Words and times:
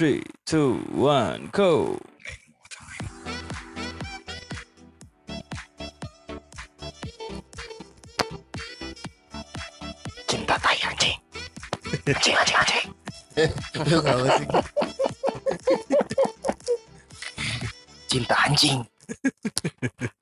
Three, 0.00 0.24
two, 0.48 0.80
one, 0.96 1.52
go. 1.52 2.00
Cinta 10.24 10.56
tai 10.56 10.80
anjing. 10.88 11.20
Anjing 12.08 12.32
anjing 12.32 12.56
anjing. 12.64 12.86
Lu 13.92 14.00
apa 14.00 14.28
sih? 14.40 14.48
Cinta 18.08 18.40
anjing. 18.48 18.80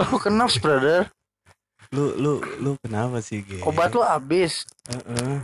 Oh 0.02 0.18
kenapa 0.18 0.58
brother? 0.58 1.06
Lu 1.94 2.18
lu 2.18 2.42
lu 2.58 2.74
kenapa 2.82 3.22
sih, 3.22 3.46
Ge? 3.46 3.62
Obat 3.62 3.94
lu 3.94 4.02
habis. 4.02 4.66
Heeh. 4.90 5.38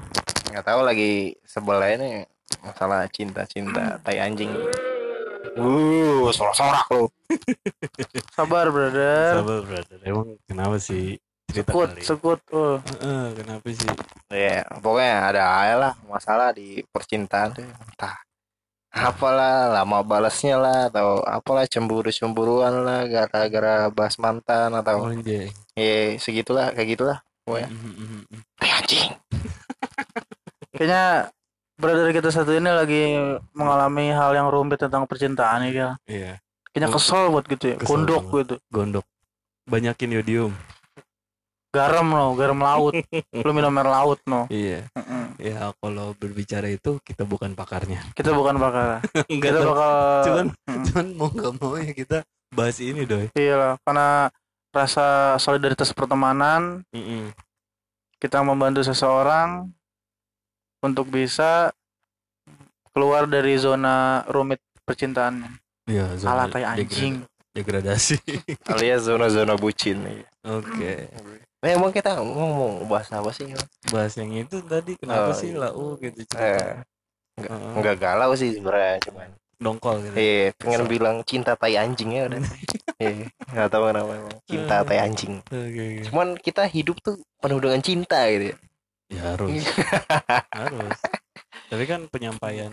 Nggak 0.51 0.67
tahu 0.67 0.83
lagi 0.83 1.39
sebelah 1.47 1.95
ini 1.95 2.34
masalah 2.65 3.05
cinta-cinta 3.13 4.01
tai 4.01 4.19
anjing. 4.19 4.51
Uh, 5.55 6.27
sorak-sorak 6.35 6.89
lu. 6.91 7.07
Sabar 8.37 8.73
brother. 8.75 9.39
Sabar, 9.39 9.61
brother. 9.63 9.99
Emang 10.03 10.35
kenapa 10.49 10.81
sih? 10.81 11.21
Cerita 11.47 11.71
Sekut, 11.71 11.89
kali. 11.95 12.03
sekut. 12.03 12.41
Oh. 12.51 12.81
Heeh, 12.83 13.25
kenapa 13.39 13.67
sih? 13.71 13.93
Ya, 14.33 14.65
pokoknya 14.83 15.15
ada 15.31 15.43
aja 15.63 15.75
lah 15.79 15.93
masalah 16.11 16.51
di 16.51 16.83
percintaan 16.91 17.55
tuh. 17.55 17.63
Entah 17.63 18.17
apalah 18.95 19.75
lama 19.75 20.07
balasnya 20.07 20.55
lah 20.55 20.87
atau 20.87 21.19
apalah 21.27 21.67
cemburu-cemburuan 21.67 22.87
lah 22.87 23.03
gara-gara 23.11 23.91
bahas 23.91 24.15
mantan 24.23 24.71
atau 24.71 25.03
Oh, 25.03 25.11
anjay. 25.11 25.51
ya 25.75 26.15
segitulah 26.23 26.71
kayak 26.71 26.95
gitulah 26.95 27.19
pokoknya 27.43 27.75
mhm. 27.75 28.23
tai 28.55 28.71
anjing 28.71 29.11
Kayaknya 30.71 31.35
brother 31.85 32.09
kita 32.11 32.29
satu 32.29 32.51
ini 32.51 32.67
lagi 32.67 33.03
mengalami 33.53 34.09
hal 34.09 34.33
yang 34.33 34.49
rumit 34.49 34.81
tentang 34.81 35.05
percintaan 35.05 35.69
ya. 35.69 36.01
Iya, 36.05 36.41
Kayaknya 36.71 36.89
kesel 36.91 37.29
buat 37.29 37.45
gitu 37.45 37.65
ya. 37.69 37.77
Kesel 37.77 38.03
banget. 38.03 38.25
gitu. 38.41 38.57
gondok. 38.69 39.05
Banyakin 39.65 40.11
yodium. 40.13 40.53
Garam 41.69 42.07
loh, 42.07 42.33
garam 42.33 42.57
laut. 42.57 42.95
Lu 43.45 43.51
minum 43.51 43.75
air 43.75 43.89
laut 43.89 44.23
no. 44.25 44.47
Iya. 44.47 44.87
Mm-mm. 44.95 45.35
Ya, 45.37 45.75
kalau 45.75 46.15
berbicara 46.15 46.71
itu 46.71 47.03
kita 47.03 47.23
bukan 47.23 47.53
pakarnya. 47.53 47.99
Kita 48.15 48.31
bukan. 48.31 48.55
Enggak 48.55 49.03
kita 49.43 49.59
tahu. 49.59 49.69
bakal. 49.69 49.93
Cuman 50.23 50.47
Mm. 50.65 50.83
cuman 50.85 51.07
mau 51.13 51.29
nggak 51.29 51.53
mau 51.57 51.75
ya 51.77 51.93
kita 51.93 52.19
bahas 52.51 52.79
ini, 52.79 53.03
Doy. 53.03 53.27
Iya 53.33 53.55
lah, 53.55 53.73
karena 53.83 54.31
rasa 54.71 55.07
solidaritas 55.37 55.91
pertemanan 55.91 56.83
Mm-mm. 56.91 57.31
kita 58.17 58.39
membantu 58.41 58.83
seseorang 58.83 59.71
untuk 60.85 61.09
bisa 61.09 61.73
keluar 62.93 63.25
dari 63.25 63.57
zona 63.57 63.95
rumit 64.29 64.61
percintaannya. 64.85 65.51
Iya, 65.85 66.17
zona 66.17 66.45
tai 66.47 66.63
degra- 66.63 66.73
anjing. 66.79 67.15
Degradasi. 67.51 68.19
alias 68.73 69.07
zona-zona 69.07 69.55
bucin 69.55 70.03
Oke. 70.43 71.07
Eh, 71.65 71.73
emang 71.73 71.89
kita 71.89 72.19
ngomong 72.19 72.85
bahas 72.85 73.09
apa 73.09 73.31
sih 73.31 73.49
Bahas 73.89 74.13
yang 74.15 74.37
itu 74.37 74.61
tadi 74.61 74.99
kenapa 74.99 75.31
Oh, 75.31 75.33
sih 75.33 75.55
iya. 75.55 75.63
lau 75.65 75.97
gitu 75.97 76.19
eh, 76.19 76.27
cerita. 76.27 76.85
nggak 77.35 77.49
Heeh. 77.49 77.73
nggak 77.81 77.97
galau 77.97 78.31
sih 78.35 78.53
sebenarnya 78.53 79.01
cuman 79.03 79.29
Dongkol 79.55 79.97
gitu. 80.03 80.15
eh 80.15 80.51
pengen 80.55 80.83
Kesel. 80.83 80.91
bilang 80.91 81.17
cinta 81.25 81.55
tai 81.55 81.75
anjing 81.75 82.11
ya 82.13 82.29
udah 82.29 82.41
eh 83.01 83.25
nggak 83.55 83.69
tahu 83.71 83.83
kenapa 83.89 84.13
emang 84.13 84.37
cinta 84.45 84.77
tai 84.83 84.99
anjing 85.01 85.35
Oke, 85.41 85.57
oke. 85.57 86.03
cuman 86.05 86.29
kita 86.37 86.63
hidup 86.67 87.01
tuh 87.01 87.17
penuh 87.39 87.59
dengan 87.59 87.81
cinta 87.81 88.19
gitu 88.29 88.53
ya 88.53 88.57
Ya 89.15 89.23
harus. 89.31 89.63
harus. 90.59 90.99
Tapi 91.71 91.85
kan 91.87 92.07
penyampaian 92.11 92.71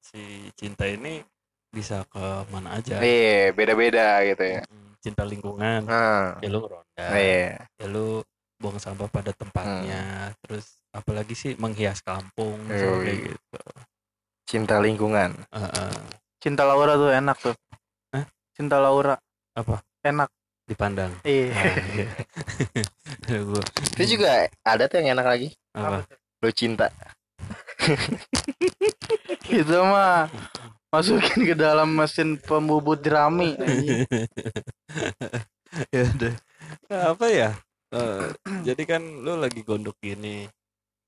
si 0.00 0.20
cinta 0.56 0.88
ini 0.88 1.20
bisa 1.68 2.06
ke 2.08 2.24
mana 2.48 2.78
aja. 2.78 3.02
eh 3.02 3.50
beda-beda 3.50 4.22
gitu 4.24 4.44
ya 4.44 4.62
Hmm, 4.64 4.90
Cinta 5.02 5.22
lingkungan. 5.26 5.84
nah 5.84 6.38
Ya 6.40 6.48
lu 6.48 6.64
ngeronda. 6.64 7.06
eh 7.14 7.52
Ya 7.76 7.86
lu 7.86 8.22
buang 8.56 8.78
sampah 8.78 9.10
pada 9.10 9.34
tempatnya. 9.34 10.32
Terus 10.40 10.80
apalagi 10.94 11.34
sih 11.34 11.52
menghias 11.58 12.00
kampung 12.00 12.56
Eh, 12.70 12.78
so, 12.78 12.86
kayak 13.02 13.12
iya. 13.12 13.26
gitu. 13.34 13.58
cinta 14.44 14.76
lingkungan 14.78 15.34
Heeh. 15.50 15.92
Cinta 16.38 16.62
Laura 16.62 16.94
tuh 16.94 17.10
enak 17.10 17.36
tuh. 17.40 17.54
Hah? 18.12 18.24
Cinta 18.54 18.76
Laura 18.78 19.16
Apa? 19.56 19.80
enak. 20.04 20.28
Dipandang. 20.64 21.12
Iya. 21.22 21.52
Ah, 21.52 21.76
iya. 21.92 22.08
Gua- 23.44 23.68
itu 23.94 24.16
juga 24.16 24.48
ada 24.64 24.84
tuh 24.88 24.96
yang 24.98 25.20
enak 25.20 25.26
lagi 25.28 25.48
apa? 25.72 26.08
lo 26.40 26.48
cinta 26.50 26.88
Itu 29.50 29.76
mah 29.80 30.28
masukin 30.88 31.40
ke 31.44 31.54
dalam 31.54 31.92
mesin 31.92 32.36
pembubut 32.38 33.00
jerami. 33.00 33.56
ya 35.94 36.02
udah 36.06 36.34
Nah, 36.88 37.02
apa 37.12 37.26
ya 37.28 37.50
Eh, 37.94 38.26
jadi 38.66 38.82
kan 38.90 39.22
lu 39.22 39.38
lagi 39.38 39.62
gondok 39.62 39.94
gini 40.02 40.50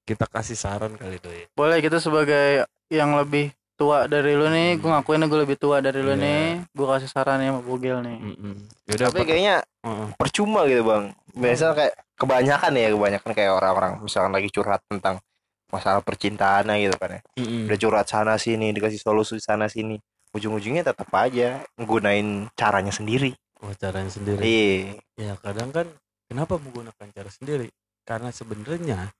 kita 0.06 0.22
kasih 0.22 0.54
saran 0.54 0.94
kali 0.94 1.18
doi 1.18 1.50
Boleh 1.50 1.82
kita 1.82 1.98
sebagai 1.98 2.62
yang 2.86 3.18
lebih 3.18 3.50
tua 3.76 4.08
dari 4.08 4.32
lu 4.32 4.48
nih, 4.48 4.80
gue 4.80 4.88
ngakuin 4.88 5.22
gue 5.22 5.40
lebih 5.44 5.58
tua 5.60 5.78
dari 5.78 6.00
lu 6.00 6.12
Iya. 6.12 6.24
nih, 6.24 6.42
gue 6.72 6.86
kasih 6.88 7.10
saran 7.12 7.38
ya 7.38 7.52
sama 7.52 7.60
Bugil 7.60 8.00
nih. 8.00 8.18
Mm-mm. 8.18 8.54
Yaudah, 8.88 9.06
tapi 9.12 9.20
kayaknya 9.22 9.56
Heeh. 9.84 10.08
percuma 10.16 10.64
gitu 10.64 10.82
bang 10.82 11.12
biasanya 11.36 11.74
kayak 11.76 11.94
kebanyakan 12.16 12.72
ya 12.72 12.88
kebanyakan 12.90 13.30
kayak 13.36 13.52
orang-orang 13.52 13.92
misalkan 14.00 14.32
lagi 14.32 14.48
curhat 14.48 14.80
tentang 14.88 15.20
masalah 15.68 16.00
percintaan 16.00 16.64
gitu 16.80 16.96
kan 16.96 17.18
ya 17.18 17.22
Mm-mm. 17.36 17.68
udah 17.68 17.76
curhat 17.76 18.06
sana 18.08 18.40
sini 18.40 18.72
dikasih 18.72 18.96
solusi 18.96 19.36
sana 19.36 19.68
sini 19.68 20.00
ujung-ujungnya 20.32 20.80
tetap 20.80 21.12
aja 21.12 21.60
nggunain 21.76 22.48
caranya 22.56 22.88
sendiri 22.88 23.36
Oh, 23.60 23.72
caranya 23.76 24.08
sendiri 24.08 24.40
iya 24.40 24.96
ya 25.16 25.32
kadang 25.36 25.68
kan 25.72 25.88
kenapa 26.24 26.56
menggunakan 26.56 27.06
cara 27.12 27.28
sendiri 27.28 27.68
karena 28.08 28.32
sebenarnya 28.32 29.12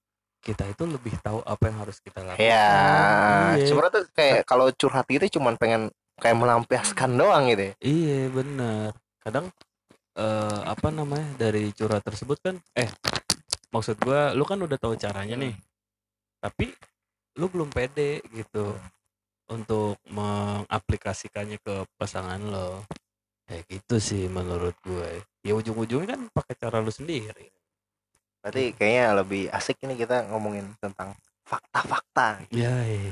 kita 0.46 0.62
itu 0.70 0.86
lebih 0.86 1.18
tahu 1.18 1.42
apa 1.42 1.66
yang 1.66 1.82
harus 1.82 1.98
kita 1.98 2.22
lakukan 2.22 2.38
ya 2.38 2.70
Iya. 3.58 3.66
sebenarnya 3.66 3.92
tuh 3.98 4.04
kayak 4.14 4.46
kalau 4.46 4.70
curhat 4.70 5.06
gitu 5.10 5.42
cuman 5.42 5.58
pengen 5.58 5.90
kayak 6.22 6.38
melampiaskan 6.38 7.18
doang 7.18 7.50
gitu 7.50 7.62
ya 7.66 7.72
Iya 7.82 8.20
benar. 8.30 8.94
Kadang 9.20 9.50
eh, 10.14 10.60
apa 10.64 10.88
namanya 10.94 11.26
dari 11.34 11.74
curhat 11.74 12.06
tersebut 12.06 12.38
kan, 12.40 12.56
eh 12.72 12.88
maksud 13.74 13.98
gua, 14.00 14.30
lu 14.32 14.46
kan 14.46 14.56
udah 14.56 14.78
tahu 14.80 14.94
caranya 14.96 15.36
nih, 15.36 15.52
tapi 16.40 16.72
lu 17.36 17.50
belum 17.52 17.68
pede 17.68 18.24
gitu 18.32 18.72
untuk 19.52 20.00
mengaplikasikannya 20.08 21.58
ke 21.60 21.84
pasangan 22.00 22.40
lo. 22.40 22.86
Kayak 23.46 23.62
gitu 23.70 23.96
sih 24.00 24.24
menurut 24.26 24.74
gue. 24.82 25.22
Ya 25.46 25.54
ujung-ujungnya 25.54 26.16
kan 26.16 26.20
pakai 26.34 26.54
cara 26.58 26.82
lu 26.82 26.90
sendiri. 26.90 27.52
Berarti 28.46 28.78
kayaknya 28.78 29.18
lebih 29.18 29.50
asik 29.50 29.82
ini 29.82 29.98
kita 29.98 30.30
ngomongin 30.30 30.70
tentang 30.78 31.18
fakta-fakta 31.42 32.46
Ya, 32.54 32.78
iya. 32.86 33.10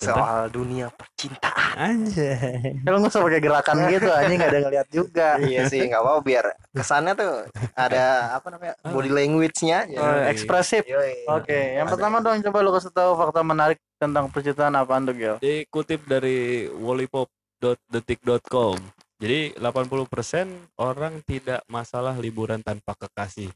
soal 0.00 0.48
dunia 0.48 0.88
percintaan 0.88 1.60
Anjay. 1.76 2.80
Kalau 2.82 2.98
nggak 2.98 3.12
usah 3.12 3.20
pakai 3.20 3.40
gerakan 3.40 3.76
gitu, 3.88 4.08
anjing 4.08 4.38
nggak 4.40 4.52
ada 4.52 4.60
ngeliat 4.64 4.88
juga. 4.88 5.36
iya 5.44 5.68
sih 5.68 5.84
nggak 5.84 6.00
apa 6.00 6.12
biar 6.24 6.44
kesannya 6.72 7.12
tuh 7.12 7.44
ada 7.76 8.32
apa 8.34 8.48
namanya 8.48 8.74
body 8.82 9.10
language-nya 9.12 9.84
aja. 9.84 10.00
Oh, 10.00 10.24
ekspresif. 10.32 10.82
Yoi. 10.88 11.28
Oke, 11.28 11.76
yang 11.76 11.86
Ada. 11.86 11.92
pertama 11.92 12.16
dong 12.18 12.40
coba 12.40 12.58
lu 12.64 12.72
kasih 12.72 12.90
tahu 12.90 13.12
fakta 13.16 13.42
menarik 13.44 13.78
tentang 14.00 14.32
percintaan 14.32 14.74
apaan 14.80 15.04
tuh, 15.04 15.12
Gil? 15.12 15.36
Dikutip 15.38 16.08
dari 16.08 16.64
wallipop.detik.com. 16.72 18.80
Jadi 19.20 19.52
80% 19.60 20.80
orang 20.80 21.20
tidak 21.28 21.60
masalah 21.68 22.16
liburan 22.16 22.64
tanpa 22.64 22.96
kekasih. 22.96 23.52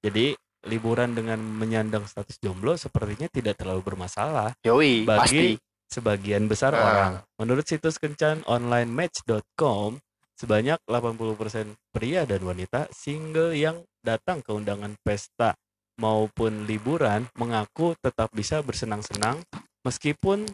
Jadi 0.00 0.32
liburan 0.64 1.12
dengan 1.12 1.38
menyandang 1.38 2.04
status 2.04 2.38
jomblo 2.38 2.74
sepertinya 2.74 3.26
tidak 3.26 3.58
terlalu 3.58 3.82
bermasalah 3.82 4.54
Yoi, 4.62 5.02
bagi 5.02 5.18
pasti. 5.22 5.48
sebagian 5.88 6.46
besar 6.46 6.72
Ah. 6.72 6.82
orang. 6.82 7.12
Menurut 7.36 7.64
situs 7.64 7.98
kencan 7.98 8.46
online 8.46 8.86
match.com, 8.88 9.98
sebanyak 10.32 10.78
80% 10.86 11.74
pria 11.90 12.22
dan 12.22 12.40
wanita 12.40 12.86
single 12.90 13.52
yang 13.52 13.82
datang 14.00 14.40
ke 14.40 14.50
undangan 14.50 14.94
pesta 15.00 15.54
maupun 15.94 16.64
liburan 16.64 17.28
mengaku 17.34 17.94
tetap 17.98 18.32
bisa 18.32 18.58
bersenang-senang 18.60 19.38
meskipun 19.82 20.48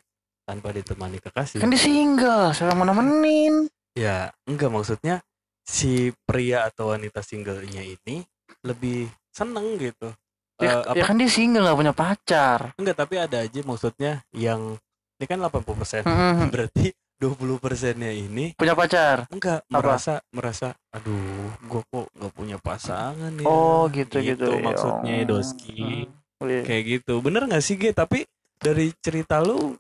tanpa 0.45 0.73
ditemani 0.73 1.21
kekasih. 1.21 1.61
Kan 1.61 1.69
di 1.69 1.77
single, 1.77 2.53
siapa 2.53 2.73
mau 2.73 2.85
nemenin? 2.85 3.69
Ya, 3.93 4.33
enggak 4.45 4.73
maksudnya 4.73 5.21
si 5.63 6.13
pria 6.25 6.65
atau 6.65 6.93
wanita 6.93 7.21
singlenya 7.21 7.85
ini 7.85 8.25
lebih 8.65 9.13
seneng 9.39 9.79
gitu. 9.79 10.11
Ya, 10.59 10.83
Eh, 10.83 10.99
ya 10.99 11.03
apa? 11.03 11.05
kan 11.07 11.15
dia 11.15 11.31
single 11.31 11.63
nggak 11.63 11.79
punya 11.79 11.95
pacar. 11.95 12.59
Enggak, 12.75 12.97
tapi 12.99 13.15
ada 13.15 13.39
aja 13.39 13.61
maksudnya 13.63 14.13
yang 14.35 14.75
ini 15.19 15.25
kan 15.25 15.39
80%. 15.39 16.03
Hmm, 16.03 16.51
Berarti 16.51 16.91
20%-nya 17.19 18.11
ini 18.11 18.55
punya 18.55 18.75
pacar. 18.75 19.27
enggak 19.31 19.63
Apa? 19.65 19.75
merasa 19.79 20.15
merasa 20.31 20.69
aduh, 20.91 21.51
gua 21.67 21.83
kok 21.85 22.07
nggak 22.15 22.33
punya 22.33 22.57
pasangan 22.59 23.31
ya. 23.35 23.47
Oh, 23.47 23.87
gitu 23.91 24.19
gitu. 24.19 24.51
ya. 24.51 24.63
maksudnya 24.63 25.15
Oh. 25.23 25.27
Doski. 25.29 26.07
Oh, 26.39 26.47
iya. 26.47 26.63
Kayak 26.63 26.83
gitu. 26.87 27.15
Bener 27.19 27.47
nggak 27.47 27.63
sih, 27.63 27.75
Ge? 27.75 27.91
Tapi 27.91 28.23
dari 28.59 28.95
cerita 28.99 29.39
lu 29.39 29.75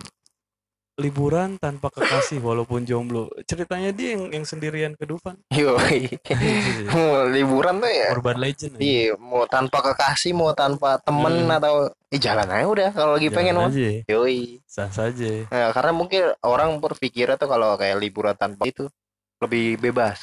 liburan 0.98 1.54
tanpa 1.56 1.88
kekasih 1.88 2.38
walaupun 2.38 2.82
jomblo. 2.82 3.30
Ceritanya 3.44 3.88
dia 3.90 4.12
yang 4.12 4.30
yang 4.32 4.42
sendirian 4.42 4.92
ke 4.92 5.06
Dufan. 5.06 5.38
Yoi. 5.48 6.10
mau 6.90 7.22
liburan 7.24 7.78
tuh 7.78 7.86
ya 7.86 8.06
Urban 8.10 8.36
legend. 8.36 8.74
aja. 8.74 8.82
iya 8.82 9.14
mau 9.14 9.46
tanpa 9.46 9.78
kekasih 9.80 10.34
mau 10.34 10.50
tanpa 10.52 10.98
temen 10.98 11.30
Hmm. 11.40 11.54
atau 11.54 11.74
eh, 12.08 12.18
jalan 12.18 12.44
aja 12.44 12.66
udah 12.66 12.88
kalau 12.90 13.14
lagi 13.14 13.30
pengen 13.30 13.54
Jalan 13.54 13.62
mah 13.62 13.72
aja. 13.72 13.90
yoi 14.04 14.40
Sah 14.64 14.90
saja. 14.90 15.46
Nah, 15.46 15.70
karena 15.70 15.92
mungkin 15.92 16.22
orang 16.42 16.76
berpikirnya 16.76 17.36
tuh 17.36 17.46
kalau 17.46 17.74
kayak 17.74 17.96
liburan 17.96 18.34
tanpa 18.34 18.66
itu 18.66 18.90
lebih 19.38 19.78
bebas 19.78 20.18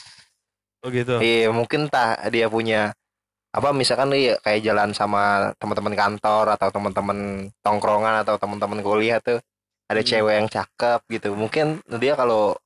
Oh 0.83 0.91
gitu. 0.91 1.17
iya 1.17 1.47
mungkin 1.49 1.87
tah 1.87 2.19
dia 2.27 2.45
punya 2.45 2.91
apa 3.49 3.71
misalkan 3.71 4.11
dia 4.11 4.35
kayak 4.37 4.59
jalan 4.61 4.91
sama 4.91 5.55
teman-teman 5.55 5.95
kantor 5.95 6.51
atau 6.51 6.67
teman-teman 6.67 7.17
tongkrongan 7.63 8.21
atau 8.21 8.35
teman-teman 8.35 8.83
kuliah 8.83 9.17
tuh 9.17 9.39
ada 9.85 10.01
Hmm. 10.01 10.09
cewek 10.09 10.33
yang 10.35 10.49
cakep 10.49 10.99
gitu 11.09 11.29
mungkin 11.33 11.65
dia 11.97 12.13
kalau 12.13 12.57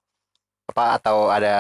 apa 0.70 1.02
atau 1.02 1.28
ada 1.28 1.56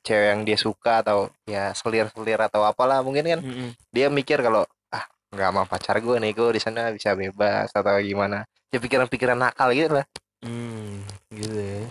cewek 0.00 0.26
yang 0.30 0.40
dia 0.42 0.54
suka 0.54 1.02
atau 1.02 1.26
ya 1.44 1.74
selir-selir 1.74 2.38
atau 2.38 2.62
apalah 2.62 3.02
mungkin 3.02 3.26
kan 3.26 3.40
Mm-mm. 3.42 3.74
dia 3.90 4.06
mikir 4.06 4.38
kalau 4.38 4.62
ah 4.88 5.04
nggak 5.28 5.48
sama 5.50 5.62
pacar 5.66 5.98
gue 5.98 6.16
nih 6.16 6.32
gue 6.32 6.54
di 6.54 6.62
sana 6.62 6.88
bisa 6.88 7.12
bebas 7.12 7.68
atau 7.68 7.98
gimana 7.98 8.46
ya 8.70 8.78
pikiran-pikiran 8.78 9.36
nakal 9.36 9.70
gitu 9.70 9.98
lah 9.98 10.06
Hmm, 10.44 11.00
gitu 11.32 11.56
ya. 11.56 11.88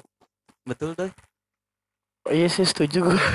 Betul 0.62 0.94
tuh. 0.94 1.10
Iya 2.30 2.46
sih 2.48 2.64
setuju 2.64 3.10
gue. 3.10 3.18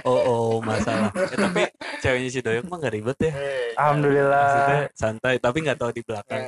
Oh, 0.00 0.16
oh, 0.16 0.50
masalah. 0.60 1.12
Eh, 1.12 1.36
tapi 1.36 1.62
ceweknya 2.10 2.30
si 2.30 2.40
Doyok 2.42 2.66
mah 2.66 2.78
gak 2.78 2.92
ribet 2.92 3.18
ya. 3.22 3.32
Alhamdulillah. 3.78 4.42
Maksudnya 4.42 4.80
santai, 4.92 5.34
tapi 5.38 5.62
nggak 5.62 5.78
tahu 5.78 5.90
di 5.94 6.02
belakang. 6.02 6.42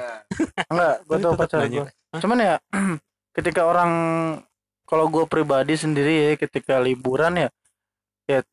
Enggak, 0.67 0.94
gue 1.06 1.14
Tapi 1.14 1.23
tau 1.23 1.32
pacar 1.38 1.59
gue. 1.64 1.87
Cuman 2.19 2.38
ya 2.43 2.55
ketika 3.38 3.62
orang 3.64 3.91
kalau 4.85 5.09
gue 5.09 5.25
pribadi 5.25 5.73
sendiri 5.73 6.12
ya 6.12 6.32
ketika 6.37 6.76
liburan 6.76 7.38
ya 7.38 7.49
ya 8.26 8.44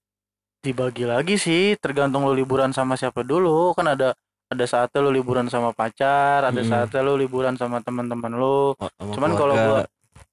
dibagi 0.59 1.03
lagi 1.03 1.35
sih 1.35 1.75
tergantung 1.75 2.23
lu 2.23 2.31
liburan 2.31 2.71
sama 2.71 2.95
siapa 2.95 3.23
dulu 3.23 3.75
kan 3.75 3.91
ada 3.91 4.15
ada 4.47 4.65
saatnya 4.65 5.03
lu 5.03 5.11
liburan 5.11 5.51
sama 5.51 5.75
pacar 5.75 6.47
ada 6.47 6.61
Hmm. 6.63 6.67
saatnya 6.67 7.03
lu 7.03 7.19
liburan 7.19 7.55
sama 7.55 7.83
teman-teman 7.83 8.31
lu 8.31 8.71
Oh, 8.71 8.87
sama 8.95 9.11
cuman 9.15 9.31
kalau 9.35 9.55
gua 9.55 9.79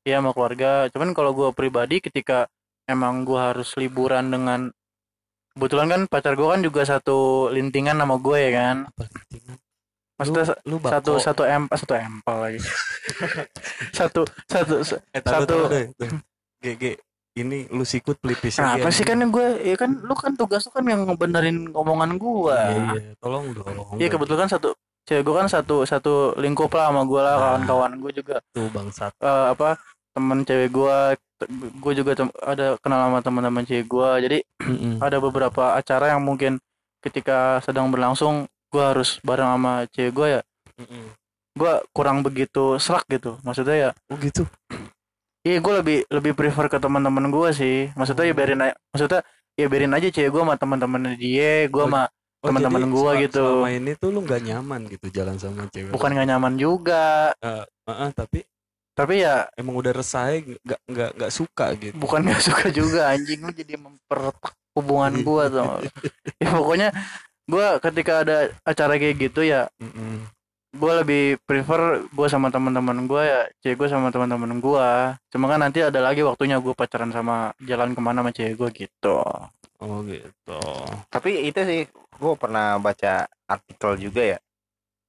ya 0.07 0.19
sama 0.19 0.31
keluarga 0.31 0.87
cuman 0.95 1.11
kalau 1.11 1.31
gua 1.35 1.51
pribadi 1.51 1.99
ketika 1.99 2.47
emang 2.87 3.27
gua 3.27 3.51
harus 3.51 3.75
liburan 3.75 4.31
dengan 4.31 4.71
kebetulan 5.57 5.87
kan 5.89 6.01
pacar 6.05 6.37
gua 6.37 6.53
kan 6.53 6.61
juga 6.61 6.85
satu 6.85 7.49
lintingan 7.49 7.97
sama 7.97 8.21
gue 8.21 8.37
ya 8.39 8.51
kan? 8.53 8.77
Apa 8.87 9.05
maksudnya 10.17 10.45
lu 10.65 10.77
satu 10.81 11.13
bako. 11.17 11.25
satu 11.25 11.43
em 11.45 11.65
satu 11.69 11.93
empal 11.97 12.37
lagi. 12.41 12.61
Satu 13.97 14.21
satu 14.49 14.75
eh, 15.13 15.21
taruh, 15.21 15.45
satu 15.45 15.57
taruh. 15.69 16.21
GG 16.61 16.85
ini 17.37 17.69
lu 17.69 17.85
sikut 17.85 18.17
pelipis 18.17 18.57
Nah, 18.57 18.81
apa 18.81 18.89
sih? 18.89 19.05
kan 19.05 19.21
gue 19.21 19.47
ya 19.61 19.77
kan 19.77 19.93
lu 19.93 20.17
kan 20.17 20.33
tugas 20.35 20.65
lu 20.65 20.73
kan 20.73 20.85
yang 20.89 21.05
ngebenerin 21.05 21.69
omongan 21.73 22.17
gua. 22.17 22.73
Iya, 22.73 22.81
iya. 22.97 23.13
tolong 23.21 23.53
dong 23.53 24.01
Iya 24.01 24.09
kebetulan 24.09 24.49
satu 24.49 24.73
cewek 25.05 25.23
gue 25.23 25.35
kan 25.37 25.49
satu 25.49 25.85
satu 25.85 26.33
lingkup 26.41 26.73
lah 26.73 26.89
sama 26.91 27.05
gue 27.05 27.21
lah 27.21 27.35
Nah. 27.37 27.41
kawan-kawan 27.41 27.93
gue 28.01 28.13
juga. 28.17 28.37
Tuh 28.57 28.67
bangsat. 28.73 29.13
Eh, 29.21 29.47
apa 29.53 29.77
temen 30.17 30.39
cewek 30.43 30.71
gue 30.71 30.97
gue 31.77 31.93
juga 31.95 32.17
ada 32.41 32.81
kenal 32.81 33.01
sama 33.05 33.21
teman-teman 33.21 33.63
cewek 33.63 33.85
gue 33.85 34.11
jadi 34.23 34.39
Mm-mm. 34.63 34.97
ada 34.99 35.17
beberapa 35.19 35.77
acara 35.77 36.11
yang 36.11 36.23
mungkin 36.23 36.57
ketika 36.99 37.61
sedang 37.61 37.87
berlangsung 37.87 38.49
gue 38.67 38.81
harus 38.83 39.21
bareng 39.21 39.47
sama 39.47 39.85
cewek 39.87 40.13
gue 40.13 40.29
ya 40.31 40.43
Mm-mm. 40.75 41.05
gue 41.55 41.73
kurang 41.91 42.21
begitu 42.21 42.77
serak 42.77 43.05
gitu 43.07 43.37
maksudnya 43.43 43.77
ya 43.77 43.91
oh 44.09 44.17
gitu 44.17 44.49
iya 45.43 45.59
gue 45.59 45.73
lebih 45.77 45.99
lebih 46.11 46.33
prefer 46.33 46.67
ke 46.67 46.77
teman-teman 46.77 47.29
gue 47.29 47.49
sih 47.53 47.77
maksudnya 47.93 48.25
ya 48.25 48.33
Oh. 48.33 48.37
biarin 48.37 48.61
aja 48.63 48.75
maksudnya 48.91 49.21
ya 49.55 49.67
biarin 49.67 49.93
aja 49.93 50.09
cewek 50.09 50.31
gue 50.31 50.43
sama 50.43 50.57
teman-teman 50.57 51.15
dia 51.15 51.65
gue 51.67 51.77
Oh, 51.77 51.87
sama 51.87 52.09
Oh, 52.45 52.53
Teman-teman 52.53 52.87
gua 52.87 53.11
sel- 53.11 53.23
gitu. 53.27 53.43
selama 53.43 53.71
ini 53.73 53.93
tuh 53.97 54.09
lu 54.09 54.23
nggak 54.23 54.39
nyaman 54.39 54.87
gitu 54.87 55.07
jalan 55.11 55.35
sama 55.35 55.67
cewek 55.67 55.91
bukan 55.91 56.15
gak 56.15 56.29
nyaman 56.29 56.55
juga 56.55 57.33
Heeh, 57.43 58.09
tapi 58.13 58.45
tapi 58.97 59.21
ya 59.21 59.45
emang 59.61 59.77
udah 59.77 59.93
resah 59.93 60.33
nggak 60.33 60.81
nggak 60.89 61.11
nggak 61.21 61.33
suka 61.33 61.77
gitu. 61.77 61.95
bukan 62.01 62.25
gak 62.33 62.41
suka 62.41 62.67
juga 62.73 63.13
anjing. 63.13 63.45
Lu 63.45 63.53
jadi 63.53 63.77
mempertak 63.77 64.57
hubungan 64.73 65.21
gua 65.21 65.53
tuh 65.53 65.85
ya 66.43 66.51
pokoknya 66.57 66.89
gua 67.45 67.77
ketika 67.77 68.25
ada 68.25 68.37
acara 68.65 68.97
kayak 68.97 69.17
gitu 69.29 69.45
ya 69.45 69.69
Mm-mm. 69.81 70.25
gua 70.77 71.05
lebih 71.05 71.37
prefer 71.45 72.09
gua 72.13 72.27
sama 72.33 72.49
teman-teman 72.49 73.05
gua 73.05 73.23
ya 73.25 73.41
cewek 73.61 73.85
gua 73.85 73.89
sama 73.93 74.09
teman-teman 74.09 74.57
gua. 74.65 75.21
Cuma 75.29 75.47
kan 75.53 75.61
nanti 75.61 75.85
ada 75.85 76.01
lagi 76.01 76.25
waktunya 76.25 76.57
gua 76.57 76.73
pacaran 76.73 77.13
sama 77.13 77.53
jalan 77.61 77.93
ke 77.93 78.01
mana 78.01 78.25
sama 78.25 78.33
cewek 78.33 78.57
gua 78.57 78.69
gitu. 78.73 79.21
Oh 79.77 80.01
gitu. 80.09 80.61
Tapi 81.13 81.53
itu 81.53 81.61
sih 81.69 81.85
gue 82.17 82.33
pernah 82.41 82.81
baca 82.81 83.29
artikel 83.45 84.09
juga 84.09 84.23
ya 84.25 84.39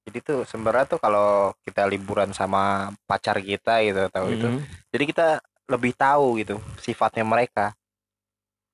jadi 0.08 0.18
tuh 0.24 0.38
sebenarnya 0.48 0.88
tuh 0.88 0.98
kalau 0.98 1.52
kita 1.68 1.84
liburan 1.84 2.32
sama 2.32 2.88
pacar 3.04 3.38
kita 3.38 3.84
gitu 3.84 4.00
atau 4.08 4.32
itu 4.32 4.48
Mm-mm. 4.48 4.64
jadi 4.88 5.04
kita 5.04 5.26
lebih 5.68 5.92
tahu 5.92 6.40
gitu 6.40 6.56
sifatnya 6.80 7.28
mereka 7.28 7.76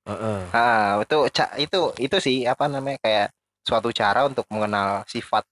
Heeh. 0.07 0.39
nah 0.53 1.01
itu 1.03 1.17
itu 1.59 1.79
itu 1.99 2.17
sih 2.21 2.37
apa 2.47 2.71
namanya 2.71 3.01
kayak 3.03 3.27
suatu 3.65 3.89
cara 3.91 4.29
untuk 4.29 4.45
mengenal 4.53 5.01
sifat 5.09 5.43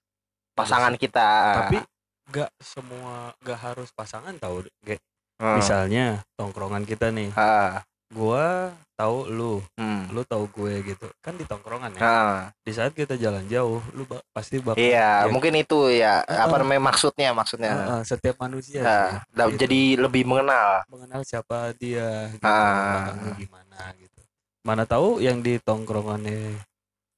pasangan 0.54 0.94
kita 0.96 1.28
tapi 1.66 1.82
nggak 2.30 2.50
semua 2.62 3.34
nggak 3.42 3.60
harus 3.60 3.90
pasangan 3.92 4.38
tahu 4.38 4.64
Ge. 4.86 5.02
Hmm. 5.42 5.58
misalnya 5.58 6.22
tongkrongan 6.38 6.86
kita 6.86 7.10
nih 7.10 7.34
Ah, 7.34 7.82
gua 8.14 8.70
tahu 8.94 9.26
lu 9.26 9.54
hmm. 9.74 10.14
lu 10.14 10.22
tahu 10.22 10.46
gue 10.48 10.74
gitu 10.86 11.10
kan 11.18 11.34
di 11.34 11.44
tongkrongan 11.44 11.98
ya 11.98 12.02
Ah, 12.02 12.38
di 12.62 12.70
saat 12.70 12.94
kita 12.94 13.18
jalan 13.18 13.42
jauh 13.48 13.82
lu 13.92 14.06
ba- 14.06 14.22
pasti 14.30 14.62
bakal 14.62 14.78
iya 14.78 15.26
ya, 15.26 15.28
mungkin 15.28 15.54
itu 15.56 15.90
ya 15.90 16.22
apa 16.22 16.54
Ah. 16.54 16.60
namanya 16.62 16.82
maksudnya 16.86 17.34
maksudnya 17.34 17.74
Heeh, 17.74 18.02
setiap 18.06 18.38
manusia 18.38 18.80
sih, 18.80 19.18
da- 19.34 19.50
gitu. 19.50 19.60
jadi 19.60 19.82
lebih 20.00 20.24
mengenal 20.24 20.86
mengenal 20.88 21.22
siapa 21.24 21.74
dia 21.74 22.30
gitu, 22.32 22.46
Ah. 22.46 22.86
belakangnya 22.88 23.32
gimana 23.36 23.80
gitu 23.98 24.20
mana 24.62 24.84
tahu 24.86 25.18
yang 25.20 25.42
di 25.42 25.58
tongkrongannya 25.58 26.54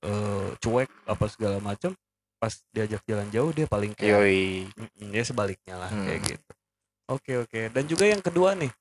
eh, 0.02 0.48
cuek 0.58 0.90
apa 1.06 1.26
segala 1.28 1.60
macam 1.60 1.92
pas 2.36 2.56
diajak 2.70 3.04
jalan 3.04 3.28
jauh 3.30 3.52
dia 3.52 3.66
paling 3.66 3.92
kayak 3.92 4.16
yoi 4.16 4.70
Mm-mm, 4.72 5.12
ya 5.12 5.24
sebaliknya 5.24 5.76
lah 5.76 5.90
Hmm. 5.90 6.08
kayak 6.08 6.22
gitu 6.26 6.52
oke 7.08 7.32
oke 7.44 7.62
dan 7.70 7.84
juga 7.84 8.06
yang 8.06 8.22
kedua 8.22 8.56
nih 8.56 8.72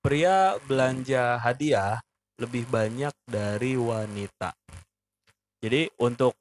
pria 0.00 0.56
belanja 0.64 1.36
hadiah 1.40 2.00
lebih 2.40 2.64
banyak 2.72 3.12
dari 3.28 3.76
wanita. 3.76 4.56
Jadi 5.60 5.92
untuk 6.00 6.32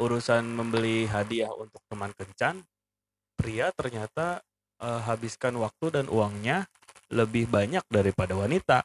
urusan 0.00 0.48
membeli 0.48 1.04
hadiah 1.04 1.52
untuk 1.52 1.84
teman 1.92 2.16
kencan 2.16 2.64
pria 3.36 3.68
ternyata 3.76 4.40
eh, 4.80 5.00
habiskan 5.04 5.60
waktu 5.60 5.92
dan 5.92 6.06
uangnya 6.08 6.64
lebih 7.12 7.52
banyak 7.52 7.84
daripada 7.92 8.32
wanita. 8.32 8.80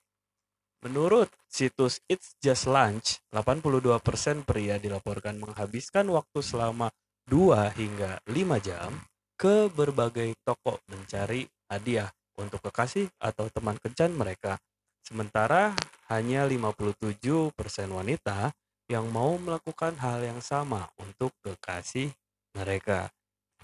Menurut 0.84 1.32
situs 1.50 2.04
It's 2.06 2.38
Just 2.44 2.70
Lunch, 2.70 3.24
82% 3.34 4.46
pria 4.46 4.78
dilaporkan 4.78 5.40
menghabiskan 5.42 6.06
waktu 6.12 6.44
selama 6.44 6.92
2 7.32 7.80
hingga 7.80 8.22
5 8.30 8.68
jam 8.68 8.92
ke 9.40 9.72
berbagai 9.74 10.38
toko 10.46 10.78
mencari 10.92 11.48
hadiah 11.72 12.12
untuk 12.38 12.62
kekasih 12.70 13.10
atau 13.18 13.50
teman 13.50 13.76
kencan 13.82 14.14
mereka. 14.14 14.62
Sementara 15.04 15.74
hanya 16.08 16.46
57% 16.46 17.52
wanita 17.90 18.54
yang 18.88 19.10
mau 19.12 19.36
melakukan 19.36 20.00
hal 20.00 20.24
yang 20.24 20.40
sama 20.40 20.88
untuk 21.02 21.36
kekasih 21.44 22.14
mereka. 22.56 23.12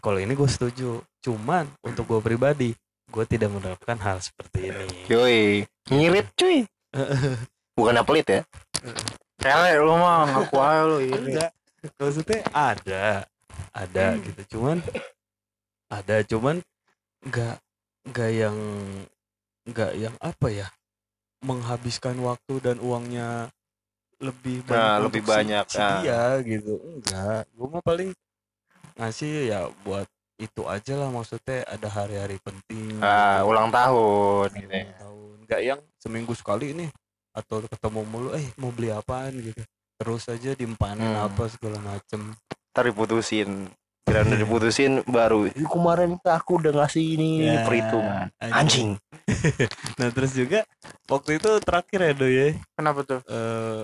Kalau 0.03 0.19
ini 0.19 0.35
gue 0.35 0.49
setuju. 0.49 0.99
Cuman 1.23 1.71
untuk 1.87 2.03
gue 2.11 2.19
pribadi, 2.19 2.75
gue 3.13 3.25
tidak 3.29 3.53
menerapkan 3.53 3.95
hal 4.01 4.17
seperti 4.19 4.73
ini. 4.73 4.87
yoi 5.05 5.63
ngirit 5.91 6.27
cuy 6.33 6.65
bukan 7.77 8.01
pelit 8.01 8.27
ya 8.27 8.41
Kele 9.37 9.71
lu 9.77 9.93
mah 9.97 10.29
ngaku 10.29 10.57
aja 10.57 10.81
lu 10.87 10.97
ini 11.03 11.17
enggak 11.29 11.51
maksudnya 11.99 12.39
ada 12.49 13.05
ada 13.69 14.05
gitu 14.17 14.57
cuman 14.57 14.77
ada 15.93 16.15
cuman 16.25 16.55
enggak 17.21 17.62
enggak 18.03 18.31
yang 18.31 18.57
enggak 19.63 19.91
yang 19.95 20.15
apa 20.19 20.47
ya 20.49 20.67
menghabiskan 21.43 22.15
waktu 22.19 22.59
dan 22.59 22.77
uangnya 22.79 23.51
lebih 24.19 24.63
banyak 24.63 24.79
Nah, 24.79 24.99
lebih 25.03 25.21
si- 25.21 25.27
banyak, 25.27 25.65
si 25.67 25.79
ah. 25.79 25.99
dia 25.99 26.21
gitu 26.41 26.73
enggak 26.79 27.43
gue 27.49 27.67
mah 27.67 27.83
paling 27.83 28.09
ngasih 28.95 29.49
ya 29.49 29.59
buat 29.83 30.07
itu 30.37 30.61
aja 30.65 30.93
lah 30.97 31.09
maksudnya 31.09 31.63
ada 31.65 31.87
hari-hari 31.87 32.37
penting 32.39 32.99
ah, 32.99 33.41
gitu. 33.41 33.49
ulang 33.49 33.69
tahun 33.69 34.47
Ulang 34.49 34.61
gitu 34.61 34.73
ya. 34.73 34.87
tahun 34.97 35.35
enggak 35.43 35.61
yang 35.61 35.79
seminggu 35.97 36.33
sekali 36.33 36.71
nih 36.73 36.89
atau 37.33 37.65
ketemu 37.65 38.01
mulu 38.05 38.29
eh 38.31 38.45
mau 38.55 38.69
beli 38.69 38.89
apaan 38.89 39.33
gitu 39.35 39.61
terus 39.97 40.27
aja 40.27 40.53
diempanin 40.53 41.07
Hmm. 41.07 41.25
apa 41.25 41.47
segala 41.47 41.79
macem 41.79 42.33
ntar 42.71 42.83
diputusin 42.85 43.69
kira 44.03 44.19
udah 44.21 44.37
diputusin 44.37 44.99
baru 45.07 45.47
"Ih, 45.47 45.67
kemarin 45.67 46.19
aku 46.19 46.59
udah 46.59 46.71
ngasih 46.83 47.15
ini 47.15 47.29
Ya, 47.39 47.63
perhitungan 47.63 48.27
anjing. 48.37 48.59
anjing 48.59 48.89
Nah 49.99 50.07
terus 50.11 50.31
juga 50.35 50.59
waktu 51.07 51.39
itu 51.39 51.49
terakhir 51.63 51.99
ya 52.03 52.13
do 52.13 52.27
ya 52.27 52.47
Kenapa 52.75 52.99
tuh? 53.07 53.19
eh 53.25 53.83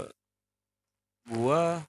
gua 1.30 1.82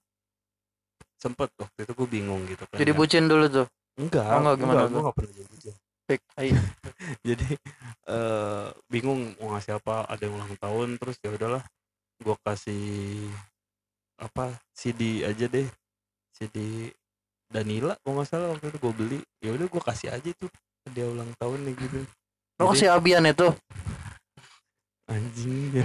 sempet 1.20 1.52
waktu 1.60 1.78
itu 1.84 1.92
gue 1.92 2.08
bingung 2.08 2.40
gitu 2.48 2.64
kan 2.64 2.80
Jadi 2.80 2.90
ya. 2.92 2.96
bucin 2.96 3.24
dulu 3.28 3.44
tuh. 3.50 3.66
enggak 4.00 4.24
Oh, 4.24 4.40
enggak, 4.40 4.54
gimana 4.56 4.82
gue 4.88 4.88
tuh? 4.88 5.02
gak 5.04 5.16
pernah 5.16 5.32
jadi 5.36 5.48
bucin 5.52 5.74
jadi 7.28 7.48
eh 8.10 8.66
bingung 8.90 9.20
mau 9.38 9.54
ngasih 9.54 9.78
apa 9.78 10.08
ada 10.10 10.22
yang 10.26 10.34
ulang 10.34 10.54
tahun 10.58 10.88
terus 10.98 11.16
ya 11.22 11.30
udahlah 11.30 11.62
gua 12.18 12.34
kasih 12.42 13.30
apa 14.18 14.58
CD 14.74 15.22
aja 15.22 15.46
deh 15.46 15.68
CD 16.34 16.88
Danila 17.50 17.98
kalau 18.00 18.22
nggak 18.22 18.28
salah 18.30 18.48
waktu 18.54 18.70
itu 18.70 18.78
gue 18.78 18.92
beli 18.94 19.18
ya 19.42 19.50
udah 19.52 19.66
gue 19.66 19.82
kasih 19.82 20.08
aja 20.14 20.30
tuh 20.38 20.50
dia 20.94 21.06
ulang 21.06 21.30
tahun 21.36 21.58
nih 21.66 21.74
gitu 21.76 21.98
Lo 22.56 22.62
Jadi, 22.64 22.70
kasih 22.76 22.88
Abian 22.94 23.24
itu. 23.26 23.48
anjing 25.10 25.82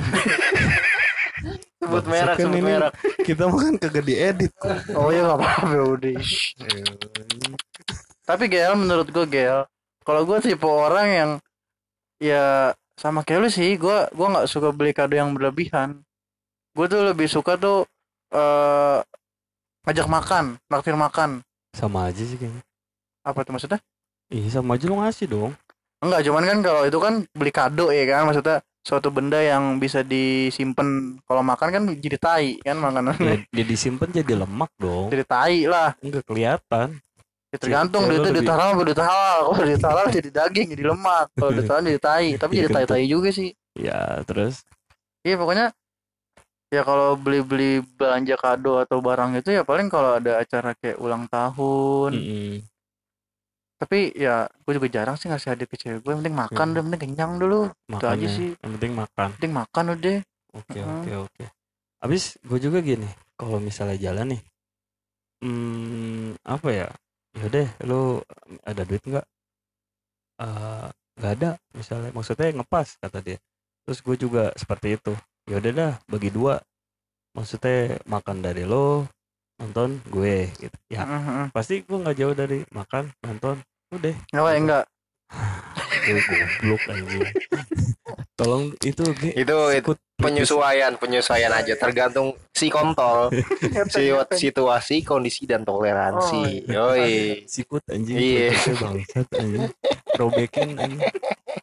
sebut 1.82 2.04
Bangsat 2.06 2.10
merek 2.10 2.36
kan 2.38 2.46
sebut 2.46 2.62
merek 2.62 2.94
kita 3.26 3.44
mah 3.50 3.60
kan 3.62 3.74
kagak 3.82 4.06
diedit 4.06 4.52
kok 4.58 4.78
Oh 4.94 5.10
iya 5.10 5.26
gak 5.26 5.38
apa-apa 5.42 5.68
ya 5.74 5.84
udah. 5.86 6.16
Tapi 8.30 8.44
Gel 8.50 8.74
menurut 8.74 9.08
gue 9.14 9.26
Gel, 9.30 9.70
kalau 10.02 10.26
gue 10.26 10.38
tipe 10.42 10.66
orang 10.66 11.08
yang 11.10 11.32
ya 12.18 12.74
sama 12.98 13.22
kayak 13.22 13.40
lu 13.46 13.50
sih, 13.54 13.78
gue 13.78 13.98
gua 14.16 14.28
nggak 14.34 14.50
suka 14.50 14.74
beli 14.74 14.98
kado 14.98 15.14
yang 15.14 15.38
berlebihan. 15.38 16.02
Gue 16.74 16.90
tuh 16.90 17.06
lebih 17.06 17.30
suka 17.30 17.54
tuh 17.54 17.86
eh 18.34 19.00
ngajak 19.86 20.10
makan, 20.10 20.58
naktir 20.74 20.98
makan. 20.98 21.46
Sama 21.75 22.08
aja 22.08 22.24
sih 22.24 22.39
kayaknya. 22.39 22.63
Apa 23.22 23.44
tuh 23.44 23.53
maksudnya? 23.53 23.79
iya 24.25 24.50
sama 24.50 24.74
aja 24.74 24.89
lu 24.89 24.98
ngasih 24.98 25.27
dong. 25.29 25.51
Enggak, 26.01 26.25
cuman 26.25 26.44
kan 26.44 26.58
kalau 26.62 26.82
itu 26.84 26.98
kan 26.98 27.13
beli 27.32 27.51
kado 27.51 27.94
ya 27.94 28.03
kan, 28.05 28.25
maksudnya 28.25 28.58
suatu 28.82 29.10
benda 29.10 29.38
yang 29.38 29.77
bisa 29.77 30.01
disimpan. 30.01 31.17
Kalau 31.22 31.41
makan 31.41 31.67
kan 31.70 31.84
jadi 31.94 32.17
tai 32.17 32.48
kan 32.62 32.77
ya, 32.77 32.82
makanannya 32.82 33.46
dia 33.50 33.65
disimpan 33.65 34.10
jadi 34.10 34.34
lemak 34.41 34.72
dong. 34.77 35.10
Jadi 35.10 35.24
tai 35.25 35.58
lah. 35.65 35.94
Enggak 36.01 36.25
kelihatan. 36.25 36.98
Ya, 37.53 37.58
tergantung 37.62 38.03
Cewek 38.03 38.12
duitnya 38.20 38.32
lebih- 38.34 38.41
duit 38.44 38.51
halal 38.51 38.67
apa 38.67 38.82
duit 38.84 39.00
halal. 39.00 39.39
Kalau 39.48 39.63
duit 39.63 39.86
halal 39.86 40.05
jadi 40.12 40.29
daging 40.34 40.67
jadi 40.75 40.84
lemak. 40.91 41.25
Kalau 41.34 41.51
duit 41.53 41.70
halal 41.70 41.84
jadi 41.86 42.01
tai. 42.01 42.27
Tapi 42.41 42.51
Jadi 42.51 42.63
jadi 42.67 42.74
tai 42.74 42.86
tai 42.86 43.05
juga 43.05 43.29
sih. 43.32 43.50
Ya 43.77 44.00
terus? 44.27 44.65
Iya 45.24 45.36
pokoknya 45.39 45.72
ya 46.70 46.82
kalau 46.82 47.14
beli 47.16 47.40
beli 47.42 47.72
belanja 47.84 48.36
kado 48.36 48.82
atau 48.82 48.98
barang 49.00 49.38
itu 49.38 49.50
ya 49.50 49.62
paling 49.62 49.88
kalau 49.88 50.18
ada 50.18 50.38
acara 50.38 50.74
kayak 50.76 50.98
ulang 50.98 51.30
tahun 51.30 52.12
mm-mm. 52.12 52.54
tapi 53.76 54.12
ya 54.12 54.48
gue 54.50 54.74
juga 54.74 54.88
jarang 54.90 55.16
sih 55.16 55.28
ngasih 55.28 55.54
hadiah 55.54 55.70
ke 55.70 55.78
cewek 55.78 56.00
gue 56.02 56.12
yang 56.12 56.20
penting 56.24 56.38
makan 56.38 56.66
Iya. 56.66 56.74
deh 56.74 56.80
yang 56.80 56.88
penting 56.90 57.02
kenyang 57.06 57.34
dulu 57.38 57.60
Itu 57.86 58.06
aja 58.06 58.28
sih. 58.28 58.50
yang 58.56 58.72
penting 58.80 58.94
makan 58.96 59.28
penting 59.38 59.54
makan 59.54 59.86
udah 59.94 60.18
Oke 60.56 60.80
oke 60.80 61.12
oke. 61.28 61.44
Abis 62.00 62.40
gue 62.40 62.60
juga 62.64 62.80
gini, 62.80 63.04
kalau 63.36 63.60
misalnya 63.60 64.00
jalan 64.00 64.32
nih, 64.32 64.42
hmm, 65.44 66.40
apa 66.48 66.70
ya? 66.72 66.88
Yaudah, 67.36 67.68
lu 67.84 68.24
ada 68.64 68.88
duit 68.88 69.04
nggak? 69.04 69.26
Eh, 70.40 70.88
nggak 71.20 71.32
ada, 71.36 71.50
misalnya. 71.76 72.16
Maksudnya 72.16 72.56
ngepas 72.56 72.96
kata 73.04 73.20
dia. 73.20 73.36
Terus 73.84 74.00
gue 74.00 74.16
juga 74.16 74.56
seperti 74.56 74.96
itu. 74.96 75.12
Yaudah 75.46 75.72
dah, 75.78 75.94
bagi 76.10 76.34
dua. 76.34 76.58
Maksudnya 77.38 78.02
makan 78.10 78.42
dari 78.42 78.66
lo, 78.66 79.06
nonton 79.62 80.02
gue 80.10 80.50
gitu. 80.58 80.78
Ya 80.90 81.06
Heeh. 81.06 81.54
pasti 81.54 81.86
gue 81.86 81.98
nggak 82.02 82.18
jauh 82.18 82.34
dari 82.34 82.66
makan, 82.74 83.14
nonton. 83.22 83.62
Udah, 83.94 84.16
nggak 84.34 84.58
enggak 84.58 84.84
gue 86.06 86.22
goblok 86.25 86.82
aja. 86.90 87.30
Tolong 88.36 88.75
itu 88.84 89.04
itu 89.32 89.58
itu 89.72 89.92
penyesuaian 90.20 90.92
penyesuaian 91.00 91.51
aja. 91.56 91.80
Tergantung 91.80 92.36
si 92.51 92.68
kontol 92.68 93.32
si 93.96 94.12
situasi 94.12 95.08
kondisi 95.08 95.48
dan 95.48 95.63
toleransi. 95.63 96.68
Yoi. 96.68 97.48
Sikut 97.48 97.80
anjing. 97.88 98.20
Iya. 98.20 98.51
Bangsat 98.75 99.27
anjing. 99.39 99.72
Robekin 100.20 100.75
anjing. 100.75 101.00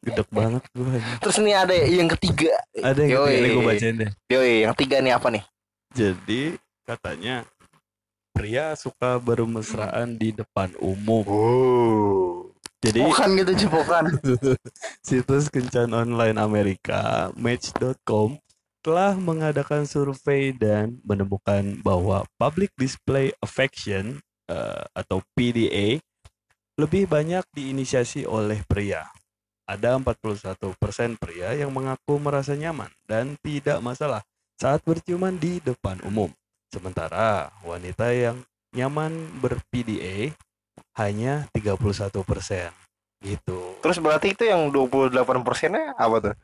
Gedek 0.00 0.28
banget 0.32 0.64
gue 0.72 0.96
terus 1.20 1.36
nih 1.44 1.54
ada 1.60 1.74
yang 1.76 2.08
ketiga. 2.16 2.56
Ada 2.80 3.00
yang 3.04 3.12
Yoi. 3.20 3.28
ketiga 3.28 3.48
gue 3.52 3.64
bacain 3.68 3.94
deh. 4.00 4.10
Yoi 4.32 4.54
yang 4.64 4.74
tiga 4.74 4.96
nih 5.04 5.12
apa 5.12 5.28
nih? 5.28 5.44
Jadi 5.92 6.42
katanya 6.88 7.44
pria 8.32 8.72
suka 8.80 9.20
bermesraan 9.20 10.16
di 10.16 10.32
depan 10.32 10.72
umum 10.80 11.28
jadi 12.82 13.06
bukan 13.06 13.28
gitu 13.38 13.52
cipokan 13.62 14.04
situs 15.06 15.46
kencan 15.48 15.94
online 15.94 16.36
Amerika 16.36 17.30
Match.com 17.38 18.42
telah 18.82 19.14
mengadakan 19.14 19.86
survei 19.86 20.50
dan 20.50 20.98
menemukan 21.06 21.78
bahwa 21.86 22.26
public 22.34 22.74
display 22.74 23.30
affection 23.38 24.18
eh, 24.50 24.82
atau 24.98 25.22
PDA 25.38 26.02
lebih 26.74 27.06
banyak 27.06 27.46
diinisiasi 27.54 28.26
oleh 28.26 28.58
pria. 28.66 29.06
Ada 29.70 29.94
41% 30.02 30.58
pria 31.14 31.54
yang 31.54 31.70
mengaku 31.70 32.18
merasa 32.18 32.58
nyaman 32.58 32.90
dan 33.06 33.38
tidak 33.46 33.78
masalah 33.78 34.26
saat 34.58 34.82
berciuman 34.82 35.38
di 35.38 35.62
depan 35.62 36.02
umum. 36.02 36.34
Sementara 36.74 37.54
wanita 37.62 38.10
yang 38.10 38.42
nyaman 38.74 39.14
ber-PDA 39.38 40.34
hanya 40.98 41.46
31%. 41.54 42.72
Gitu. 43.22 43.78
terus 43.78 44.02
berarti 44.02 44.34
itu 44.34 44.42
yang 44.42 44.66
28 44.74 45.14
persennya 45.46 45.94
apa 45.94 46.16
tuh 46.18 46.30
kan 46.34 46.38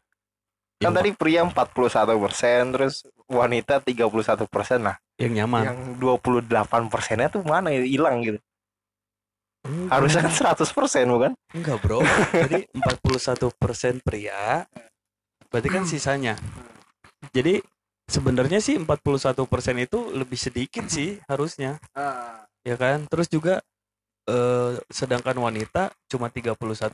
Yang 0.78 0.92
tadi 0.94 1.10
pria 1.18 1.42
41 1.42 2.22
persen 2.22 2.60
terus 2.70 2.94
wanita 3.26 3.82
31 3.82 4.46
persen 4.46 4.86
nah 4.86 4.94
yang 5.18 5.34
nyaman. 5.34 5.62
yang 5.66 5.78
28 5.98 6.46
persennya 6.86 7.34
tuh 7.34 7.42
mana 7.42 7.74
ya 7.74 7.82
hilang 7.82 8.22
gitu 8.22 8.38
Enggak. 9.66 9.90
harusnya 9.90 10.20
kan 10.22 10.54
100 10.54 10.70
persen 10.70 11.04
bukan 11.10 11.32
Enggak 11.50 11.76
bro 11.82 11.98
Jadi 12.30 12.70
41% 12.70 14.06
pria 14.06 14.62
Berarti 15.50 15.68
kan 15.74 15.82
sisanya 15.82 16.38
Jadi 17.34 17.58
sebenarnya 18.06 18.62
sih 18.62 18.78
41% 18.78 19.34
itu 19.82 19.98
lebih 20.14 20.38
sedikit 20.38 20.86
sih 20.86 21.18
harusnya 21.26 21.82
Ya 22.62 22.78
kan 22.78 23.02
Terus 23.10 23.26
juga 23.26 23.58
eh, 24.28 24.72
Sedangkan 24.88 25.34
wanita 25.34 25.90
cuma 26.06 26.28
31% 26.28 26.92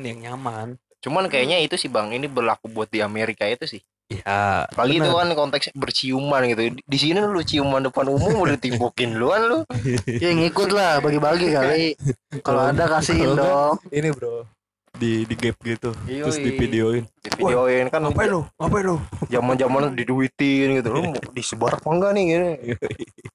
yang 0.00 0.18
nyaman 0.20 0.74
cuman 1.00 1.28
kayaknya 1.28 1.60
itu 1.60 1.76
sih 1.76 1.88
bang 1.88 2.12
ini 2.12 2.26
berlaku 2.26 2.68
buat 2.68 2.88
di 2.88 3.00
Amerika 3.00 3.44
itu 3.44 3.64
sih 3.68 3.82
Ya 4.10 4.66
Apalagi 4.66 4.98
itu 4.98 5.06
benar. 5.06 5.22
kan 5.22 5.38
konteksnya 5.38 5.70
berciuman 5.78 6.42
gitu. 6.44 6.74
Di 6.82 6.98
sini 6.98 7.22
lu 7.22 7.46
ciuman 7.46 7.78
depan 7.78 8.10
umum 8.10 8.42
udah 8.42 8.58
ditimpukin 8.58 9.14
duluan 9.14 9.46
lu. 9.46 9.58
ya 10.18 10.34
ngikut 10.34 10.74
lah 10.74 10.98
bagi-bagi 10.98 11.54
kali 11.54 11.94
kalau 12.44 12.66
ada 12.66 12.90
kasihin 12.90 13.38
dong 13.38 13.78
Ini 13.86 14.10
bro 14.10 14.42
Di, 14.90 15.22
di 15.22 15.34
gap 15.38 15.54
gitu 15.62 15.94
Terus 16.02 16.36
Yoi. 16.36 16.42
di 16.42 16.50
videoin 16.58 17.04
Di 17.22 17.30
videoin 17.32 17.86
kan 17.86 18.02
Ngapain 18.02 18.26
lu? 18.28 18.42
Ngapain 18.58 18.84
lu? 18.84 18.96
zaman-zaman 19.30 19.94
diduitin 20.02 20.82
gitu. 20.82 20.88
Lu 20.90 21.00
disebar 21.30 21.78
apa 21.78 21.86
enggak 21.86 22.10
nih 22.10 22.24
gitu. 22.26 22.48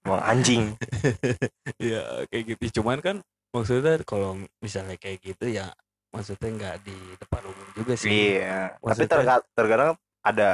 Emang 0.03 0.21
anjing. 0.27 0.63
ya 1.79 2.03
kayak 2.27 2.43
gitu 2.51 2.83
cuman 2.83 2.99
kan 2.99 3.15
maksudnya 3.55 3.95
kalau 4.03 4.35
misalnya 4.59 4.99
kayak 4.99 5.23
gitu 5.23 5.47
ya 5.47 5.71
maksudnya 6.11 6.49
nggak 6.51 6.75
di 6.83 6.95
depan 7.15 7.41
umum 7.43 7.67
juga 7.73 7.93
sih. 7.95 8.35
Iya. 8.35 8.75
Tapi 8.75 8.83
Maksudnya- 8.83 9.11
terga- 9.11 9.45
terkadang 9.51 9.91
ada 10.21 10.49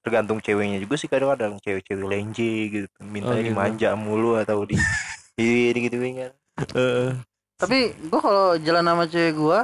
tergantung 0.00 0.38
ceweknya 0.40 0.78
juga 0.78 0.94
sih 0.96 1.06
kadang-kadang 1.06 1.60
cewek-cewek 1.60 2.02
lenje 2.02 2.52
gitu 2.72 2.88
minta 3.04 3.30
Oh, 3.30 3.36
gitu. 3.36 3.52
dimanja 3.52 3.88
mulu 3.94 4.34
atau 4.34 4.64
di 4.64 4.74
di 5.38 5.70
gitu 5.76 5.96
kan. 5.96 6.32
Tapi 7.56 7.78
gua 8.08 8.20
kalau 8.20 8.46
jalan 8.58 8.84
sama 8.84 9.04
cewek 9.06 9.34
gua 9.36 9.60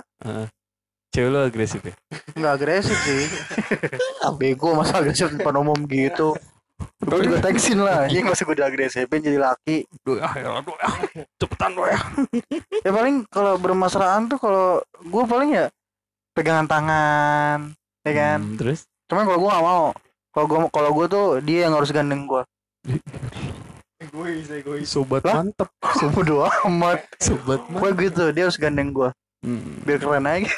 cewek 1.09 1.31
lu 1.33 1.39
agresif 1.41 1.81
ya? 1.81 1.95
Nggak 2.37 2.53
agresif 2.55 2.99
sih. 3.01 3.25
Bego 4.39 4.77
masa 4.77 5.01
agresif 5.01 5.33
di 5.33 5.41
depan 5.41 5.57
umum 5.57 5.79
gitu 5.89 6.37
Terus 6.97 7.25
gue 7.29 7.41
teksin 7.41 7.79
lah. 7.81 8.05
Ini 8.05 8.27
masa 8.27 8.43
gue 8.43 8.53
udah 8.53 8.67
agresifin 8.67 9.21
jadi 9.23 9.39
laki. 9.39 9.87
Duh, 10.03 10.19
ya, 10.19 10.29
ya, 10.35 10.59
duh, 10.61 10.77
ya. 10.77 10.91
cepetan 11.37 11.71
lo 11.73 11.87
ya. 11.87 12.01
Ya 12.83 12.91
paling 12.91 13.25
kalau 13.29 13.57
bermesraan 13.57 14.27
tuh 14.27 14.37
kalau 14.37 14.83
Gue 15.03 15.23
paling 15.25 15.55
ya 15.55 15.67
Pegangan 16.33 16.67
tangan 16.67 17.59
Ya 18.03 18.13
kan? 18.13 18.39
Hmm, 18.43 18.57
terus? 18.59 18.85
Cuman 19.07 19.25
kalau 19.25 19.39
gue 19.39 19.51
gak 19.51 19.65
mau. 19.65 19.87
Kalau 20.35 20.47
gue 20.47 20.59
kalau 20.69 20.91
gue 20.93 21.07
tuh 21.07 21.27
Dia 21.41 21.69
yang 21.69 21.75
harus 21.75 21.89
gandeng 21.89 22.27
gue 22.27 22.43
Egois 23.97 24.47
egois. 24.51 24.85
Sobat 24.85 25.25
Lah? 25.25 25.41
mantep. 25.41 25.69
Bodo 26.15 26.45
amat. 26.67 27.01
Sobat 27.17 27.61
mantep. 27.65 27.81
Gue 27.81 27.91
gitu 28.05 28.25
Dia 28.31 28.51
harus 28.51 28.59
gandeng 28.59 28.91
gue 28.91 29.11
Hmm, 29.47 29.79
Biar 29.87 30.01
keren 30.01 30.27
aja. 30.27 30.49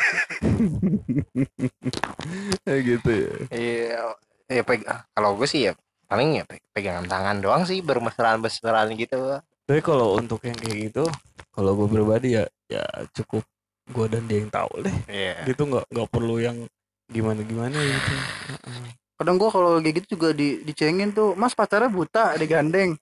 Kayak 2.64 2.82
gitu 2.88 3.10
ya. 3.10 3.32
Iya 3.52 4.00
ya 4.48 4.62
peg 4.64 4.80
kalau 5.12 5.36
gue 5.36 5.44
sih 5.44 5.68
ya 5.68 5.76
paling 6.08 6.28
ya 6.34 6.44
pe- 6.44 6.64
pegangan 6.72 7.04
tangan 7.04 7.36
doang 7.38 7.62
sih 7.62 7.78
bermesraan 7.78 8.40
mesraan 8.40 8.88
gitu. 8.92 9.38
Tapi 9.62 9.80
kalau 9.80 10.16
untuk 10.16 10.40
yang 10.42 10.56
kayak 10.56 10.90
gitu 10.90 11.04
kalau 11.50 11.74
gue 11.74 11.86
pribadi 11.86 12.34
ya 12.34 12.42
ya 12.66 12.84
cukup 13.12 13.44
gue 13.86 14.06
dan 14.06 14.24
dia 14.24 14.38
yang 14.38 14.50
tahu 14.50 14.72
deh. 14.80 14.96
Iya. 15.06 15.44
gitu 15.44 15.62
nggak 15.64 15.84
nggak 15.86 16.08
perlu 16.08 16.36
yang 16.38 16.56
gimana 17.06 17.40
gimana 17.40 17.72
gitu 17.74 18.12
Heeh. 18.46 18.84
kadang 19.16 19.34
gua 19.34 19.48
kalau 19.48 19.70
kayak 19.76 19.96
gitu 19.98 20.14
juga 20.14 20.30
di 20.30 20.60
dicengin 20.60 21.08
tuh 21.08 21.32
mas 21.32 21.52
pacarnya 21.52 21.88
buta 21.88 22.36
digandeng 22.36 23.00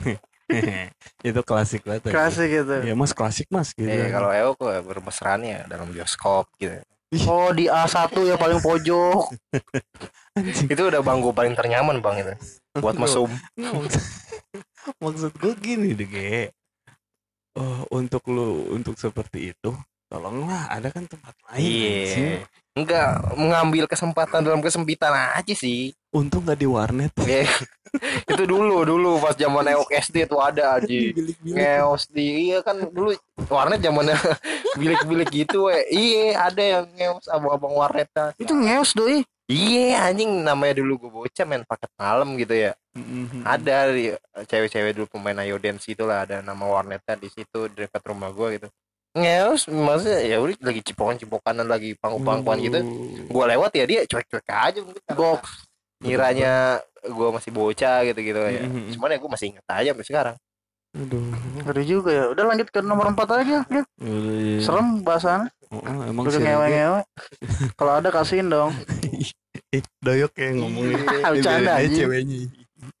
itu 1.22 1.40
klasik 1.42 1.80
banget 1.82 2.08
aja. 2.08 2.12
klasik 2.12 2.48
gitu. 2.50 2.76
Ya 2.82 2.92
mas 2.92 3.12
klasik 3.12 3.46
mas 3.48 3.70
gitu 3.70 3.86
Iya, 3.86 4.08
kalau 4.08 4.28
Eo 4.30 4.52
kok 4.52 4.72
bermesraan 4.82 5.40
ya 5.42 5.64
dalam 5.64 5.88
bioskop 5.88 6.48
gitu. 6.56 6.80
oh 7.28 7.52
di 7.52 7.68
A1 7.68 7.92
yang 8.24 8.36
paling 8.36 8.58
pojok 8.58 9.28
Anjing. 10.32 10.68
Itu 10.68 10.88
udah 10.88 11.04
bangku 11.04 11.36
paling 11.36 11.52
ternyaman 11.52 12.00
bang 12.00 12.24
itu. 12.24 12.34
Buat 12.80 12.96
mesum. 12.96 13.28
Maksud, 15.02 15.32
gue 15.36 15.54
gini 15.60 15.92
deh 15.92 16.08
Ge. 16.08 16.50
Oh, 17.52 17.84
untuk 17.92 18.24
lu 18.32 18.64
untuk 18.72 18.96
seperti 18.96 19.52
itu 19.52 19.76
tolonglah 20.08 20.72
ada 20.72 20.88
kan 20.88 21.04
tempat 21.04 21.32
lain. 21.48 21.60
Iya. 21.60 22.36
Enggak 22.72 23.36
mengambil 23.36 23.84
kesempatan 23.84 24.40
dalam 24.44 24.60
kesempitan 24.64 25.12
aja 25.12 25.52
sih. 25.56 25.92
untung 26.12 26.44
nggak 26.44 26.60
di 26.60 26.68
warnet 26.68 27.12
Iya. 27.24 27.48
itu 28.32 28.44
dulu 28.44 28.84
dulu 28.84 29.16
pas 29.16 29.32
zaman 29.32 29.64
Eok 29.68 29.88
SD 29.96 30.28
tuh 30.28 30.40
ada 30.40 30.76
aja. 30.76 30.88
Ngeos 31.40 32.08
di 32.12 32.48
iya 32.52 32.60
kan 32.60 32.76
dulu 32.88 33.16
warnet 33.48 33.80
zamannya 33.80 34.16
bilik-bilik 34.80 35.28
gitu 35.32 35.72
we. 35.72 35.76
Iya 35.88 36.52
ada 36.52 36.62
yang 36.64 36.84
ngeos 36.96 37.28
abang-abang 37.28 37.72
warnet 37.72 38.08
itu 38.36 38.52
ngeos 38.52 38.92
doi 38.92 39.24
Iya 39.50 40.06
anjing 40.08 40.46
namanya 40.46 40.78
dulu 40.80 41.06
gue 41.06 41.10
bocah 41.12 41.44
main 41.44 41.66
paket 41.66 41.90
malam 41.98 42.38
gitu 42.38 42.54
ya. 42.54 42.72
Mhm. 42.94 43.42
Ada 43.42 43.90
di- 43.90 44.14
cewek-cewek 44.46 44.92
dulu 44.94 45.06
pemain 45.10 45.36
ayo 45.42 45.58
dance 45.58 45.90
itu 45.90 46.06
lah 46.06 46.24
ada 46.24 46.40
nama 46.40 46.62
warnetnya 46.62 47.18
di 47.18 47.28
situ 47.28 47.66
dekat 47.68 48.00
rumah 48.06 48.30
gue 48.30 48.60
gitu. 48.60 48.68
Ngeos 49.12 49.68
maksudnya 49.68 50.24
ya 50.24 50.40
udah 50.40 50.56
lagi 50.62 50.80
cipokan-cipokanan 50.80 51.66
lagi 51.68 51.98
pangku-pangkuan 51.98 52.58
gitu. 52.62 52.80
Gue 53.28 53.44
lewat 53.44 53.70
ya 53.76 53.84
dia 53.84 54.00
cuek-cuek 54.06 54.46
aja 54.48 54.78
mungkin. 54.80 55.02
box 55.12 55.68
Ngiranya 56.02 56.52
gue 57.02 57.28
masih 57.30 57.50
bocah 57.50 58.06
gitu-gitu 58.08 58.40
ya. 58.40 58.62
Mhm. 58.64 58.94
Cuman 58.96 59.10
ya 59.10 59.18
gue 59.20 59.30
masih 59.30 59.46
inget 59.52 59.66
aja 59.68 59.90
sampai 59.92 60.06
sekarang. 60.06 60.36
Aduh. 60.92 61.24
ngeri 61.64 61.88
juga 61.88 62.10
ya 62.12 62.24
udah 62.28 62.44
lanjut 62.52 62.68
ke 62.68 62.84
nomor 62.84 63.08
4 63.08 63.24
aja 63.40 63.44
ya. 63.48 63.60
Udah, 63.64 63.84
iya. 64.04 64.60
serem 64.60 65.00
bahasannya 65.00 65.48
Oh, 65.72 65.80
emang 66.04 66.28
sih 66.28 66.36
ngewe-ngewe 66.36 67.00
kalau 67.80 67.92
ada 67.96 68.12
kasihin 68.12 68.52
dong 68.52 68.76
Eh, 69.72 69.80
doyok 70.04 70.36
ya 70.36 70.52
ngomongin 70.52 71.00
Bercanda, 71.32 71.80
ceweknya. 71.80 72.44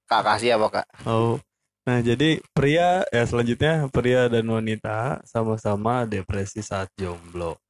Kak 0.08 0.24
kasih 0.24 0.56
apa 0.56 0.80
kak? 0.80 0.86
Oh. 1.04 1.36
Nah, 1.84 1.98
jadi 2.00 2.40
pria 2.56 3.04
ya 3.12 3.24
selanjutnya 3.28 3.92
pria 3.92 4.30
dan 4.32 4.48
wanita 4.48 5.20
sama-sama 5.28 6.08
depresi 6.08 6.64
saat 6.64 6.88
jomblo. 6.96 7.60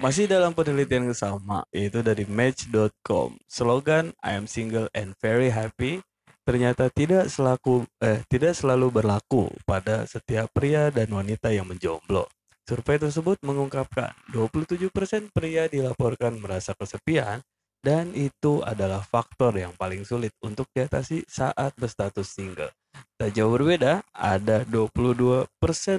Masih 0.00 0.24
dalam 0.24 0.56
penelitian 0.56 1.12
yang 1.12 1.18
sama, 1.18 1.68
yaitu 1.68 2.00
dari 2.00 2.24
match.com. 2.24 3.36
Slogan 3.44 4.16
I 4.24 4.40
am 4.40 4.48
single 4.48 4.88
and 4.96 5.12
very 5.20 5.52
happy 5.52 6.00
ternyata 6.44 6.92
tidak 6.92 7.32
selaku 7.32 7.88
eh 8.04 8.20
tidak 8.28 8.52
selalu 8.52 8.92
berlaku 8.92 9.48
pada 9.64 10.04
setiap 10.04 10.48
pria 10.52 10.88
dan 10.88 11.12
wanita 11.12 11.52
yang 11.52 11.68
menjomblo. 11.68 12.24
Survei 12.64 12.96
tersebut 12.96 13.36
mengungkapkan 13.44 14.16
27% 14.32 14.88
pria 15.36 15.68
dilaporkan 15.68 16.40
merasa 16.40 16.72
kesepian 16.72 17.44
dan 17.84 18.16
itu 18.16 18.64
adalah 18.64 19.04
faktor 19.04 19.52
yang 19.52 19.76
paling 19.76 20.08
sulit 20.08 20.32
untuk 20.40 20.72
diatasi 20.72 21.28
saat 21.28 21.76
berstatus 21.76 22.32
single. 22.32 22.72
Tak 23.20 23.36
jauh 23.36 23.52
berbeda, 23.52 24.00
ada 24.16 24.64
22% 24.64 25.44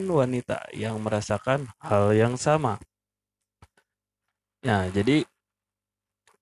wanita 0.10 0.65
yang 0.74 0.98
merasakan 0.98 1.69
hal 1.77 2.10
yang 2.17 2.34
sama. 2.34 2.81
Nah, 4.65 4.89
jadi 4.89 5.22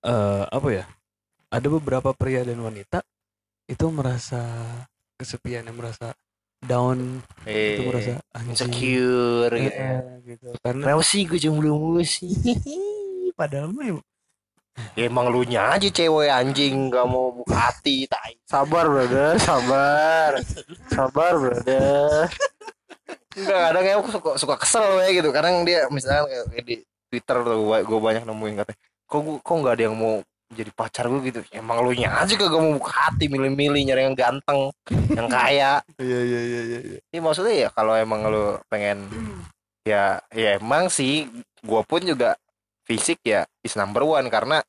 eh 0.07 0.43
apa 0.47 0.69
ya? 0.71 0.87
Ada 1.51 1.67
beberapa 1.67 2.15
pria 2.15 2.47
dan 2.47 2.63
wanita 2.63 3.03
itu 3.67 3.91
merasa 3.91 4.39
kesepian, 5.19 5.67
yang 5.67 5.75
merasa 5.75 6.15
down, 6.63 7.19
itu 7.41 7.81
Eh, 7.81 7.85
merasa 7.85 8.11
anjing. 8.31 8.49
insecure 8.49 9.53
gitu. 9.53 9.81
eh, 9.81 10.01
gitu. 10.25 10.47
Karena 10.59 10.83
Kenapa 10.85 11.03
sih 11.03 11.21
gue 11.23 11.37
jomblo 11.37 11.73
mulu 11.73 12.01
sih? 12.01 12.31
padahal 13.33 13.69
mah 13.69 13.85
ya- 13.87 14.05
Ya, 14.95 15.05
emang 15.05 15.29
lu 15.29 15.41
nya 15.43 15.69
aja 15.69 15.85
cewek 15.85 16.27
anjing 16.27 16.89
gak 16.89 17.05
mau 17.05 17.29
buka 17.31 17.69
hati 17.69 18.05
tai. 18.05 18.33
sabar 18.43 18.85
brother 18.85 19.37
sabar 19.37 20.41
sabar 20.87 21.33
brother 21.35 22.25
Enggak 23.33 23.59
kadang 23.63 23.83
ya 23.83 23.93
aku 23.95 24.09
suka, 24.11 24.29
suka 24.35 24.55
kesel 24.57 24.85
ya 24.99 25.09
gitu. 25.11 25.29
Kadang 25.29 25.61
dia 25.61 25.89
misalkan 25.89 26.25
kayak 26.27 26.45
kayak 26.47 26.63
di 26.63 26.75
Twitter 27.07 27.37
tuh 27.39 27.57
gue, 27.59 27.77
gue 27.83 27.99
banyak 27.99 28.23
nemuin 28.23 28.55
katanya. 28.61 28.79
Kok 29.03 29.19
gue 29.19 29.35
kok 29.39 29.55
nggak 29.55 29.73
ada 29.73 29.83
yang 29.83 29.95
mau 29.95 30.15
jadi 30.53 30.71
pacar 30.71 31.09
gue 31.09 31.21
gitu. 31.27 31.39
Emang 31.51 31.81
lu 31.81 31.91
nya 31.97 32.21
aja 32.21 32.33
kagak 32.37 32.61
mau 32.61 32.77
buka 32.77 32.93
hati 32.93 33.25
milih-milih 33.27 33.81
nyari 33.89 34.01
yang 34.07 34.17
ganteng, 34.17 34.69
yang 35.11 35.27
kaya. 35.27 35.81
Iya 35.97 36.19
iya 36.23 36.41
iya 36.41 36.61
iya. 36.63 36.79
iya. 36.85 36.99
Ini 37.11 37.19
maksudnya 37.19 37.55
ya 37.67 37.69
kalau 37.73 37.97
emang 37.97 38.29
lu 38.29 38.57
pengen 38.69 39.09
ya 39.83 40.23
ya 40.31 40.55
emang 40.57 40.87
sih 40.87 41.27
gue 41.59 41.81
pun 41.83 42.01
juga 42.03 42.39
fisik 42.87 43.19
ya 43.23 43.43
is 43.63 43.75
number 43.75 44.03
one 44.03 44.27
karena 44.31 44.63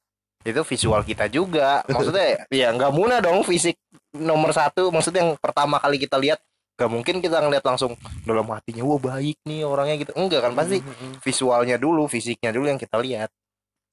itu 0.44 0.60
visual 0.66 1.00
kita 1.06 1.30
juga 1.30 1.86
maksudnya 1.86 2.44
ya 2.50 2.74
nggak 2.74 2.92
muna 2.92 3.22
dong 3.22 3.46
fisik 3.46 3.78
nomor 4.14 4.50
satu 4.50 4.90
maksudnya 4.90 5.24
yang 5.26 5.32
pertama 5.38 5.78
kali 5.78 5.98
kita 5.98 6.18
lihat 6.18 6.38
gak 6.74 6.90
mungkin 6.90 7.22
kita 7.22 7.38
ngeliat 7.38 7.62
langsung 7.62 7.94
dalam 8.26 8.50
hatinya 8.50 8.82
wah 8.82 8.98
baik 8.98 9.38
nih 9.46 9.62
orangnya 9.62 9.94
gitu 10.02 10.12
enggak 10.18 10.42
kan 10.42 10.58
pasti 10.58 10.82
visualnya 11.22 11.78
dulu 11.78 12.10
fisiknya 12.10 12.50
dulu 12.50 12.66
yang 12.66 12.82
kita 12.82 12.98
lihat 12.98 13.30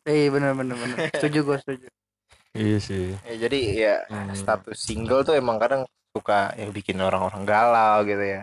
eh 0.07 0.27
bener 0.33 0.51
bener 0.57 0.75
bener 0.77 0.97
setuju 1.17 1.39
gue 1.45 1.57
setuju. 1.61 1.87
Iya 2.51 2.77
sih. 2.83 3.15
ya, 3.23 3.35
jadi 3.47 3.59
ya 3.79 3.95
Hmm. 4.11 4.35
status 4.35 4.75
single 4.75 5.23
tuh 5.23 5.39
emang 5.39 5.55
kadang 5.55 5.87
suka 6.11 6.51
yang 6.59 6.75
bikin 6.75 6.99
orang-orang 6.99 7.47
galau 7.47 8.03
gitu 8.03 8.19
ya. 8.19 8.41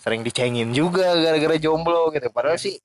Sering 0.00 0.24
dicengin 0.24 0.72
juga 0.72 1.12
gara-gara 1.16 1.56
jomblo 1.60 2.08
gitu. 2.12 2.28
Padahal 2.32 2.56
sih 2.56 2.80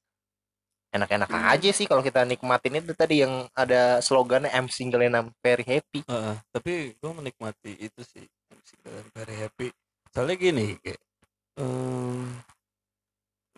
enak-enak 0.89 1.30
aja 1.30 1.69
sih 1.69 1.86
kalau 1.86 2.02
kita 2.02 2.26
nikmatin 2.26 2.82
itu 2.82 2.98
tadi 2.98 3.22
yang 3.24 3.45
ada 3.54 4.02
slogannya 4.02 4.50
I'm 4.52 4.67
single 4.67 5.06
and 5.06 5.15
I'm 5.15 5.30
very 5.39 5.63
happy. 5.63 6.04
Heeh, 6.04 6.36
tapi 6.52 6.98
gue 6.98 7.12
menikmati 7.13 7.78
itu 7.80 8.02
sih 8.04 8.26
single 8.67 9.00
and 9.00 9.10
very 9.15 9.36
happy. 9.39 9.67
Soalnya 10.12 10.36
gini 10.36 10.76
kayak 10.82 11.00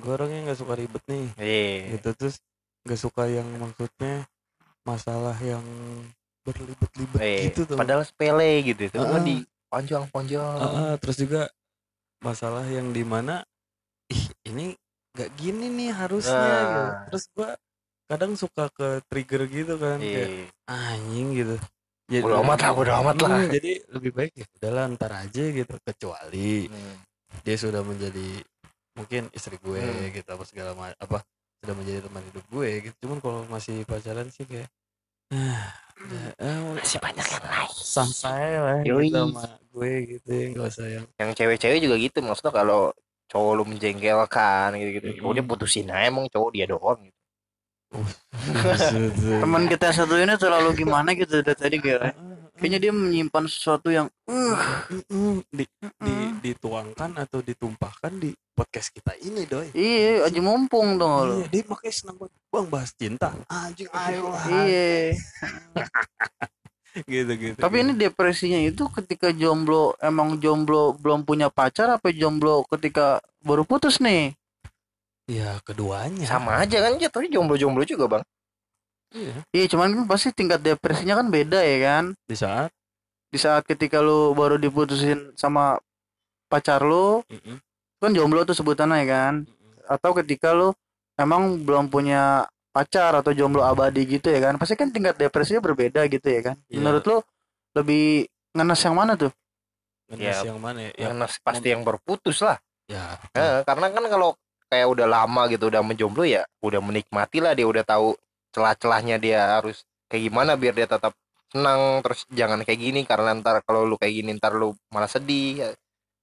gue 0.02 0.12
orangnya 0.12 0.40
nggak 0.50 0.60
suka 0.60 0.74
ribet 0.78 1.04
nih. 1.10 1.26
Iya. 1.38 1.98
Gitu 1.98 2.10
terus 2.18 2.36
nggak 2.86 3.00
suka 3.00 3.24
yang 3.30 3.46
maksudnya 3.58 4.26
masalah 4.84 5.38
yang 5.38 5.64
berlibet-libet 6.42 7.20
Eh, 7.20 7.40
gitu 7.48 7.66
tuh 7.66 7.76
padahal 7.76 8.02
sepele 8.02 8.66
gitu 8.66 8.82
itu 8.84 8.98
Heeh. 8.98 9.22
di 9.22 9.36
ponjol-ponjol 9.68 10.56
Heeh, 10.58 10.92
terus 10.98 11.18
juga 11.18 11.42
masalah 12.20 12.66
yang 12.66 12.90
di 12.90 13.02
mana 13.02 13.46
ih 14.08 14.26
ini 14.46 14.74
nggak 15.12 15.30
gini 15.36 15.68
nih 15.70 15.92
harusnya 15.92 16.34
Nah. 16.34 16.62
gitu. 16.62 16.82
terus 17.08 17.24
gue 17.32 17.50
kadang 18.08 18.34
suka 18.34 18.68
ke 18.70 18.88
trigger 19.06 19.42
gitu 19.46 19.74
kan 19.76 19.98
kayak 19.98 20.28
Iya. 20.28 20.48
anjing 20.68 21.28
gitu 21.36 21.56
Jadi- 22.08 22.28
Bodo 22.28 22.44
amat 22.44 22.60
lah, 22.60 22.72
bodo 22.76 22.92
amat 22.94 23.16
lah. 23.18 23.30
Hmm, 23.32 23.48
jadi 23.50 23.72
lebih 23.88 24.12
baik 24.12 24.32
ya 24.36 24.44
udahlah 24.54 24.84
ntar 24.92 25.12
aja 25.16 25.44
gitu 25.48 25.76
kecuali 25.80 26.68
Hmm. 26.68 26.96
dia 27.40 27.56
sudah 27.56 27.80
menjadi 27.82 28.44
mungkin 28.92 29.32
istri 29.32 29.56
gue 29.56 29.80
Hmm. 29.80 30.12
gitu 30.12 30.28
apa 30.28 30.44
segala 30.44 30.76
macam 30.76 30.98
apa 30.98 31.18
sudah 31.62 31.76
menjadi 31.78 32.00
teman 32.02 32.24
hidup 32.26 32.46
gue 32.50 32.70
gitu. 32.90 32.96
Cuman 33.06 33.18
kalau 33.22 33.40
masih 33.46 33.86
pacaran 33.86 34.28
sih 34.34 34.50
kayak 34.50 34.70
ah, 35.30 35.70
udah, 36.02 36.24
ah, 36.42 36.60
masih 36.74 36.98
banyak 36.98 37.22
yang 37.22 37.46
lain. 37.46 37.72
Santai 37.78 38.50
lah 38.58 38.80
Yoi. 38.82 39.14
gitu 39.14 39.18
sama 39.30 39.46
gue 39.72 39.92
gitu 40.18 40.30
ya 40.36 40.46
nggak 40.52 40.68
usah 40.68 40.88
yang 40.90 41.06
yang 41.16 41.32
cewek-cewek 41.32 41.80
juga 41.80 41.96
gitu 41.96 42.18
maksudnya 42.20 42.52
kalau 42.52 42.82
cowok 43.32 43.52
lu 43.56 43.64
menjengkelkan 43.70 44.70
gitu-gitu. 44.82 45.08
Udah 45.22 45.44
putusin 45.46 45.88
aja 45.94 46.10
emang 46.10 46.26
cowok 46.34 46.50
dia 46.52 46.66
doang 46.66 47.00
gitu. 47.06 47.20
teman 49.44 49.68
kita 49.68 49.92
satu 49.92 50.16
ini 50.16 50.40
terlalu 50.40 50.80
gimana 50.80 51.12
gitu 51.12 51.44
dari 51.44 51.60
tadi 51.60 51.78
kayak 51.78 52.16
kayaknya 52.62 52.78
dia 52.78 52.94
menyimpan 52.94 53.50
sesuatu 53.50 53.90
yang 53.90 54.06
uh 54.30 54.62
Mm-mm. 54.94 55.42
di, 55.50 55.66
di, 55.82 56.16
dituangkan 56.46 57.18
atau 57.18 57.42
ditumpahkan 57.42 58.22
di 58.22 58.38
podcast 58.54 58.94
kita 58.94 59.18
ini 59.18 59.50
doi. 59.50 59.74
Iya 59.74 60.30
aja 60.30 60.38
mumpung 60.46 61.02
dong 61.02 61.26
lo 61.26 61.34
Iya, 61.42 61.48
dia 61.50 61.64
makanya 61.66 61.96
senang 61.98 62.18
banget 62.22 62.38
bang 62.54 62.68
bahas 62.70 62.92
cinta. 62.94 63.28
Anjing 63.50 63.90
ayo 63.90 64.30
iya. 64.62 65.18
Gitu 67.08 67.32
gitu 67.40 67.56
tapi 67.56 67.88
ini 67.88 67.96
depresinya 67.96 68.60
itu 68.62 68.84
ketika 68.92 69.32
jomblo 69.32 69.96
emang 70.04 70.38
jomblo 70.44 70.92
belum 71.00 71.24
punya 71.24 71.48
pacar 71.48 71.88
apa 71.88 72.12
jomblo 72.14 72.68
ketika 72.70 73.24
baru 73.42 73.66
putus 73.66 73.98
nih? 73.98 74.38
Ya 75.26 75.58
keduanya. 75.66 76.28
Sama 76.30 76.62
aja 76.62 76.84
kan 76.84 77.00
jatuhnya 77.00 77.32
jomblo-jomblo 77.32 77.88
juga 77.88 78.06
bang 78.06 78.24
iya. 79.12 79.36
Iya 79.52 79.66
cuman 79.72 79.94
kan 79.94 80.06
pasti 80.08 80.32
tingkat 80.32 80.60
depresinya 80.60 81.20
kan 81.20 81.28
beda 81.28 81.60
ya 81.60 81.78
kan? 81.82 82.06
Di 82.26 82.36
saat? 82.36 82.70
Di 83.32 83.40
saat 83.40 83.64
ketika 83.64 84.04
lu 84.04 84.36
baru 84.36 84.60
diputusin 84.60 85.32
sama 85.36 85.80
pacar 86.52 86.84
lu 86.84 87.24
Mm-mm. 87.32 87.58
kan 88.02 88.12
jomblo 88.12 88.44
tuh 88.44 88.56
sebutannya 88.56 89.04
ya 89.04 89.08
kan? 89.08 89.34
Atau 89.88 90.12
ketika 90.20 90.52
lu 90.52 90.72
emang 91.16 91.62
belum 91.64 91.88
punya 91.88 92.48
pacar 92.72 93.16
atau 93.20 93.32
jomblo 93.32 93.64
abadi 93.64 94.04
gitu 94.08 94.32
ya 94.32 94.40
kan? 94.40 94.56
Pasti 94.60 94.76
kan 94.76 94.92
tingkat 94.92 95.16
depresinya 95.16 95.64
berbeda 95.64 96.04
gitu 96.08 96.28
ya 96.28 96.42
kan? 96.52 96.56
Iya. 96.68 96.80
menurut 96.80 97.04
lu 97.08 97.18
lebih 97.76 98.28
ngenes 98.52 98.82
yang 98.84 98.96
mana 99.00 99.16
tuh? 99.16 99.32
Ngenes 100.12 100.44
Ya, 100.44 100.52
yang 100.52 100.60
mana 100.60 100.80
ya? 100.88 100.92
Ya, 100.96 101.08
Karena 101.08 101.26
pasti 101.44 101.68
yang 101.72 101.84
berputus 101.88 102.44
lah. 102.44 102.60
Ya. 102.92 103.16
Eh, 103.32 103.64
karena 103.64 103.88
kan 103.88 104.04
kalau 104.12 104.36
kayak 104.68 104.88
udah 104.88 105.08
lama 105.08 105.48
gitu 105.52 105.68
udah 105.68 105.84
menjomblo 105.84 106.24
ya 106.24 106.48
udah 106.64 106.80
menikmati 106.80 107.44
lah 107.44 107.52
dia 107.52 107.68
udah 107.68 107.84
tahu 107.84 108.16
celah-celahnya 108.52 109.18
dia 109.18 109.60
harus 109.60 109.84
kayak 110.08 110.28
gimana 110.32 110.56
biar 110.60 110.76
dia 110.76 110.88
tetap 110.88 111.16
senang 111.52 112.00
terus 112.00 112.24
jangan 112.32 112.64
kayak 112.64 112.80
gini 112.80 113.02
karena 113.04 113.36
ntar 113.40 113.60
kalau 113.68 113.84
lu 113.84 114.00
kayak 114.00 114.24
gini 114.24 114.32
ntar 114.40 114.56
lu 114.56 114.72
malah 114.88 115.08
sedih 115.08 115.50
ya, 115.60 115.70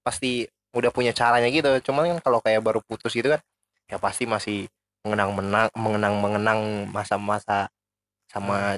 pasti 0.00 0.44
udah 0.72 0.88
punya 0.92 1.12
caranya 1.12 1.48
gitu 1.48 1.68
cuman 1.92 2.16
kan 2.16 2.18
kalau 2.24 2.40
kayak 2.40 2.60
baru 2.64 2.80
putus 2.84 3.12
gitu 3.12 3.32
kan 3.32 3.40
ya 3.88 3.96
pasti 3.96 4.24
masih 4.28 4.68
mengenang 5.04 5.32
menang 5.36 5.68
mengenang 5.76 6.14
mengenang 6.20 6.60
masa-masa 6.92 7.68
sama 8.28 8.76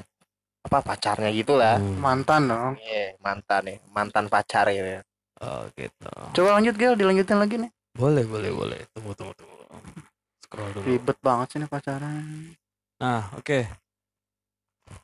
apa 0.61 0.77
pacarnya 0.79 1.31
gitulah 1.33 1.79
Hmm. 1.81 1.99
mantan 1.99 2.41
dong 2.47 2.73
Iya, 2.79 3.15
mantan 3.19 3.61
ya 3.67 3.75
mantan 3.91 4.25
pacar 4.31 4.71
ya 4.71 5.03
Oh 5.41 5.65
gitu. 5.73 6.07
coba 6.37 6.49
lanjut 6.61 6.75
Gil 6.77 6.93
dilanjutin 6.95 7.39
lagi 7.39 7.55
nih 7.59 7.71
Boleh, 7.91 8.23
boleh, 8.23 8.51
boleh. 8.55 8.79
Tunggu, 8.95 9.11
tunggu, 9.19 9.35
tunggu. 9.35 9.57
Scroll 10.47 10.71
dulu. 10.71 10.85
ribet 10.87 11.17
banget 11.19 11.47
sih 11.51 11.57
nih 11.59 11.67
pacaran 11.67 12.23
Nah, 13.01 13.33
oke. 13.33 13.65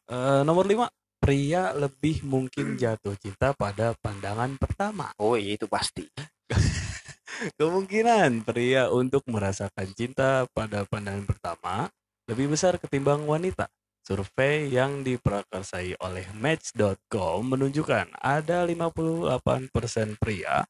Eh, 0.06 0.42
nomor 0.46 0.70
5. 0.70 0.86
Pria 1.18 1.74
lebih 1.74 2.22
mungkin 2.22 2.78
jatuh 2.78 3.18
cinta 3.18 3.58
pada 3.58 3.98
pandangan 3.98 4.54
pertama. 4.62 5.10
oh 5.18 5.34
iya 5.34 5.58
itu 5.58 5.66
pasti 5.66 6.06
Kemungkinan 7.58 8.46
pria 8.46 8.94
untuk 8.94 9.26
merasakan 9.26 9.90
cinta 9.98 10.46
pada 10.54 10.86
pandangan 10.86 11.26
pertama 11.26 11.90
lebih 12.30 12.54
besar 12.54 12.78
ketimbang 12.78 13.26
wanita. 13.26 13.66
Survei 14.06 14.72
yang 14.72 15.04
diprakarsai 15.04 15.98
oleh 16.00 16.30
Match.com 16.38 17.44
menunjukkan 17.44 18.14
ada 18.24 18.64
58% 18.64 20.22
pria 20.22 20.64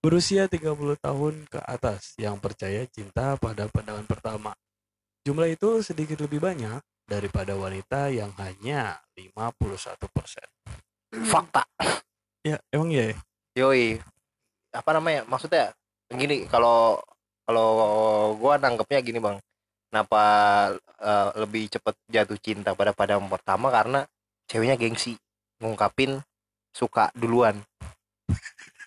berusia 0.00 0.48
30 0.48 0.96
tahun 0.96 1.34
ke 1.46 1.60
atas 1.60 2.16
yang 2.16 2.40
percaya 2.40 2.88
cinta 2.88 3.36
pada 3.36 3.68
pandangan 3.68 4.08
pertama. 4.08 4.56
Jumlah 5.20 5.52
itu 5.52 5.84
sedikit 5.84 6.24
lebih 6.24 6.40
banyak 6.40 6.80
daripada 7.04 7.52
wanita 7.52 8.08
yang 8.08 8.32
hanya 8.40 8.96
51%. 9.12 10.48
fakta 11.28 11.66
Ya, 12.40 12.56
emang 12.72 12.88
ya? 12.88 13.12
Yoi, 13.52 14.00
apa 14.72 14.90
namanya? 14.96 15.28
Maksudnya 15.28 15.76
gini, 16.08 16.48
kalau 16.48 16.96
kalau 17.44 17.68
gua 18.40 18.56
nangkepnya 18.56 19.04
gini 19.04 19.20
bang, 19.20 19.36
kenapa 19.92 20.22
eh, 21.04 21.28
lebih 21.36 21.68
cepet 21.68 21.94
jatuh 22.08 22.38
cinta 22.40 22.72
pada 22.72 22.96
pada 22.96 23.20
pertama 23.20 23.68
karena 23.68 24.08
ceweknya 24.48 24.80
gengsi 24.80 25.20
ngungkapin 25.60 26.22
suka 26.72 27.12
duluan. 27.12 27.60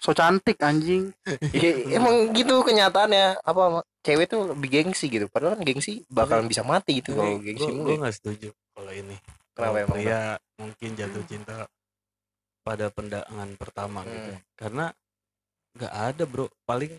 So 0.03 0.11
cantik 0.11 0.59
anjing 0.59 1.15
Iya, 1.55 1.95
Emang 1.95 2.35
gitu 2.35 2.59
kenyataannya 2.59 3.39
apa 3.39 3.87
cewek 4.03 4.27
tuh 4.27 4.51
lebih 4.51 4.67
gengsi 4.73 5.07
gitu. 5.07 5.31
Padahal 5.31 5.55
kan 5.55 5.63
gengsi 5.63 6.03
bakalan 6.11 6.49
bisa 6.51 6.65
mati 6.65 6.99
gitu 6.99 7.15
kalau 7.15 7.39
gengsi 7.39 7.69
gue 7.71 7.77
mulu. 7.77 7.87
ya. 7.87 7.97
nggak 8.03 8.15
setuju 8.19 8.49
kalau 8.75 8.91
ini 8.91 9.15
Kenapa 9.53 9.55
kalau 9.55 9.77
emang, 9.79 9.95
pria 9.95 10.21
mungkin 10.59 10.89
jatuh 10.97 11.23
cinta 11.23 11.55
pada 12.63 12.89
pandangan 12.89 13.49
pertama 13.55 14.03
gitu 14.03 14.31
Hmm. 14.33 14.41
karena 14.57 14.85
nggak 15.77 15.93
ada 15.93 16.23
bro 16.25 16.47
paling 16.65 16.93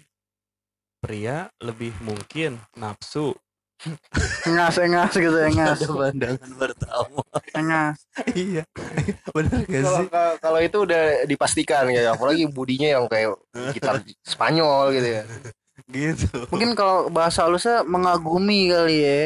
pria 0.99 1.51
lebih 1.61 1.93
mungkin 2.01 2.57
nafsu 2.75 3.37
ngas 4.47 4.77
ngas 4.79 5.13
gitu 5.15 5.35
ya 5.35 5.49
ngas 5.51 5.79
pada 5.81 5.95
pandangan 6.09 6.51
pertama 6.55 7.21
ngas 7.55 7.99
iya 8.33 8.63
bener 9.29 9.61
gak 9.63 9.83
sih 9.83 10.07
kalau- 10.07 10.37
kalau 10.39 10.59
itu 10.59 10.79
udah 10.81 11.03
dipastikan 11.25 11.85
ya, 11.89 12.11
apalagi 12.11 12.45
budinya 12.47 12.89
yang 12.91 13.05
kayak 13.07 13.37
gitar 13.73 14.01
Spanyol 14.21 14.93
gitu 14.93 15.09
ya. 15.11 15.23
gitu 15.87 16.29
mungkin 16.49 16.73
kalau 16.73 17.09
bahasa 17.09 17.45
halusnya 17.45 17.83
mengagumi 17.83 18.69
kali 18.69 18.97
ya 18.97 19.21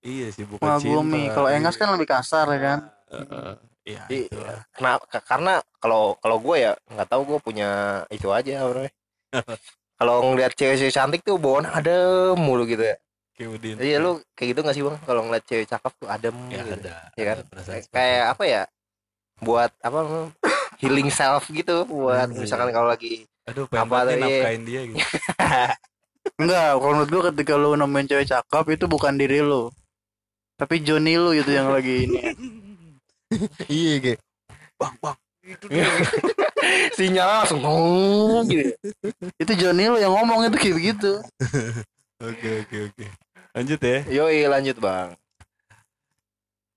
iya 0.00 0.26
sih 0.30 0.44
bukan 0.44 0.78
mengagumi 0.78 1.28
kalau 1.30 1.48
engas 1.48 1.74
kan 1.74 1.90
lebih 1.90 2.06
kasar 2.06 2.46
ya 2.48 2.60
kan 2.60 2.78
Heeh. 3.06 3.52
iya 3.86 4.02
Iya. 4.06 4.66
Kenapa? 4.72 5.02
Karena 5.20 5.54
kalau 5.76 6.14
kalau 6.16 6.38
gue 6.38 6.58
ya 6.60 6.74
nggak 6.86 7.06
tahu 7.06 7.22
gue 7.24 7.38
punya 7.38 7.70
itu 8.08 8.26
aja 8.28 8.62
bro. 8.64 8.82
kalau 9.98 10.16
ngeliat 10.26 10.52
cewek-cewek 10.52 10.90
cantik 10.90 11.22
tuh 11.22 11.38
bawaan 11.38 11.64
ada 11.64 11.94
mulu 12.34 12.66
gitu 12.66 12.82
ya. 12.82 12.98
Kayak 13.36 13.50
Udin. 13.52 13.74
Iya 13.76 13.96
lu 14.00 14.10
kayak 14.32 14.48
gitu 14.56 14.60
gak 14.64 14.74
sih 14.74 14.82
bang? 14.82 14.96
Kalau 15.04 15.20
ngeliat 15.28 15.44
cewek 15.44 15.68
cakep 15.68 15.92
tuh 16.00 16.08
adem 16.08 16.36
ya 16.48 16.64
gitu. 16.64 16.72
ada 16.88 16.94
Iya 17.14 17.24
kan? 17.28 17.36
ada 17.52 17.62
Kayak, 17.92 18.24
apa 18.32 18.42
ya? 18.48 18.62
Buat 19.44 19.70
apa? 19.84 19.98
healing 20.80 21.08
self 21.08 21.48
gitu 21.48 21.88
buat 21.88 22.28
Hmm, 22.28 22.40
misalkan 22.40 22.68
iya. 22.68 22.74
kalau 22.76 22.88
lagi 22.92 23.08
itu. 23.24 23.26
aduh 23.48 23.64
pengen 23.64 23.88
apa 23.88 23.96
tuh, 24.04 24.16
nafkain 24.20 24.62
dia 24.66 24.80
gitu 24.84 24.98
enggak 26.42 26.68
kalau 26.76 26.92
menurut 26.92 27.08
gua 27.08 27.22
ketika 27.32 27.52
lu 27.56 27.70
nemuin 27.78 28.06
cewek 28.10 28.26
cakep 28.28 28.64
itu 28.76 28.84
bukan 28.84 29.14
diri 29.16 29.40
lu 29.40 29.70
tapi 30.60 30.82
Johnny 30.84 31.16
lu 31.16 31.32
itu 31.32 31.48
yang 31.48 31.72
lagi 31.72 32.04
ini 32.04 32.20
iya 33.72 33.92
gitu. 34.02 34.20
bang 34.76 34.94
bang 35.00 35.16
Sinyal 36.98 37.46
langsung 37.46 37.62
ngomong 37.62 38.44
gitu. 38.50 38.74
itu 39.38 39.52
Johnny 39.56 39.86
lu 39.88 39.96
yang 39.96 40.12
ngomong 40.12 40.50
itu 40.50 40.58
kayak 40.60 40.76
begitu 40.76 41.12
oke 42.20 42.48
oke 42.66 42.76
oke 42.92 43.04
lanjut 43.56 43.80
ya 43.80 43.98
Yoi 44.12 44.44
lanjut 44.44 44.76
bang. 44.76 45.16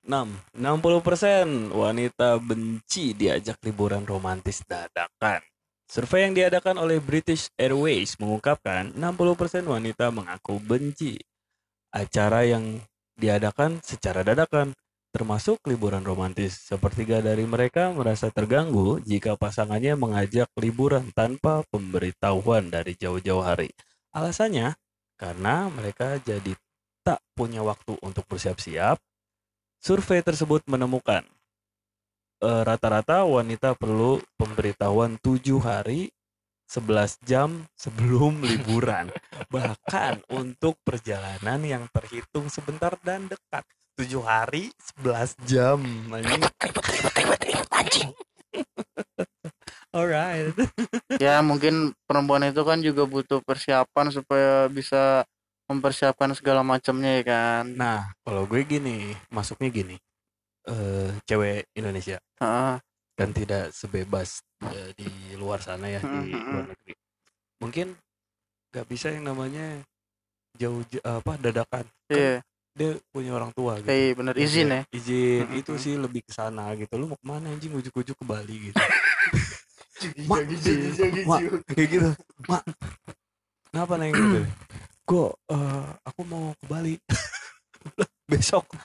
6. 0.09 0.57
60% 0.57 1.69
wanita 1.69 2.41
benci 2.41 3.13
diajak 3.13 3.61
liburan 3.61 4.07
romantis 4.09 4.65
dadakan. 4.65 5.43
Survei 5.85 6.25
yang 6.25 6.33
diadakan 6.33 6.81
oleh 6.81 6.97
British 6.97 7.53
Airways 7.53 8.17
mengungkapkan 8.17 8.89
60% 8.97 9.69
wanita 9.69 10.09
mengaku 10.09 10.57
benci 10.57 11.21
acara 11.93 12.45
yang 12.45 12.81
diadakan 13.17 13.81
secara 13.81 14.21
dadakan, 14.21 14.77
termasuk 15.09 15.61
liburan 15.65 16.05
romantis. 16.05 16.61
Sepertiga 16.61 17.19
dari 17.19 17.43
mereka 17.45 17.89
merasa 17.93 18.29
terganggu 18.29 19.01
jika 19.01 19.35
pasangannya 19.35 19.97
mengajak 19.97 20.49
liburan 20.57 21.09
tanpa 21.13 21.65
pemberitahuan 21.73 22.69
dari 22.69 22.93
jauh-jauh 22.93 23.41
hari. 23.41 23.73
Alasannya 24.13 24.77
karena 25.19 25.67
mereka 25.73 26.21
jadi 26.23 26.55
tak 27.03 27.19
punya 27.33 27.63
waktu 27.63 27.95
untuk 28.03 28.25
bersiap-siap 28.29 28.99
Survei 29.79 30.19
tersebut 30.19 30.67
menemukan 30.67 31.23
eh, 32.43 32.61
rata-rata 32.67 33.23
wanita 33.23 33.79
perlu 33.79 34.19
pemberitahuan 34.35 35.15
7 35.23 35.39
hari 35.63 36.11
11 36.69 37.17
jam 37.25 37.65
sebelum 37.73 38.43
liburan. 38.49 39.09
Bahkan 39.49 40.29
untuk 40.29 40.77
perjalanan 40.85 41.63
yang 41.65 41.89
terhitung 41.89 42.51
sebentar 42.51 42.93
dan 43.01 43.25
dekat. 43.25 43.65
7 43.97 44.05
hari 44.21 44.69
11 45.01 45.33
jam. 45.49 45.81
Anjing. 47.73 48.11
Alright. 49.89 50.53
ya 51.17 51.41
mungkin 51.41 51.97
perempuan 52.05 52.45
itu 52.45 52.61
kan 52.61 52.77
juga 52.77 53.09
butuh 53.09 53.41
persiapan 53.41 54.13
supaya 54.13 54.69
bisa 54.69 55.25
mempersiapkan 55.69 56.33
segala 56.33 56.65
macamnya 56.65 57.21
ya 57.21 57.23
kan? 57.23 57.63
Nah, 57.71 58.09
kalau 58.25 58.43
gue 58.43 58.65
gini, 58.65 59.13
masuknya 59.29 59.69
gini. 59.69 59.95
eh 60.65 61.09
cewek 61.23 61.69
Indonesia. 61.73 62.19
Heeh. 62.37 62.75
dan 63.15 63.35
tidak 63.35 63.75
sebebas 63.75 64.39
eh, 64.63 64.95
di 64.95 65.07
luar 65.35 65.59
sana 65.59 65.87
ya 65.87 65.99
di 65.99 66.07
Mhm. 66.31 66.51
luar 66.51 66.65
negeri. 66.67 66.93
Mungkin 67.59 67.87
nggak 68.69 68.85
bisa 68.87 69.07
yang 69.09 69.25
namanya 69.25 69.83
jauh 70.55 70.79
apa 71.01 71.35
dadakan. 71.37 71.83
Iya. 72.07 72.39
dia 72.71 72.95
punya 73.11 73.35
orang 73.35 73.51
tua 73.51 73.75
gitu. 73.81 73.91
Iya 73.91 74.15
bener. 74.15 74.33
Izin 74.39 74.69
ya? 74.69 74.81
izin. 74.93 75.43
Mhm. 75.47 75.59
itu 75.59 75.71
sih 75.75 75.93
lebih 75.95 76.21
ke 76.23 76.31
sana 76.31 76.71
gitu. 76.75 76.95
Lu 76.95 77.11
mau 77.11 77.19
ke 77.19 77.27
mana 77.27 77.51
anjing? 77.51 77.75
Ujuk-ujuk 77.75 78.15
ke 78.15 78.23
Bali 78.23 78.71
gitu. 78.71 78.77
Mak 80.31 80.39
mak 81.27 81.39
kayak 81.67 81.87
gitu. 81.91 82.09
Mak 82.47 82.63
kenapa 83.67 83.93
neng 83.99 84.15
gitu 84.15 84.39
gue 85.09 85.25
eh, 85.49 85.89
aku 86.05 86.21
mau 86.29 86.53
ke 86.53 86.65
Bali. 86.69 86.95
Besok. 88.31 88.65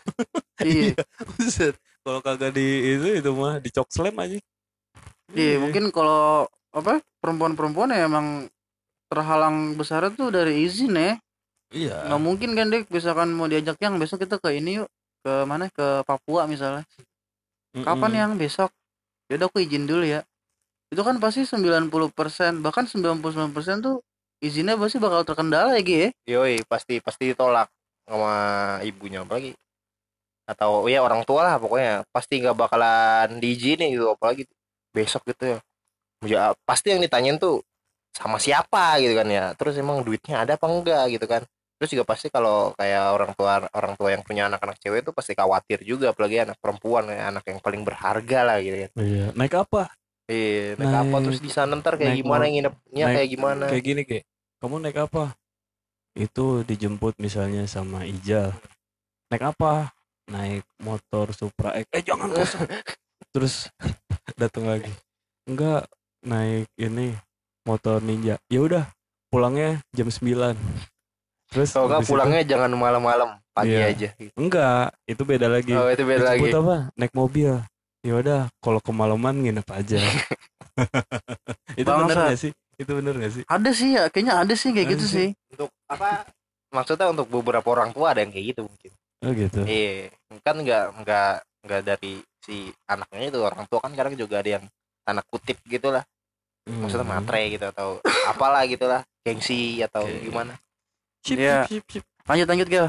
Iya. 0.65 0.97
Buset. 1.35 1.75
kalau 2.07 2.23
kagak 2.23 2.55
di 2.55 2.95
itu 2.95 3.21
itu 3.21 3.31
mah 3.35 3.59
dicok 3.59 3.91
slam 3.91 4.17
aja. 4.23 4.39
Iya 5.35 5.59
mungkin 5.59 5.91
kalau 5.91 6.47
apa 6.71 7.03
perempuan-perempuan 7.19 7.91
ya 7.91 8.07
emang 8.07 8.47
terhalang 9.11 9.75
besar 9.75 10.07
tuh 10.15 10.31
dari 10.31 10.63
izin 10.63 10.95
ya. 10.95 11.19
Iya. 11.75 12.07
Nggak 12.07 12.23
mungkin 12.23 12.51
kan 12.55 12.71
dek 12.71 12.87
misalkan 12.89 13.35
mau 13.35 13.51
diajak 13.51 13.77
yang 13.83 13.99
besok 13.99 14.23
kita 14.25 14.39
ke 14.39 14.57
ini 14.57 14.81
yuk. 14.81 14.89
Ke 15.27 15.43
mana? 15.43 15.67
Ke 15.75 16.07
Papua 16.07 16.47
misalnya. 16.47 16.87
Kapan 17.75 17.99
Mm-mm. 18.15 18.21
yang? 18.23 18.31
Besok. 18.39 18.71
Yaudah 19.29 19.51
aku 19.51 19.59
izin 19.59 19.91
dulu 19.91 20.07
ya. 20.07 20.23
Itu 20.95 21.03
kan 21.03 21.19
pasti 21.19 21.43
90% 21.43 21.91
bahkan 22.63 22.87
99% 22.87 23.21
tuh 23.83 23.99
izinnya 24.45 24.77
pasti 24.77 25.01
bakal 25.01 25.25
terkendala 25.25 25.73
ya 25.75 25.81
Gi 25.81 25.97
ya? 25.97 26.09
Yoi 26.29 26.61
pasti 26.69 27.01
pasti 27.01 27.33
ditolak 27.33 27.73
sama 28.05 28.33
ibunya 28.85 29.25
apalagi. 29.25 29.57
Atau 30.45 30.85
ya 30.87 31.01
orang 31.01 31.25
tua 31.25 31.41
lah 31.43 31.57
pokoknya. 31.57 32.05
Pasti 32.13 32.45
nggak 32.45 32.53
bakalan 32.55 33.41
diizinin 33.41 33.89
gitu 33.91 34.13
apalagi 34.13 34.45
besok 34.93 35.25
gitu 35.27 35.57
ya. 35.57 35.59
Ya 36.25 36.43
pasti 36.63 36.93
yang 36.93 37.01
ditanyain 37.01 37.37
tuh 37.37 37.65
sama 38.13 38.37
siapa 38.37 39.01
gitu 39.01 39.17
kan 39.17 39.27
ya. 39.27 39.57
Terus 39.57 39.75
emang 39.77 40.05
duitnya 40.05 40.45
ada 40.45 40.55
apa 40.55 40.69
enggak 40.69 41.05
gitu 41.11 41.25
kan. 41.25 41.43
Terus 41.75 41.91
juga 41.91 42.05
pasti 42.07 42.31
kalau 42.31 42.71
kayak 42.79 43.05
orang 43.11 43.33
tua 43.35 43.67
orang 43.73 43.99
tua 43.99 44.09
yang 44.09 44.23
punya 44.23 44.47
anak-anak 44.47 44.79
cewek 44.79 45.03
tuh 45.03 45.11
pasti 45.11 45.35
khawatir 45.35 45.83
juga 45.83 46.15
apalagi 46.15 46.39
anak 46.41 46.57
perempuan 46.63 47.11
ya, 47.11 47.29
anak 47.29 47.43
yang 47.45 47.59
paling 47.59 47.83
berharga 47.83 48.41
lah 48.47 48.57
gitu 48.63 48.77
kan 48.79 48.91
Iya. 48.95 49.27
Naik 49.35 49.55
apa? 49.59 49.91
iya 50.25 50.73
naik 50.79 50.89
apa? 50.95 51.05
Naik- 51.11 51.25
terus 51.29 51.41
di 51.43 51.51
sana 51.51 51.77
ntar 51.77 51.99
kayak 51.99 52.15
naik 52.15 52.21
gimana 52.25 52.45
nginepnya 52.47 53.05
naik- 53.05 53.17
kayak 53.19 53.29
gimana? 53.29 53.65
Kayak 53.69 53.85
gini 53.85 54.03
kayak 54.07 54.25
kamu 54.65 54.81
naik 54.81 54.97
apa? 54.97 55.37
Itu 56.17 56.65
dijemput 56.65 57.21
misalnya 57.21 57.69
sama 57.69 58.09
Ijal. 58.09 58.57
Naik 59.29 59.53
apa? 59.53 59.93
Naik 60.25 60.65
motor 60.81 61.37
Supra 61.37 61.77
X. 61.77 61.85
Eh 61.93 62.01
jangan 62.01 62.33
kosong. 62.33 62.65
Terus 63.37 63.69
datang 64.41 64.65
lagi. 64.65 64.89
Enggak 65.45 65.85
naik 66.25 66.65
ini 66.81 67.13
motor 67.69 68.01
Ninja. 68.01 68.41
Ya 68.49 68.65
udah 68.65 68.89
pulangnya 69.29 69.85
jam 69.93 70.09
9. 70.09 70.57
Terus 71.53 71.69
kalau 71.77 71.85
nggak 71.85 72.01
habis 72.01 72.09
itu- 72.09 72.13
pulangnya 72.17 72.43
jangan 72.49 72.73
malam-malam 72.73 73.29
pagi 73.53 73.77
Iya. 73.77 73.93
aja 73.93 74.09
enggak, 74.35 74.97
itu 75.07 75.23
beda 75.23 75.47
lagi. 75.47 75.71
oh 75.77 75.87
itu 75.93 76.03
beda 76.09 76.25
lagi 76.25 76.49
apa? 76.49 76.89
Naik 76.97 77.13
mobil. 77.13 77.61
Ya 78.01 78.17
udah, 78.17 78.41
kalau 78.65 78.81
kemalaman 78.81 79.45
nginep 79.45 79.69
aja. 79.69 80.01
itu 81.81 81.85
bener 81.85 82.17
gak 82.17 82.41
sih? 82.41 82.53
Itu 82.75 82.91
bener 82.99 83.15
gak 83.19 83.33
sih? 83.39 83.45
ada 83.47 83.71
sih 83.71 83.95
ya 83.95 84.11
kayaknya 84.11 84.35
ada 84.43 84.55
sih 84.59 84.71
kayak 84.75 84.89
gitu 84.99 85.05
Ada 85.07 85.15
sih 85.15 85.29
untuk 85.55 85.71
apa 85.87 86.27
maksudnya 86.75 87.07
untuk 87.13 87.27
beberapa 87.31 87.69
orang 87.71 87.95
tua 87.95 88.11
ada 88.11 88.21
yang 88.27 88.35
kayak 88.35 88.47
gitu 88.55 88.61
mungkin 88.67 88.91
Oh 89.25 89.33
gitu. 89.33 89.61
iya 89.65 90.11
kan 90.45 90.59
nggak 90.61 90.85
nggak 91.01 91.33
nggak 91.65 91.81
dari 91.87 92.21
si 92.45 92.69
anaknya 92.85 93.33
itu 93.33 93.41
orang 93.41 93.65
tua 93.71 93.81
kan 93.81 93.95
kadang 93.97 94.19
juga 94.19 94.43
ada 94.45 94.51
yang 94.61 94.65
tanda 95.07 95.23
kutip 95.31 95.57
gitu 95.65 95.89
lah 95.95 96.05
maksudnya 96.67 97.05
Hmm. 97.07 97.21
matre 97.21 97.43
gitu 97.53 97.65
atau 97.69 98.01
apalah 98.29 98.65
gitu 98.69 98.85
lah 98.89 99.01
gengsi 99.25 99.81
atau 99.81 100.05
Oke. 100.05 100.29
gimana 100.29 100.53
Sip, 101.25 101.41
Iya. 101.41 101.65
sip, 101.65 101.85
sip, 101.89 102.01
sip. 102.01 102.05
lanjut 102.29 102.49
lanjut 102.49 102.69
Gil 102.69 102.87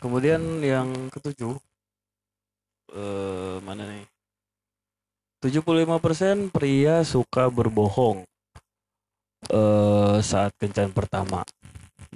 Kemudian 0.00 0.40
yang 0.62 0.88
ketujuh 1.10 1.56
eh 2.94 3.56
mana 3.64 3.84
nih? 3.90 4.04
75% 5.42 6.48
pria 6.52 7.04
suka 7.04 7.48
berbohong 7.52 8.24
eh 9.50 10.16
saat 10.22 10.52
kencan 10.58 10.90
pertama. 10.94 11.46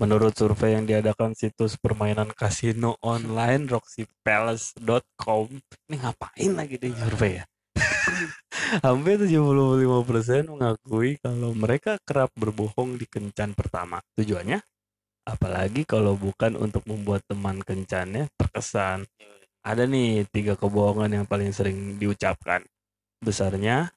Menurut 0.00 0.32
survei 0.32 0.78
yang 0.78 0.88
diadakan 0.88 1.36
situs 1.36 1.76
permainan 1.76 2.32
kasino 2.32 2.96
online 3.04 3.68
roxypalace.com. 3.68 5.46
Ini 5.90 5.96
ngapain 6.00 6.52
lagi 6.56 6.80
di 6.80 6.88
survei 6.94 7.42
ya? 7.42 7.44
Hampir 8.86 9.20
75% 9.20 10.48
mengakui 10.48 11.20
kalau 11.20 11.52
mereka 11.52 12.00
kerap 12.06 12.32
berbohong 12.32 12.96
di 12.96 13.04
kencan 13.04 13.52
pertama. 13.52 14.00
Tujuannya 14.16 14.62
apalagi 15.30 15.86
kalau 15.86 16.16
bukan 16.16 16.58
untuk 16.58 16.82
membuat 16.88 17.22
teman 17.30 17.62
kencannya 17.62 18.26
terkesan. 18.34 19.06
Ada 19.60 19.84
nih 19.84 20.24
tiga 20.32 20.56
kebohongan 20.56 21.22
yang 21.22 21.26
paling 21.28 21.52
sering 21.52 22.00
diucapkan. 22.00 22.64
Besarnya, 23.20 23.92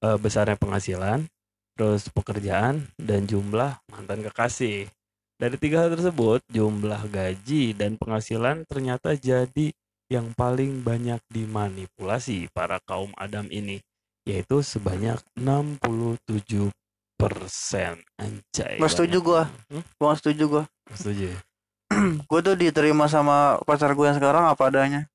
eh, 0.00 0.16
besarnya 0.16 0.56
penghasilan, 0.56 1.28
terus 1.76 2.08
pekerjaan, 2.10 2.88
dan 2.96 3.28
jumlah 3.28 3.76
mantan 3.92 4.24
kekasih. 4.24 4.88
Dari 5.36 5.56
tiga 5.60 5.84
hal 5.84 5.92
tersebut, 5.92 6.40
jumlah 6.48 7.04
gaji 7.12 7.76
dan 7.76 8.00
penghasilan 8.00 8.64
ternyata 8.64 9.12
jadi 9.12 9.70
yang 10.08 10.32
paling 10.32 10.80
banyak 10.80 11.20
dimanipulasi 11.28 12.48
para 12.56 12.80
kaum 12.88 13.12
Adam 13.20 13.44
ini, 13.52 13.84
yaitu 14.24 14.64
sebanyak 14.64 15.20
67 15.36 16.72
persen. 17.20 18.00
Anjay. 18.16 18.80
Nggak 18.80 18.92
setuju 18.96 19.18
gua. 19.20 19.42
Hmm? 19.68 19.84
gua 20.00 20.04
nggak 20.12 20.20
setuju 20.24 20.44
gua 20.48 20.64
Setuju 20.94 21.36
ya? 21.36 21.40
gue 22.30 22.40
tuh 22.42 22.56
diterima 22.58 23.06
sama 23.06 23.58
pacar 23.62 23.94
gue 23.94 24.06
yang 24.06 24.18
sekarang 24.18 24.46
apa 24.46 24.62
adanya 24.70 25.06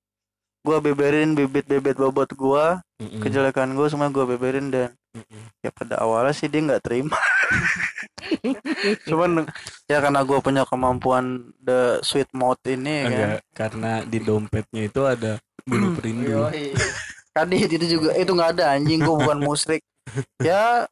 gue 0.61 0.77
beberin 0.79 1.33
bibit-bibit 1.33 1.97
bobot 1.97 2.29
gue 2.31 2.65
Mm-mm. 3.01 3.17
kejelekan 3.17 3.73
gue 3.73 3.87
semua 3.89 4.13
gue 4.13 4.21
beberin 4.29 4.69
dan 4.69 4.93
Mm-mm. 5.17 5.41
ya 5.65 5.73
pada 5.73 5.97
awalnya 5.97 6.37
sih 6.37 6.45
dia 6.45 6.61
nggak 6.61 6.85
terima 6.85 7.17
cuman 9.09 9.49
ya 9.89 9.97
karena 9.97 10.21
gue 10.21 10.37
punya 10.37 10.63
kemampuan 10.69 11.49
the 11.57 11.97
sweet 12.05 12.29
mouth 12.37 12.61
ini 12.69 12.93
ya 12.93 13.05
kan 13.09 13.09
Enggak, 13.09 13.41
karena 13.57 13.91
di 14.05 14.17
dompetnya 14.21 14.81
itu 14.85 15.01
ada 15.09 15.41
bulu 15.65 15.97
perindu. 15.97 16.45
kan 17.33 17.47
itu 17.49 17.85
juga 17.89 18.13
itu 18.13 18.29
nggak 18.29 18.51
ada 18.59 18.77
anjing 18.77 19.01
gue 19.01 19.15
bukan 19.17 19.39
musrik 19.41 19.81
ya 20.47 20.85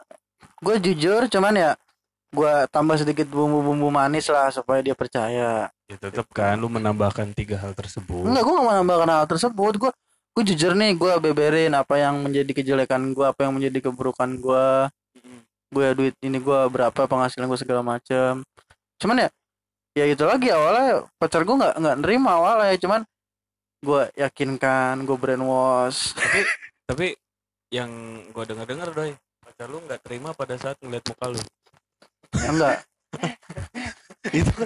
gue 0.65 0.75
jujur 0.81 1.29
cuman 1.29 1.53
ya 1.53 1.71
gue 2.29 2.53
tambah 2.73 2.97
sedikit 2.97 3.29
bumbu-bumbu 3.29 3.89
manis 3.89 4.29
lah 4.29 4.49
supaya 4.49 4.81
dia 4.81 4.93
percaya 4.97 5.69
Ya 5.89 5.97
tetap 5.97 6.29
kan 6.29 6.53
lu 6.61 6.69
menambahkan 6.69 7.33
tiga 7.33 7.57
hal 7.57 7.73
tersebut. 7.73 8.21
Enggak, 8.21 8.45
gue 8.45 8.53
gak 8.53 8.61
mau 8.61 8.77
nambahkan 8.77 9.09
hal 9.09 9.25
tersebut. 9.25 9.73
Gue 9.81 9.91
gue 10.35 10.43
jujur 10.53 10.71
nih, 10.77 10.95
gue 10.95 11.13
beberin 11.19 11.73
apa 11.75 11.99
yang 11.99 12.23
menjadi 12.23 12.51
kejelekan 12.51 13.11
gue, 13.11 13.25
apa 13.27 13.47
yang 13.47 13.53
menjadi 13.57 13.89
keburukan 13.89 14.39
gue. 14.39 14.67
Gue 15.69 15.87
duit 15.93 16.15
ini 16.25 16.41
gue 16.41 16.59
berapa 16.71 17.05
penghasilan 17.05 17.45
gue 17.45 17.59
segala 17.59 17.81
macem. 17.85 18.41
Cuman 18.97 19.27
ya, 19.27 19.29
ya 19.95 20.05
itu 20.09 20.23
lagi 20.25 20.49
awalnya 20.49 21.05
pacar 21.21 21.45
gue 21.45 21.55
nggak 21.55 21.75
nggak 21.77 21.97
nerima 22.01 22.31
awalnya. 22.39 22.75
Cuman 22.79 23.01
gue 23.83 24.01
yakinkan, 24.17 25.05
gue 25.05 25.17
brainwash. 25.17 26.17
Tapi 26.89 27.13
yang 27.69 28.25
gua 28.33 28.49
dengar-dengar 28.49 28.89
doi, 28.97 29.13
pacar 29.45 29.69
lu 29.69 29.77
nggak 29.85 30.01
terima 30.01 30.33
pada 30.33 30.57
saat 30.57 30.77
ngeliat 30.81 31.05
muka 31.05 31.25
lu. 31.29 31.41
Ya 32.33 32.49
enggak. 32.49 32.77
itu 34.35 34.61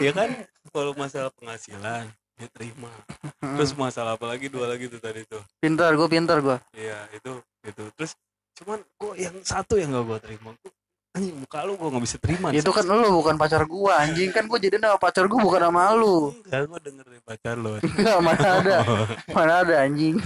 ya 0.00 0.12
kan 0.16 0.30
kalau 0.72 0.96
masalah 0.96 1.28
penghasilan 1.36 2.08
dia 2.34 2.48
terima. 2.50 2.90
Terus 3.58 3.72
masalah 3.78 4.18
apa 4.18 4.26
lagi 4.26 4.50
dua 4.50 4.66
lagi 4.70 4.90
tuh 4.90 4.98
tadi 4.98 5.22
tuh. 5.26 5.42
pintar, 5.62 5.94
gue 5.94 6.08
pintar 6.10 6.38
gue. 6.42 6.56
Iya 6.74 7.06
itu 7.14 7.32
itu. 7.66 7.84
Terus 7.94 8.12
cuman 8.54 8.78
gua 8.98 9.12
yang 9.18 9.34
satu 9.42 9.74
yang 9.78 9.90
gak 9.94 10.04
gua 10.06 10.18
terima. 10.22 10.50
Gua, 10.62 10.70
anjing 11.14 11.34
muka 11.38 11.58
lu 11.66 11.72
gua 11.78 11.88
nggak 11.94 12.04
bisa 12.06 12.16
terima. 12.18 12.46
Itu 12.54 12.70
kan 12.70 12.84
lu 12.86 13.08
bukan 13.22 13.34
pacar 13.38 13.62
gue, 13.66 13.92
anjing 13.94 14.30
kan 14.34 14.44
gue 14.46 14.58
jadi 14.58 14.76
nama 14.78 14.98
pacar 14.98 15.26
gue 15.26 15.38
bukan 15.38 15.60
nama 15.70 15.94
lu. 15.94 16.34
Enggak, 16.46 16.62
gua 16.70 16.80
denger 16.82 17.04
dari 17.06 17.22
pacar 17.22 17.54
lu. 17.58 17.78
Enggak, 17.82 18.18
mana 18.22 18.48
ada, 18.62 18.76
mana 19.36 19.52
ada 19.62 19.74
anjing. 19.82 20.18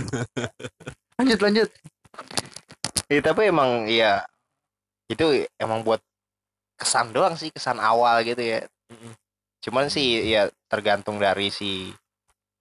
Lanjut 1.21 1.41
lanjut. 1.41 1.69
Iya, 3.09 3.21
tapi 3.25 3.49
emang 3.49 3.89
ya 3.89 4.25
itu 5.09 5.49
emang 5.57 5.81
buat 5.81 6.01
kesan 6.79 7.11
doang 7.11 7.35
sih 7.35 7.51
kesan 7.51 7.81
awal 7.81 8.21
gitu 8.23 8.39
ya 8.39 8.61
Mm-mm. 8.93 9.13
Cuman 9.69 9.93
sih 9.93 10.33
ya 10.33 10.49
tergantung 10.73 11.21
dari 11.21 11.53
si 11.53 11.93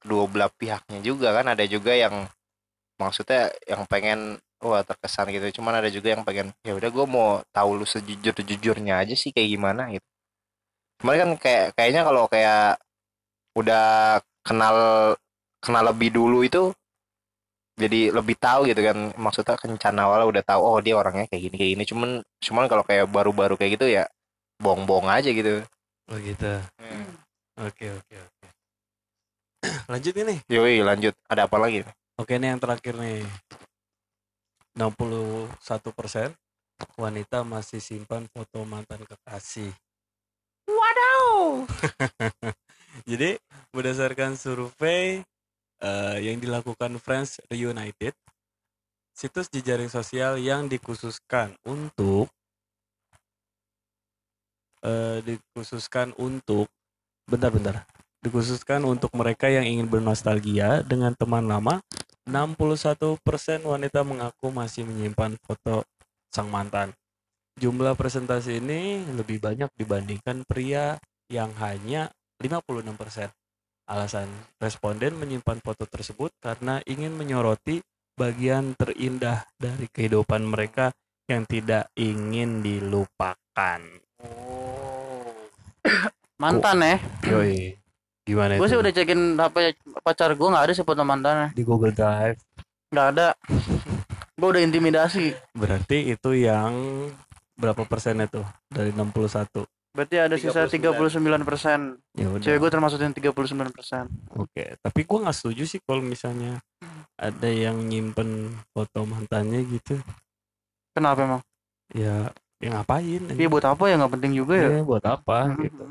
kedua 0.04 0.28
belah 0.28 0.52
pihaknya 0.52 1.00
juga 1.02 1.32
kan. 1.32 1.48
Ada 1.56 1.66
juga 1.66 1.96
yang 1.96 2.28
maksudnya 3.00 3.50
yang 3.64 3.88
pengen 3.88 4.40
wah 4.60 4.84
terkesan 4.84 5.32
gitu. 5.32 5.62
Cuman 5.62 5.80
ada 5.80 5.90
juga 5.90 6.14
yang 6.14 6.24
pengen 6.28 6.52
ya 6.68 6.76
udah 6.76 6.90
gue 6.92 7.06
mau 7.08 7.42
tahu 7.56 7.70
lu 7.80 7.86
sejujur 7.88 8.36
jujurnya 8.44 9.02
aja 9.02 9.16
sih 9.16 9.32
kayak 9.32 9.50
gimana 9.56 9.90
gitu. 9.96 10.08
Cuman 11.02 11.16
kan 11.16 11.30
kayak 11.40 11.66
kayaknya 11.78 12.02
kalau 12.04 12.24
kayak 12.28 12.82
udah 13.58 14.20
kenal 14.46 14.78
kenal 15.64 15.84
lebih 15.90 16.14
dulu 16.14 16.46
itu 16.46 16.74
jadi 17.78 18.10
lebih 18.12 18.36
tahu 18.38 18.68
gitu 18.70 18.82
kan. 18.84 18.98
Maksudnya 19.16 19.56
kencan 19.56 19.96
awal 20.02 20.28
udah 20.30 20.44
tahu 20.46 20.62
oh 20.62 20.80
dia 20.84 20.98
orangnya 20.98 21.26
kayak 21.30 21.42
gini 21.50 21.56
kayak 21.56 21.72
gini. 21.78 21.84
Cuman 21.88 22.10
cuman 22.44 22.66
kalau 22.72 22.84
kayak 22.86 23.06
baru-baru 23.10 23.56
kayak 23.56 23.80
gitu 23.80 23.88
ya 23.90 24.04
bohong-bohong 24.58 25.10
aja 25.14 25.30
gitu 25.30 25.62
Oh 26.08 26.18
gitu. 26.24 26.54
Oke 27.60 27.86
oke 27.92 28.16
oke. 28.16 28.48
Lanjut 29.92 30.14
nih. 30.16 30.40
yoi 30.48 30.80
lanjut 30.86 31.14
ada 31.28 31.50
apa 31.50 31.58
lagi 31.60 31.84
Oke 32.16 32.40
nih 32.40 32.56
yang 32.56 32.62
terakhir 32.62 32.96
nih 32.96 33.26
61% 34.78 35.52
wanita 36.96 37.42
masih 37.42 37.82
simpan 37.82 38.30
foto 38.30 38.62
mantan 38.64 39.02
kekasih 39.04 39.74
Waduh. 40.68 41.66
Jadi 43.10 43.40
berdasarkan 43.74 44.38
survei 44.38 45.26
eh, 45.82 46.18
yang 46.22 46.38
dilakukan 46.38 47.02
Friends 47.02 47.42
Reunited 47.50 48.14
Situs 49.18 49.50
jejaring 49.50 49.90
sosial 49.90 50.38
yang 50.38 50.70
dikhususkan 50.70 51.58
untuk 51.66 52.30
eh, 54.84 55.24
Dikhususkan 55.24 56.14
untuk 56.20 56.70
Bentar-bentar 57.28 57.88
Dikhususkan 58.22 58.84
untuk 58.84 59.14
mereka 59.14 59.48
yang 59.48 59.64
ingin 59.64 59.88
bernostalgia 59.88 60.82
dengan 60.84 61.14
teman 61.14 61.46
lama 61.46 61.80
61% 62.28 63.24
wanita 63.64 64.04
mengaku 64.04 64.52
masih 64.52 64.84
menyimpan 64.84 65.40
foto 65.40 65.88
sang 66.28 66.52
mantan. 66.52 66.92
jumlah 67.58 67.96
presentasi 67.98 68.60
ini 68.62 69.02
lebih 69.16 69.42
banyak 69.42 69.72
dibandingkan 69.80 70.44
pria 70.46 71.00
yang 71.32 71.50
hanya 71.58 72.12
56%. 72.38 73.32
Alasan 73.88 74.28
responden 74.60 75.16
menyimpan 75.16 75.64
foto 75.64 75.88
tersebut 75.88 76.36
karena 76.44 76.84
ingin 76.84 77.16
menyoroti 77.16 77.80
bagian 78.20 78.76
terindah 78.76 79.48
dari 79.56 79.88
kehidupan 79.88 80.44
mereka 80.44 80.92
yang 81.32 81.48
tidak 81.48 81.88
ingin 81.96 82.60
dilupakan. 82.60 83.80
Mantan 86.38 86.78
ya. 86.80 86.96
Yoi. 87.26 87.74
Gimana 88.22 88.60
Gue 88.60 88.68
sih 88.68 88.76
udah 88.76 88.92
cekin 88.92 89.36
HP 89.36 89.56
pacar 90.04 90.36
gue 90.36 90.48
nggak 90.48 90.66
ada 90.68 90.74
sih 90.76 90.84
foto 90.84 91.02
mantannya. 91.02 91.56
di 91.56 91.64
Google 91.64 91.92
Drive. 91.92 92.38
Nggak 92.92 93.08
ada. 93.12 93.28
gue 94.38 94.48
udah 94.48 94.62
intimidasi. 94.62 95.34
Berarti 95.52 96.14
itu 96.14 96.30
yang 96.32 96.74
berapa 97.58 97.82
persennya 97.84 98.30
tuh 98.30 98.46
dari 98.70 98.94
61? 98.94 99.66
Berarti 99.90 100.16
ada 100.16 100.36
sisa 100.38 100.70
39 100.70 101.18
persen. 101.42 101.98
Ya 102.14 102.30
udah. 102.30 102.44
Cewek 102.44 102.60
gue 102.60 102.70
termasuk 102.70 103.02
yang 103.02 103.18
39 103.18 103.34
persen. 103.74 104.06
Oke, 104.38 104.78
tapi 104.78 105.02
gua 105.04 105.26
nggak 105.26 105.34
setuju 105.36 105.66
sih 105.66 105.80
kalau 105.82 106.06
misalnya 106.06 106.62
ada 107.18 107.50
yang 107.50 107.82
nyimpen 107.82 108.54
foto 108.70 109.10
mantannya 109.10 109.66
gitu. 109.66 109.98
Kenapa 110.94 111.26
emang? 111.26 111.42
Ya, 111.98 112.30
ya 112.60 112.70
ngapain? 112.70 113.26
Iya 113.26 113.50
buat 113.50 113.66
apa 113.66 113.90
ya 113.90 113.98
nggak 113.98 114.14
penting 114.14 114.38
juga 114.38 114.54
ya. 114.54 114.70
Ya, 114.70 114.82
buat 114.86 115.02
apa 115.02 115.50
Mhm. 115.50 115.58
gitu. 115.66 115.86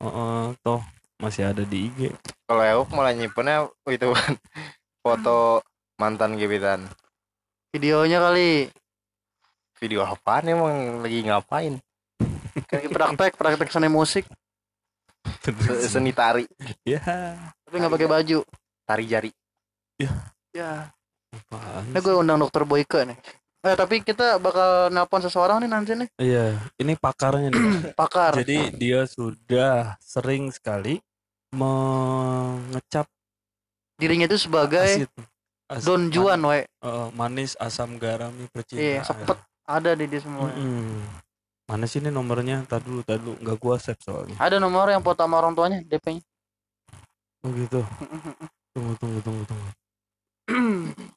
Heeh, 0.00 0.44
toh 0.64 0.80
masih 1.20 1.52
ada 1.52 1.62
di 1.62 1.88
IG. 1.88 2.08
Kalau 2.48 2.64
Euk 2.64 2.88
malah 2.90 3.12
nyimpennya 3.12 3.68
itu 3.86 4.06
kan 4.08 4.32
foto 5.04 5.60
mantan 6.00 6.34
gebetan. 6.34 6.88
Videonya 7.70 8.18
kali. 8.18 8.72
Video 9.78 10.02
apaan 10.02 10.48
emang 10.48 10.76
lagi 11.00 11.24
ngapain? 11.24 11.80
Kayak 12.66 12.90
praktek, 12.90 13.32
praktek 13.36 13.70
seni 13.70 13.88
musik. 13.88 14.24
Se- 15.40 15.88
Seni 15.88 16.10
tari, 16.10 16.48
ya, 16.82 17.00
Tapi 17.64 17.76
nggak 17.76 17.92
pakai 17.92 18.08
baju. 18.08 18.38
tari 18.88 19.04
jari. 19.04 19.30
Ya. 20.50 20.90
apaan 21.30 21.92
Ini 21.92 22.00
gue 22.00 22.14
undang 22.16 22.40
dokter 22.40 22.64
Boyke 22.64 23.04
nih. 23.04 23.16
Eh 23.60 23.76
tapi 23.76 24.00
kita 24.00 24.40
bakal 24.40 24.88
nelpon 24.88 25.20
seseorang 25.20 25.60
nih 25.60 25.68
nanti 25.68 25.92
nih. 25.92 26.08
Iya, 26.16 26.56
ini 26.80 26.96
pakarnya 26.96 27.52
nih. 27.52 27.92
Pakar. 28.00 28.32
Jadi 28.40 28.72
dia 28.80 29.04
sudah 29.04 30.00
sering 30.00 30.48
sekali 30.48 30.96
mengecap 31.52 33.04
Dirinya 34.00 34.24
itu 34.24 34.40
sebagai 34.40 35.04
asid, 35.04 35.12
asid 35.68 35.84
Don 35.84 36.08
Juan, 36.08 36.40
we. 36.48 36.64
eh, 36.64 37.08
manis 37.12 37.52
asam 37.60 38.00
garami 38.00 38.48
percintaan. 38.48 38.80
Iya, 38.80 39.00
sepet 39.04 39.36
ada 39.68 39.92
di 39.92 40.08
dia 40.08 40.24
semua. 40.24 40.48
Mm-mm. 40.48 41.04
Mana 41.68 41.84
sih 41.84 42.00
ini 42.00 42.08
nomornya? 42.08 42.64
Tadi 42.64 42.88
dulu, 42.88 43.04
tadi 43.04 43.20
dulu. 43.20 43.36
Nggak 43.44 43.56
gua 43.60 43.76
save 43.76 44.00
soalnya. 44.00 44.40
Ada 44.40 44.56
nomor 44.56 44.88
yang 44.88 45.04
foto 45.04 45.20
sama 45.20 45.36
orang 45.36 45.52
tuanya, 45.52 45.84
DP-nya. 45.84 46.24
Oh 47.44 47.52
gitu. 47.52 47.84
Tunggu, 48.72 48.92
tunggu, 48.96 49.20
tunggu, 49.20 49.44
tunggu. 49.44 49.68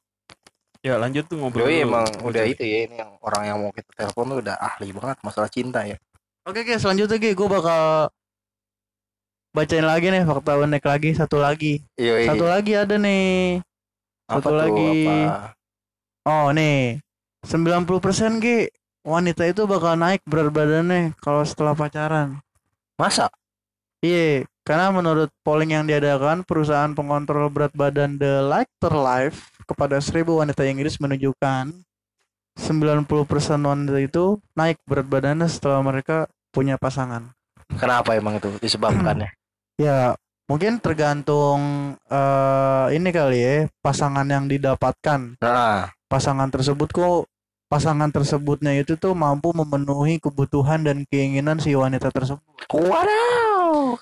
Ya 0.84 1.00
lanjut 1.00 1.24
tuh 1.24 1.40
ngobrol. 1.40 1.64
Doi 1.64 1.80
emang 1.80 2.04
udah 2.20 2.44
itu 2.44 2.60
ya 2.60 2.84
ini 2.84 3.00
yang 3.00 3.16
orang 3.24 3.42
yang 3.48 3.56
mau 3.56 3.72
kita 3.72 3.88
telepon 3.96 4.36
tuh 4.36 4.38
udah 4.44 4.56
ahli 4.60 4.92
banget 4.92 5.16
masalah 5.24 5.48
cinta 5.48 5.80
ya. 5.80 5.96
Oke, 6.44 6.60
oke, 6.60 6.76
selanjutnya 6.76 7.16
Ki, 7.16 7.32
gue 7.32 7.48
bakal 7.48 8.12
bacain 9.56 9.86
lagi 9.88 10.12
nih 10.12 10.28
fakta 10.28 10.60
unik 10.60 10.84
lagi 10.84 11.10
satu 11.16 11.40
lagi. 11.40 11.80
Iya. 11.96 12.28
Satu 12.28 12.44
lagi 12.44 12.76
ada 12.76 13.00
nih. 13.00 13.64
apa 14.28 14.40
satu 14.44 14.52
tuh, 14.52 14.56
lagi. 14.60 14.92
Apa? 15.08 15.56
Oh, 16.28 16.52
nih. 16.52 17.00
90% 17.48 18.44
Ki 18.44 18.68
wanita 19.08 19.48
itu 19.48 19.64
bakal 19.64 19.96
naik 19.96 20.20
berat 20.28 20.52
badannya 20.52 21.16
kalau 21.16 21.40
setelah 21.48 21.72
pacaran. 21.72 22.44
Masa? 23.00 23.32
Iya, 24.04 24.44
karena 24.64 24.88
menurut 24.88 25.28
polling 25.44 25.76
yang 25.76 25.84
diadakan 25.84 26.40
perusahaan 26.42 26.88
pengontrol 26.96 27.52
berat 27.52 27.76
badan 27.76 28.16
The 28.16 28.40
Lighter 28.40 28.96
Life 28.96 29.52
kepada 29.68 30.00
1000 30.00 30.24
wanita 30.24 30.64
Inggris 30.64 30.96
menunjukkan 30.96 31.84
90% 32.56 33.04
wanita 33.60 33.98
itu 34.00 34.40
naik 34.56 34.80
berat 34.88 35.04
badannya 35.04 35.48
setelah 35.52 35.84
mereka 35.84 36.26
punya 36.48 36.80
pasangan. 36.80 37.36
Kenapa 37.76 38.16
emang 38.16 38.40
itu 38.40 38.50
disebabkannya? 38.58 39.30
Ya, 39.74 40.14
mungkin 40.46 40.78
tergantung 40.78 41.58
eh 42.06 42.86
ini 42.94 43.10
kali 43.10 43.42
ya, 43.42 43.66
pasangan 43.82 44.22
yang 44.22 44.46
didapatkan. 44.46 45.34
Nah, 45.42 45.90
Pasangan 46.06 46.46
tersebut 46.46 46.94
kok 46.94 47.26
pasangan 47.66 48.06
tersebutnya 48.14 48.70
itu 48.78 48.94
tuh 48.94 49.18
mampu 49.18 49.50
memenuhi 49.50 50.22
kebutuhan 50.22 50.86
dan 50.86 51.02
keinginan 51.10 51.58
si 51.58 51.74
wanita 51.74 52.14
tersebut. 52.14 52.70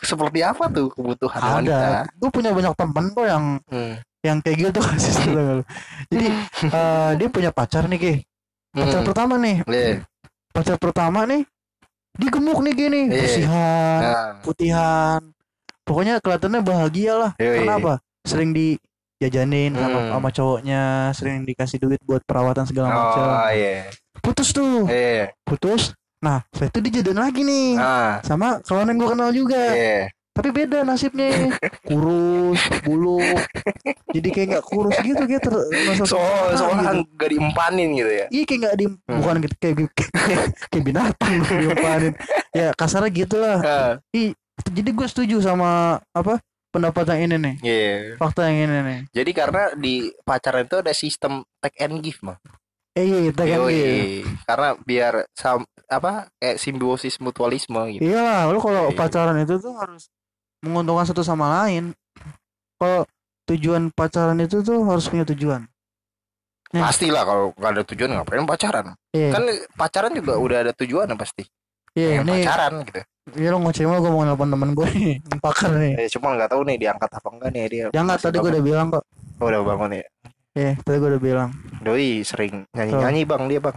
Seperti 0.01 0.41
apa 0.41 0.65
tuh 0.69 0.87
kebutuhan 0.89 1.41
wanita? 1.41 1.73
Ada. 1.73 1.81
Gue 2.17 2.31
punya 2.31 2.51
banyak 2.51 2.75
temen 2.75 3.05
kok 3.11 3.27
yang 3.27 3.45
Hmm. 3.67 3.95
yang 4.23 4.39
kayak 4.39 4.59
gitu 4.71 4.79
kasih? 4.87 5.15
Jadi 6.09 6.27
eh, 6.79 7.11
dia 7.17 7.29
punya 7.29 7.51
pacar 7.51 7.87
nih 7.87 7.99
Ki. 7.99 8.15
Pacar 8.71 9.01
Hmm. 9.01 9.09
pertama 9.09 9.35
nih. 9.37 9.57
Iya. 9.65 9.95
Pacar 10.51 10.77
pertama 10.77 11.25
nih. 11.25 11.43
Dia 12.13 12.29
gemuk 12.29 12.61
nih 12.61 12.75
gini, 12.75 13.01
Iya. 13.09 13.21
bersihan, 13.25 14.01
Nah, 14.01 14.31
putihan. 14.41 15.21
Pokoknya 15.83 16.21
kelihatannya 16.21 16.61
bahagia 16.61 17.13
lah. 17.17 17.31
Yoi. 17.41 17.65
Karena 17.65 17.75
apa? 17.75 17.95
Sering 18.23 18.53
dijajanin 18.53 19.73
sama 19.73 19.99
Hmm. 19.99 20.11
sama 20.13 20.29
cowoknya, 20.31 20.83
sering 21.13 21.43
dikasih 21.43 21.81
duit 21.81 22.01
buat 22.05 22.21
perawatan 22.23 22.65
segala 22.65 22.89
macam. 22.89 23.25
oh 23.25 23.51
iya. 23.51 23.89
Putus 24.21 24.53
tuh, 24.53 24.87
Iya. 24.87 25.33
putus. 25.43 25.97
Nah, 26.23 26.39
setelah 26.55 26.71
itu 26.71 26.79
dijadiin 26.81 27.19
lagi 27.19 27.41
nih. 27.43 27.69
Ah, 27.77 28.23
Sama 28.23 28.63
kawan 28.63 28.89
yang 28.89 28.97
gue 28.97 29.09
kenal 29.11 29.31
juga. 29.31 29.63
iya. 29.75 30.07
Tapi 30.33 30.49
beda 30.49 30.81
nasibnya. 30.81 31.29
Kurus, 31.85 32.57
buluk. 32.89 33.21
Jadi 34.17 34.29
kayak 34.33 34.47
nggak 34.49 34.65
kurus 34.65 34.97
gitu 35.05 35.29
gitu. 35.29 35.51
Masa 35.85 36.09
So, 36.09 36.17
soalnya 36.57 36.89
kan 36.89 36.97
gak 37.21 37.29
diempanin 37.29 37.89
gitu 37.93 38.09
ya. 38.09 38.27
Iya 38.33 38.43
kayak 38.49 38.61
nggak 38.65 38.77
di 38.81 38.87
Hmm. 38.89 39.17
bukan 39.21 39.37
gitu 39.45 39.55
kayak 39.61 39.75
kayak 40.73 40.85
binatang 40.87 41.37
diumpanin. 41.45 42.13
Ya 42.57 42.73
kasarnya 42.73 43.13
gitulah. 43.13 43.59
Ah, 43.61 43.93
Jadi 44.65 44.89
gue 44.89 45.07
setuju 45.11 45.37
sama 45.45 46.01
apa 46.17 46.41
pendapat 46.73 47.05
yang 47.13 47.21
ini 47.29 47.37
nih. 47.37 47.55
Iya. 47.61 47.93
Fakta 48.17 48.49
yang 48.49 48.73
ini 48.73 48.77
nih. 48.81 48.99
Jadi 49.13 49.31
karena 49.37 49.63
di 49.77 49.95
pacaran 50.25 50.65
itu 50.65 50.81
ada 50.81 50.97
sistem 50.97 51.45
take 51.61 51.77
and 51.77 52.01
give 52.01 52.17
mah. 52.25 52.41
Eh 52.93 53.05
iya 53.09 53.21
kita 53.33 53.43
kan 53.49 53.59
Yoi. 53.65 53.73
iya. 53.73 53.89
Karena 54.45 54.69
biar 54.77 55.13
sam, 55.33 55.65
apa 55.89 56.29
kayak 56.37 56.61
simbiosis 56.61 57.17
mutualisme 57.19 57.81
gitu. 57.97 58.05
Iya 58.05 58.21
lah, 58.21 58.41
lu 58.53 58.61
kalau 58.61 58.93
Iya. 58.93 58.97
pacaran 59.01 59.37
itu 59.41 59.57
tuh 59.57 59.73
harus 59.81 60.13
menguntungkan 60.61 61.09
satu 61.09 61.25
sama 61.25 61.65
lain. 61.65 61.97
Kalau 62.77 63.09
tujuan 63.49 63.89
pacaran 63.91 64.37
itu 64.39 64.61
tuh 64.61 64.85
harus 64.85 65.09
punya 65.09 65.25
tujuan. 65.25 65.65
Nah. 66.73 66.89
Pastilah 66.89 67.25
kalau 67.25 67.45
nggak 67.57 67.71
ada 67.73 67.83
tujuan 67.89 68.11
ngapain 68.13 68.45
pacaran. 68.45 68.87
Iya. 69.13 69.29
Kan 69.33 69.43
pacaran 69.73 70.13
juga 70.13 70.37
udah 70.37 70.59
ada 70.69 70.73
tujuan 70.77 71.09
pasti. 71.17 71.45
Iya, 71.93 72.25
ini 72.25 72.45
pacaran 72.45 72.85
gitu. 72.85 73.01
iya 73.39 73.55
lo 73.55 73.63
ngoceh 73.63 73.87
mah 73.87 74.03
gue 74.03 74.11
mau 74.11 74.25
nelpon 74.27 74.51
temen 74.51 74.75
gue 74.75 74.89
nih, 74.91 75.15
pakar 75.45 75.71
nih. 75.79 75.95
Eh, 75.95 76.09
cuma 76.11 76.35
nggak 76.35 76.51
tahu 76.51 76.65
nih 76.67 76.77
diangkat 76.77 77.07
apa 77.13 77.29
enggak 77.31 77.51
nih 77.55 77.63
dia. 77.71 77.87
Dia 77.89 78.01
nggak 78.03 78.19
Masih 78.19 78.27
tadi 78.27 78.37
gue 78.41 78.51
udah 78.51 78.65
bilang 78.65 78.87
kok. 78.91 79.05
Oh, 79.39 79.47
udah 79.47 79.61
bangun 79.63 79.91
ya. 79.97 80.05
Iya, 80.53 80.77
tadi 80.85 81.01
gue 81.01 81.09
udah 81.17 81.23
bilang. 81.23 81.51
Doi 81.81 82.21
sering 82.29 82.69
nyanyi-nyanyi 82.77 83.25
bang 83.25 83.43
dia 83.49 83.57
bang. 83.57 83.77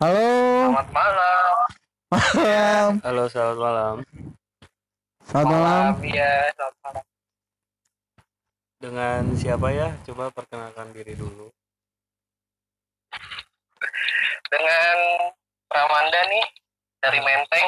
Halo. 0.00 0.32
Selamat 0.72 0.88
malam. 0.96 1.54
Malam. 2.08 2.90
Halo, 3.04 3.22
selamat 3.28 3.58
malam. 3.60 3.94
Selamat 5.28 5.46
malam. 5.52 5.92
Iya, 6.00 6.32
selamat 6.56 6.76
malam. 6.80 7.04
Dengan 8.80 9.20
siapa 9.36 9.68
ya? 9.76 9.92
Coba 10.08 10.32
perkenalkan 10.32 10.88
diri 10.96 11.12
dulu. 11.12 11.52
Dengan 14.48 14.96
Pramanda 15.68 16.20
nih 16.32 16.46
dari 17.04 17.20
Menteng. 17.20 17.66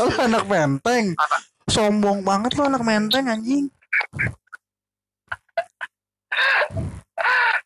Lo 0.00 0.08
anak 0.16 0.44
menteng. 0.48 1.12
Sombong 1.68 2.24
banget 2.24 2.56
lo 2.56 2.72
anak 2.72 2.80
menteng 2.80 3.28
anjing. 3.28 3.68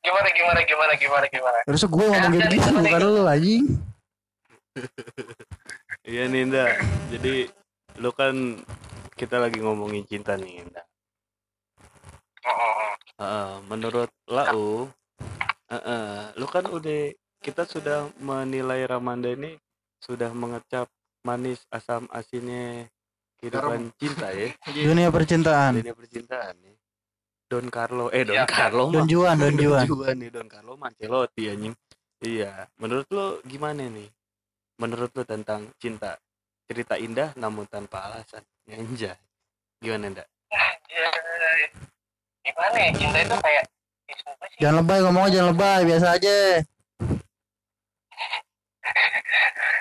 Gimana 0.05 0.29
gimana 0.33 0.61
gimana 0.65 0.93
gimana 0.97 1.27
gimana? 1.29 1.59
Harusnya 1.69 1.89
gue 1.91 2.05
ngomong 2.09 2.33
gitu 2.33 2.49
gitu 2.57 2.71
bukan 2.81 3.01
lo 3.03 3.23
anjing. 3.29 3.65
Iya 6.09 6.25
Ninda. 6.25 6.73
Jadi 7.13 7.53
lu 8.01 8.09
kan 8.17 8.33
kita 9.13 9.37
lagi 9.37 9.61
ngomongin 9.61 10.09
cinta 10.09 10.41
nih 10.41 10.65
Ninda. 10.65 10.81
Heeh, 13.19 13.53
menurut 13.69 14.09
Lau, 14.31 14.89
heeh, 15.69 16.33
lu 16.39 16.47
kan 16.49 16.65
udah 16.71 17.13
kita 17.43 17.67
sudah 17.67 18.09
menilai 18.23 18.87
Ramanda 18.89 19.29
ini 19.29 19.59
sudah 20.01 20.31
mengecap 20.31 20.87
manis 21.27 21.61
asam 21.69 22.07
asinnya 22.15 22.87
kehidupan 23.43 23.91
cinta 23.99 24.31
ya, 24.31 24.55
Dunia 24.71 25.11
percintaan. 25.11 25.83
dunia 25.83 25.93
percintaan 25.93 26.55
nih. 26.63 26.78
Don 27.49 27.67
Carlo, 27.73 28.13
eh 28.13 28.29
Don 28.29 28.37
Iya. 28.37 28.45
Carlo 28.45 28.93
Don 28.93 29.09
Juan, 29.09 29.37
Don 29.41 29.57
Juan. 29.57 29.87
Juan 29.89 30.17
nih 30.21 30.29
Don 30.29 30.45
Carlo 30.47 30.77
Mancelotti 30.77 31.49
anjing. 31.49 31.73
Iya, 32.21 32.69
menurut 32.77 33.09
lo 33.09 33.41
gimana 33.43 33.89
nih? 33.89 34.09
Menurut 34.77 35.11
lo 35.15 35.23
tentang 35.25 35.73
cinta? 35.77 36.21
Cerita 36.69 36.95
indah 36.95 37.33
namun 37.35 37.65
tanpa 37.65 38.05
alasan. 38.05 38.45
Anjay. 38.69 39.17
Gimana, 39.81 40.13
Nda? 40.13 40.25
Ya, 40.53 41.09
gimana 42.45 42.77
ya 42.77 42.91
cinta 42.93 43.19
itu 43.23 43.37
kayak 43.39 43.65
ya 44.09 44.15
Jangan 44.59 44.77
lebay 44.83 44.99
ngomong 45.05 45.29
jangan 45.31 45.49
lebay, 45.53 45.81
biasa 45.85 46.07
aja. 46.17 46.37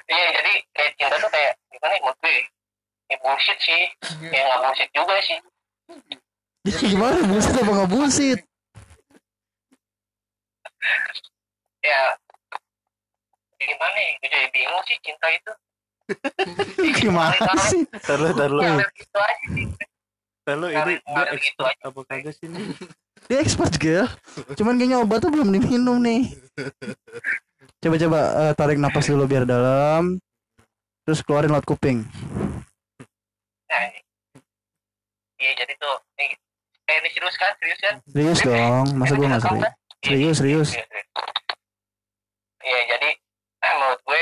iya 0.08 0.28
jadi 0.32 0.54
kayak 0.72 0.92
cinta 0.96 1.16
tuh 1.18 1.32
kayak 1.32 1.54
gimana 1.68 1.94
ya 1.96 2.00
menurut 2.00 2.20
gue 2.22 2.38
ya 3.08 3.16
bullshit 3.20 3.60
sih 3.60 3.84
ya 4.32 4.40
nggak 4.42 4.60
bullshit 4.64 4.90
juga 4.92 5.16
sih 5.20 5.38
Ya 6.68 6.76
gimana 6.84 7.24
bullshit 7.24 7.56
apa 7.56 7.72
nggak 7.72 7.90
bullshit? 7.92 8.40
ya 11.88 12.02
gimana 13.58 13.98
ya 13.98 14.12
gue 14.20 14.28
jadi 14.28 14.48
bingung 14.52 14.84
sih 14.84 14.98
cinta 15.00 15.28
itu 15.32 15.52
Gimana 17.00 17.52
sih? 17.68 17.84
Aja 17.88 18.88
sih 18.92 19.68
Taruh 20.48 20.72
ini 20.72 20.96
gitu 21.04 21.24
expert 21.36 21.76
apa 21.84 22.00
kagak 22.08 22.34
sih 22.40 22.48
nih? 22.48 22.64
Dia 23.28 23.44
expert 23.44 23.76
gel. 23.76 24.08
Cuman 24.56 24.80
kayaknya 24.80 25.04
obatnya 25.04 25.28
belum 25.28 25.52
diminum 25.52 26.00
nih. 26.00 26.32
Coba-coba 27.84 28.20
eh, 28.48 28.54
tarik 28.56 28.80
napas 28.80 29.12
dulu 29.12 29.28
biar 29.28 29.44
dalam. 29.44 30.16
Terus 31.04 31.20
keluarin 31.28 31.52
lewat 31.52 31.68
kuping. 31.68 32.08
nah 33.68 33.84
iya 35.44 35.52
jadi 35.60 35.76
tuh 35.76 36.07
eh, 36.88 36.96
ini 37.04 37.10
serius 37.12 37.36
kan 37.36 37.52
serius 37.60 37.80
kan 37.84 37.94
Serius 38.08 38.40
dong, 38.42 38.86
masa 38.96 39.14
gue 39.16 39.28
nggak 39.28 39.44
serius? 39.44 39.64
Serius, 40.02 40.36
serius. 40.40 40.70
Iya. 40.74 40.86
Iya, 42.68 42.82
jadi 42.96 43.10
menurut 43.80 44.02
gue 44.04 44.22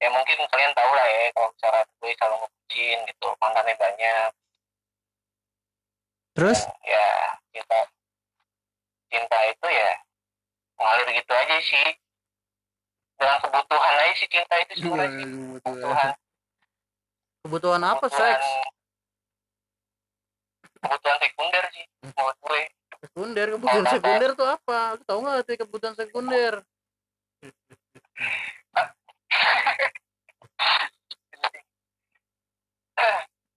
ya 0.00 0.08
mungkin 0.08 0.36
kalian 0.48 0.72
tahu 0.72 0.90
lah 0.96 1.06
ya 1.06 1.20
kalau 1.36 1.48
misalnya 1.52 1.82
gue 2.00 2.10
selalu 2.16 2.36
ngebucin 2.40 2.98
gitu 3.04 3.28
mantannya 3.36 3.74
banyak 3.76 4.30
Terus? 6.30 6.58
ya 6.88 7.06
cinta 7.52 7.78
cinta 9.12 9.38
itu 9.44 9.66
ya 9.68 9.90
ngalir 10.80 11.08
gitu 11.20 11.32
aja 11.36 11.56
sih 11.60 11.88
dengan 13.20 13.36
kebutuhan 13.44 13.94
aja 14.00 14.14
sih 14.16 14.28
cinta 14.32 14.54
itu 14.64 14.72
sebenarnya 14.80 15.24
kebutuhan 15.60 16.12
Kebutuhan 17.40 17.82
apa 17.84 18.04
kebutuhan 18.08 18.36
seks? 18.40 18.46
Kebutuhan 20.80 21.18
sekunder 21.20 21.64
sih 21.72 21.84
menurut 22.02 22.38
gue 22.40 22.62
Sekunder, 23.00 23.46
kebutuhan 23.56 23.88
sekunder 23.88 24.36
tuh 24.36 24.44
apa? 24.44 25.00
Lu 25.00 25.02
tahu 25.08 25.24
nggak 25.24 25.40
arti 25.40 25.56
kebutuhan 25.56 25.96
sekunder? 25.96 26.60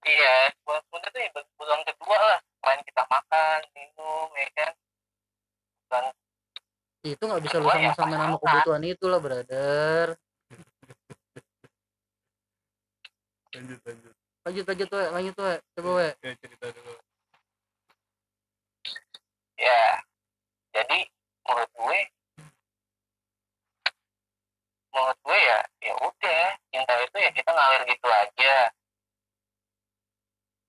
iya 0.07 0.47
kebutuhan 0.55 0.79
sekunder 0.87 1.09
tuh 1.11 1.19
ya 1.19 1.29
kebutuhan 1.35 1.81
kedua 1.83 2.17
lah 2.23 2.39
selain 2.63 2.79
kita 2.87 3.03
makan 3.03 3.59
minum 3.75 4.31
ya 4.31 4.47
kan 4.55 4.71
kebutuhan 5.91 6.15
Itu 7.03 7.19
nggak 7.27 7.43
bisa 7.43 7.59
lu 7.59 7.67
ya 7.67 7.91
sama-sama 7.91 8.15
nama 8.15 8.39
kebutuhan 8.39 8.83
itu 8.87 9.05
lah, 9.11 9.19
brother. 9.19 10.15
Lanjut, 13.53 13.79
lanjut. 13.83 14.13
Lanjut, 14.47 14.65
lanjut, 14.71 14.87
we. 14.87 15.03
lanjut, 15.11 15.35
we. 15.35 15.53
Coba, 15.75 15.89
we. 15.99 16.07
Oke, 16.15 16.31
cerita 16.39 16.67
dulu. 16.71 17.02
Ya 19.63 19.83
jadi 20.75 20.99
menurut 21.47 21.71
gue 21.71 21.99
menurut 24.93 25.17
gue 25.23 25.39
ya 25.39 25.59
ya 25.81 25.93
udah 25.97 26.43
cinta 26.69 26.93
itu 27.01 27.17
ya 27.17 27.29
kita 27.31 27.49
ngalir 27.49 27.81
gitu 27.87 28.07
aja 28.11 28.55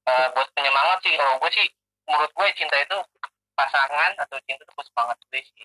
Eh, 0.04 0.26
buat 0.36 0.44
penyemangat 0.52 1.00
sih 1.00 1.16
kalau 1.16 1.40
gue 1.40 1.48
sih 1.48 1.64
menurut 2.04 2.28
gue 2.36 2.48
cinta 2.60 2.76
itu 2.76 2.98
pasangan 3.56 4.12
atau 4.20 4.36
cinta 4.44 4.60
itu 4.60 4.82
semangat 4.92 5.16
gue 5.32 5.40
sih 5.40 5.64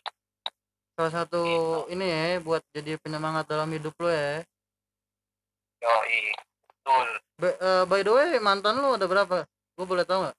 Salah 0.96 1.12
satu 1.12 1.44
ini 1.92 2.08
ya, 2.08 2.40
buat 2.40 2.64
jadi 2.72 2.96
penyemangat 3.04 3.52
dalam 3.52 3.68
hidup 3.72 3.92
lo 4.00 4.08
ya. 4.08 4.44
yoi 5.80 6.32
betul 6.72 7.08
By, 7.40 7.52
eh, 7.56 7.84
by 7.84 8.00
the 8.04 8.12
way, 8.16 8.40
mantan 8.40 8.80
lu 8.80 8.96
ada 8.96 9.08
berapa? 9.12 9.44
Gue 9.76 9.86
boleh 9.88 10.08
tahu 10.08 10.28
nggak? 10.28 10.38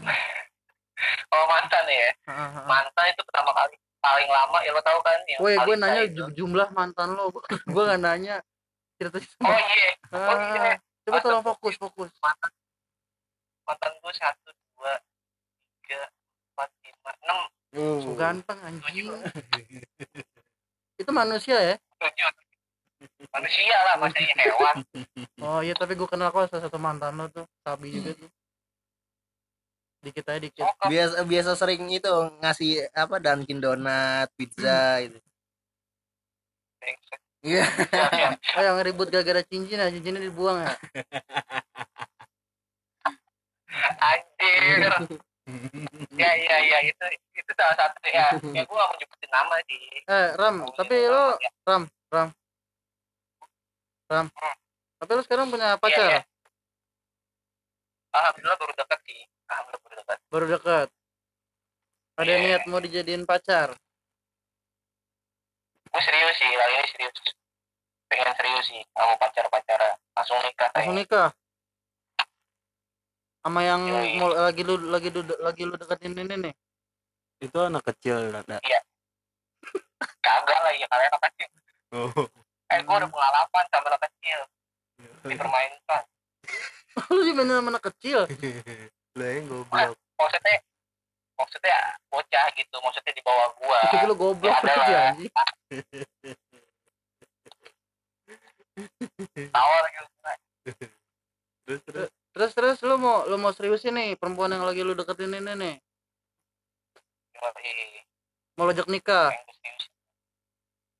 kalau 1.26 1.46
mantan 1.46 1.84
ya 1.86 2.10
mantan 2.64 3.04
itu 3.08 3.22
pertama 3.26 3.50
kali 3.52 3.74
paling 3.98 4.28
lama 4.28 4.58
ya 4.60 4.70
lo 4.70 4.80
tau 4.80 5.00
kan 5.00 5.18
yang 5.24 5.40
Woi, 5.40 5.56
gue 5.56 5.76
nanya 5.76 6.00
itu. 6.04 6.14
ju- 6.14 6.32
jumlah 6.38 6.68
mantan 6.70 7.16
lo. 7.16 7.32
gue 7.32 7.42
nggak 7.88 8.00
nanya 8.00 8.36
cerita 8.96 9.18
oh 9.42 9.58
iya 9.58 9.90
oh 10.12 10.38
iya 10.40 10.68
Coba 11.04 11.20
tolong 11.20 11.44
fokus, 11.44 11.76
fokus. 11.76 12.08
mantan 12.18 12.50
mantan 13.64 13.92
gue 13.96 14.12
satu 14.14 14.48
dua 14.72 14.92
tiga 15.80 16.00
empat 16.52 16.68
lima 16.80 17.12
enam 17.20 17.38
So 18.04 18.14
ganteng 18.14 18.58
anjing. 18.62 19.08
Itu 21.00 21.10
manusia 21.10 21.58
ya? 21.58 21.74
tujuh 21.98 22.30
manusia 23.30 23.76
lah 23.82 23.94
maksudnya 23.98 24.34
hewan 24.38 24.76
Oh 25.42 25.60
iya, 25.60 25.74
tapi 25.74 25.92
gue 25.92 26.06
kenal 26.06 26.30
kok 26.30 26.48
salah 26.48 26.64
satu 26.64 26.78
mantan 26.78 27.18
lo 27.18 27.26
tuh, 27.28 27.44
sabi 27.60 27.90
juga 27.92 28.14
tuh. 28.14 28.30
Dikit 30.04 30.24
aja 30.28 30.40
dikit. 30.40 30.60
oh 30.60 30.74
biasa 30.84 31.24
biasa 31.24 31.50
sering 31.56 31.88
itu 31.88 32.12
ngasih 32.44 32.84
apa 32.92 33.16
Dunkin 33.18 33.56
Donat 33.58 34.28
pizza 34.36 35.00
itu 35.00 35.16
iya 37.40 37.64
Siap, 37.64 38.10
siap. 38.20 38.32
Oh 38.56 38.62
yang 38.62 38.76
ribut 38.84 39.08
gara-gara 39.08 39.40
cincin 39.44 39.80
ya, 39.80 39.88
cincinnya 39.88 40.20
dibuang 40.20 40.60
ya? 40.60 40.72
anjir 43.98 44.80
ya 46.16 46.30
ya 46.40 46.56
ya 46.62 46.78
itu 46.84 47.04
itu 47.36 47.50
salah 47.52 47.76
satu 47.76 48.00
ya 48.08 48.32
ya 48.54 48.62
gue 48.64 48.76
gak 48.76 48.88
mau 48.88 48.96
nyebutin 48.96 49.30
nama 49.32 49.56
sih 49.68 49.80
Eh, 50.04 50.28
Ram, 50.36 50.56
tapi 50.76 50.96
lo, 51.08 51.36
Ram, 51.64 51.82
Ram. 52.12 52.28
Ram. 54.08 54.26
Tapi 55.00 55.10
lo 55.16 55.20
sekarang 55.24 55.48
punya 55.48 55.80
pacar? 55.80 56.08
iya. 56.12 56.20
Alhamdulillah 58.14 58.56
baru 58.56 58.72
dekat 58.74 59.00
sih 59.02 59.20
alhamdulillah 59.44 59.82
baru 59.82 59.94
dekat 59.96 60.18
Baru 60.26 60.46
deket. 60.48 60.88
Ada 62.14 62.26
Iya. 62.28 62.38
niat 62.40 62.62
mau 62.64 62.78
dijadiin 62.78 63.24
pacar? 63.24 63.74
gue 65.84 66.02
serius 66.02 66.34
sih 66.34 66.50
kali 66.50 66.72
ini 66.74 66.88
serius 66.88 67.14
pengen 68.04 68.32
serius 68.34 68.66
sih 68.66 68.82
mau 68.92 69.14
pacar 69.14 69.46
pacaran 69.46 69.94
langsung 70.12 70.38
nikah 70.40 70.68
Langsung 70.72 70.96
nikah? 70.96 71.28
Sama 73.38 73.60
yang 73.60 73.82
Yoi. 73.84 74.16
mau 74.16 74.30
lagi 74.32 74.62
lu 74.62 74.74
lagi 74.88 75.08
lu 75.08 75.20
lagi 75.38 75.62
lu 75.62 75.74
deketin 75.74 76.16
ini 76.16 76.34
nih. 76.40 76.54
Itu 77.38 77.60
anak 77.60 77.84
kecil, 77.84 78.32
Nda. 78.32 78.56
kagak 80.24 80.58
lah 80.60 80.72
ya 80.72 80.86
kalian 80.86 81.10
anak 81.10 81.22
kecil 81.28 81.48
Oh. 81.92 82.10
eh 82.66 82.80
gue 82.80 82.90
udah 82.90 83.06
pengalaman 83.06 83.64
sama 83.70 83.86
anak 83.86 84.02
kecil 84.02 84.40
dipermainkan 85.22 86.02
lu 87.10 87.20
dimainin 87.22 87.54
sama 87.54 87.70
anak 87.70 87.84
kecil. 87.92 88.24
Lah 89.18 89.28
yang 89.30 89.46
goblok. 89.46 89.94
maksudnya 90.14 90.56
maksudnya 91.34 91.76
bocah 92.08 92.46
gitu 92.54 92.76
maksudnya 92.78 93.12
di 93.12 93.22
bawah 93.22 93.48
gua 93.56 93.78
Tapi 93.84 94.04
lu 94.04 94.14
goblok 94.14 94.54
Ya, 94.54 94.62
lah. 94.62 95.06
anjing. 95.10 95.30
tawar 99.50 99.84
gitu 99.86 100.06
Terus 101.64 101.80
terus 101.84 102.08
Terus 102.34 102.50
terus 102.52 102.78
lu 102.82 102.96
mau 102.96 103.22
lu 103.24 103.38
mau 103.38 103.50
seriusin 103.50 103.94
nih 103.94 104.10
perempuan 104.14 104.50
yang 104.50 104.66
lagi 104.66 104.82
lu 104.82 104.90
deketin 104.92 105.30
ini 105.32 105.54
nih. 105.54 105.74
Mau 108.54 108.66
lojak 108.66 108.86
nikah. 108.86 109.30
serius. 109.30 109.84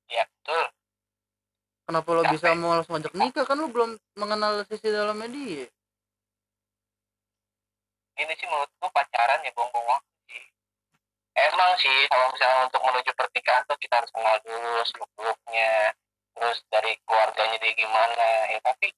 ya 0.07 0.23
betul 0.23 0.65
Kenapa 1.85 2.09
lo 2.09 2.23
bisa 2.25 2.47
mau 2.53 2.73
langsung 2.73 2.95
ngajak 2.95 3.13
nikah 3.13 3.43
kan 3.43 3.55
lu 3.55 3.67
belum 3.67 3.89
mengenal 4.15 4.63
sisi 4.65 4.87
dalamnya 4.87 5.27
dia. 5.27 5.67
Ini 8.15 8.33
sih 8.39 8.47
menurut 8.47 8.71
gua 8.79 8.89
pacaran 8.91 9.43
ya 9.43 9.51
buang-buang 9.55 9.87
waktu 9.87 10.13
sih. 10.31 10.43
Emang 11.35 11.71
sih 11.79 11.97
kalau 12.07 12.31
misalnya 12.31 12.59
untuk 12.67 12.81
menuju 12.83 13.11
pernikahan 13.15 13.63
tuh 13.67 13.77
kita 13.79 13.93
harus 13.99 14.11
kenal 14.15 14.35
dulu 14.43 14.81
seluk 14.87 15.11
beluknya 15.19 15.91
terus 16.35 16.59
dari 16.67 16.91
keluarganya 17.07 17.57
dia 17.63 17.73
gimana 17.79 18.27
ya 18.51 18.59
tapi 18.59 18.91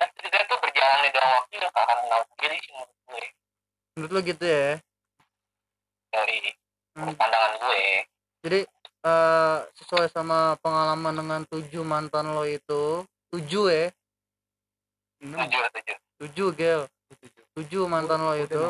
dan 0.00 0.08
ketika 0.16 0.38
itu 0.48 0.54
berjalannya 0.56 1.10
dalam 1.12 1.30
waktu 1.36 1.52
ya 1.60 1.68
akan 1.68 1.98
kenal 2.08 2.20
sendiri 2.32 2.56
sih 2.56 2.72
menurut 2.72 2.96
gue 3.04 3.24
Menurut 3.96 4.10
lu 4.16 4.20
gitu 4.24 4.44
ya. 4.48 4.70
dari 6.10 6.38
Hmm. 6.90 7.14
pandangan 7.14 7.52
gue 7.62 7.82
Jadi 8.42 8.60
eh 9.06 9.58
sesuai 9.78 10.10
sama 10.10 10.58
pengalaman 10.58 11.14
dengan 11.14 11.40
tujuh 11.46 11.86
mantan 11.86 12.34
lo 12.34 12.42
itu, 12.42 13.06
tujuh 13.30 13.64
ya, 13.70 13.86
tujuh 15.22 15.60
tujuh. 15.70 15.96
Tujuh 16.18 16.48
gel, 16.58 16.80
tujuh 17.14 17.39
mantan 17.88 18.20
lo 18.22 18.34
itu. 18.36 18.62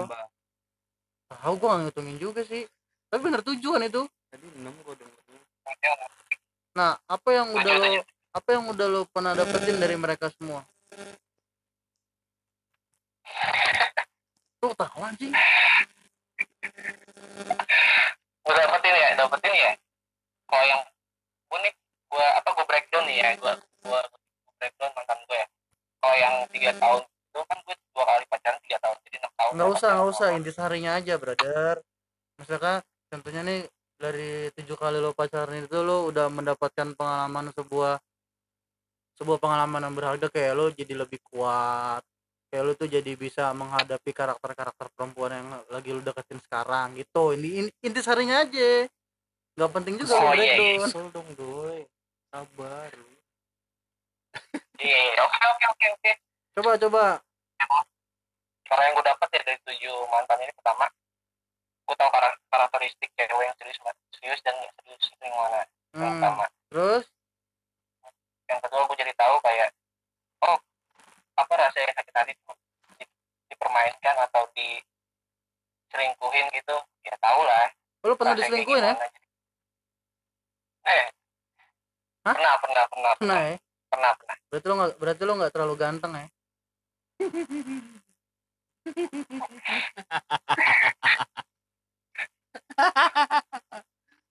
Tahu 1.30 1.52
gua 1.58 1.78
nggak 1.78 1.94
ngitungin 1.94 2.16
juga 2.18 2.40
sih. 2.46 2.66
Tapi 3.10 3.20
bener 3.22 3.42
tujuh 3.42 3.70
kan 3.76 3.82
itu. 3.84 4.02
Tadi 4.30 4.46
enam 4.60 4.74
gua 4.82 4.94
denger. 4.94 5.18
Nah, 6.74 6.94
apa 7.06 7.28
yang 7.34 7.48
udah 7.50 7.74
lo 7.78 7.86
apa 8.30 8.48
yang 8.54 8.64
udah 8.70 8.86
lo 8.86 9.00
pernah 9.10 9.34
dapetin 9.34 9.78
dari 9.78 9.98
mereka 9.98 10.30
semua? 10.34 10.62
Lu 14.62 14.74
tahu 14.76 15.00
anjing? 15.02 15.34
gue 18.50 18.54
dapetin 18.58 18.94
ya 18.98 19.08
dapetin 19.14 19.54
ya 19.54 19.72
kalau 20.50 20.64
yang 20.66 20.82
gue 21.46 21.58
nih 21.62 21.72
gue 22.10 22.26
apa 22.34 22.48
gue 22.50 22.66
breakdown 22.66 23.04
nih 23.06 23.16
ya 23.22 23.28
gue 23.38 23.52
gue 23.86 24.00
breakdown 24.58 24.90
mantan 24.98 25.18
gue 25.30 25.38
ya 25.38 25.46
kalau 26.02 26.16
yang 26.18 26.34
tiga 26.50 26.70
tahun 26.82 27.02
itu 27.40 27.48
kan 27.48 27.58
gue 27.64 27.76
dua 27.96 28.04
kali 28.04 28.24
pacaran 28.28 28.60
tiga 28.68 28.78
tahun 28.84 28.96
jadi 29.08 29.16
enam 29.24 29.32
tahun 29.32 29.50
Nggak 29.56 29.66
gua 29.66 29.76
usah, 29.80 29.90
nggak 29.96 30.10
usah 30.12 30.28
intisarinya 30.36 30.90
aja, 31.00 31.14
brother. 31.16 31.74
Misalkan 32.36 32.76
contohnya 33.08 33.40
nih 33.48 33.60
dari 33.96 34.30
tujuh 34.56 34.76
kali 34.76 34.96
lo 35.00 35.16
pacaran 35.16 35.64
itu 35.64 35.78
lo 35.80 36.08
udah 36.08 36.28
mendapatkan 36.28 36.92
pengalaman 36.96 37.52
sebuah 37.56 38.00
sebuah 39.20 39.36
pengalaman 39.36 39.84
yang 39.84 39.94
berharga 39.96 40.26
kayak 40.32 40.52
lo 40.56 40.72
jadi 40.72 40.96
lebih 40.96 41.20
kuat 41.28 42.00
kayak 42.48 42.64
lo 42.64 42.72
tuh 42.72 42.88
jadi 42.88 43.12
bisa 43.12 43.52
menghadapi 43.52 44.10
karakter-karakter 44.16 44.88
perempuan 44.96 45.36
yang 45.36 45.48
lagi 45.68 45.92
lo 45.92 46.00
deketin 46.00 46.40
sekarang 46.40 46.96
gitu 46.96 47.36
ini, 47.36 47.68
ini 47.68 47.70
intisarinya 47.84 48.40
aja 48.48 48.88
nggak 49.60 49.70
penting 49.76 50.00
juga 50.00 50.16
Oh, 50.16 50.32
iya, 50.32 50.56
iya. 50.56 50.88
dong 50.88 51.28
doi. 51.36 51.84
Sabar. 52.32 52.90
iya 54.80 54.98
iya 55.12 55.20
oke 55.20 55.36
oke 55.36 55.64
oke 55.76 55.86
oke 56.00 56.10
coba 56.56 56.70
coba 56.80 57.04
kalau 58.70 58.82
yang 58.86 58.94
gue 58.94 59.02
dapet 59.02 59.28
ya 59.34 59.42
dari 59.42 59.58
tujuh 59.66 59.96
mantan 60.14 60.38
ini 60.46 60.52
pertama 60.54 60.86
gue 61.90 61.96
tahu 61.98 62.06
karak- 62.14 62.38
karakteristik 62.54 63.10
cewek 63.18 63.44
yang 63.50 63.56
serius 63.58 63.82
serius 64.14 64.38
dan 64.46 64.54
nggak 64.54 64.70
serius 64.78 65.10
itu 65.10 65.26
yang 65.26 65.34
mana? 65.34 65.66
Yang 65.90 65.98
hmm. 65.98 66.06
pertama. 66.14 66.46
terus? 66.70 67.04
Yang 68.46 68.60
kedua 68.62 68.86
gue 68.86 68.96
jadi 69.02 69.10
tahu 69.18 69.36
kayak 69.42 69.74
oh 70.46 70.54
apa 71.34 71.52
rasanya 71.58 71.90
sakit 71.98 72.14
hati 72.14 72.32
dipermainkan 73.50 74.16
atau 74.30 74.46
diselingkuhin 74.54 76.46
gitu 76.54 76.76
ya 77.02 77.18
tau 77.18 77.42
lah. 77.42 77.74
Lo 78.06 78.14
pernah 78.14 78.38
rasanya 78.38 78.54
kayak 78.54 78.54
diselingkuhin 78.54 78.86
ya? 78.86 78.94
eh. 80.86 81.10
Hah? 82.20 82.36
pernah 82.38 82.54
pernah 82.62 82.84
pernah 82.86 83.12
pernah 83.18 83.40
ya? 83.50 83.58
Pernah 83.90 84.14
pernah. 84.14 84.36
Berarti 84.46 84.66
lo 84.70 84.74
nggak 84.78 84.94
berarti 84.94 85.22
lo 85.26 85.34
nggak 85.42 85.50
terlalu 85.50 85.74
ganteng 85.74 86.14
ya 86.14 86.30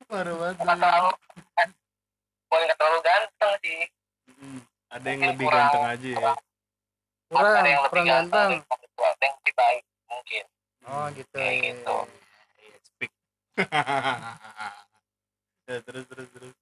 baru 0.09 0.33
banget. 0.41 0.55
Terlalu 0.59 1.09
eh, 1.59 1.67
boleh 2.49 2.63
nggak 2.65 2.77
terlalu 2.79 2.99
ganteng 3.05 3.53
sih. 3.61 3.79
Ada 4.89 5.05
yang 5.05 5.19
Mungkin 5.21 5.29
lebih 5.37 5.45
kurang- 5.45 5.61
ganteng 5.69 5.85
aja 5.85 6.07
ya. 6.09 6.17
kurang- 6.17 6.41
kurang 7.29 7.53
ada 7.53 7.69
yang 7.69 7.81
lebih 7.85 7.91
kurang 7.93 8.07
ganteng. 8.09 8.49
ganteng. 8.49 8.81
Ada 8.99 9.21
yang 9.21 9.35
lebih 9.37 9.37
lebih 9.39 9.53
baik 9.55 9.83
mungkin. 10.09 10.43
Oh 10.89 11.05
gitu. 11.13 11.35
Kayak 11.37 11.55
gitu. 11.61 11.97
Speak. 12.81 13.11
ya, 15.69 15.77
terus 15.85 16.03
terus 16.09 16.27
terus. 16.33 16.53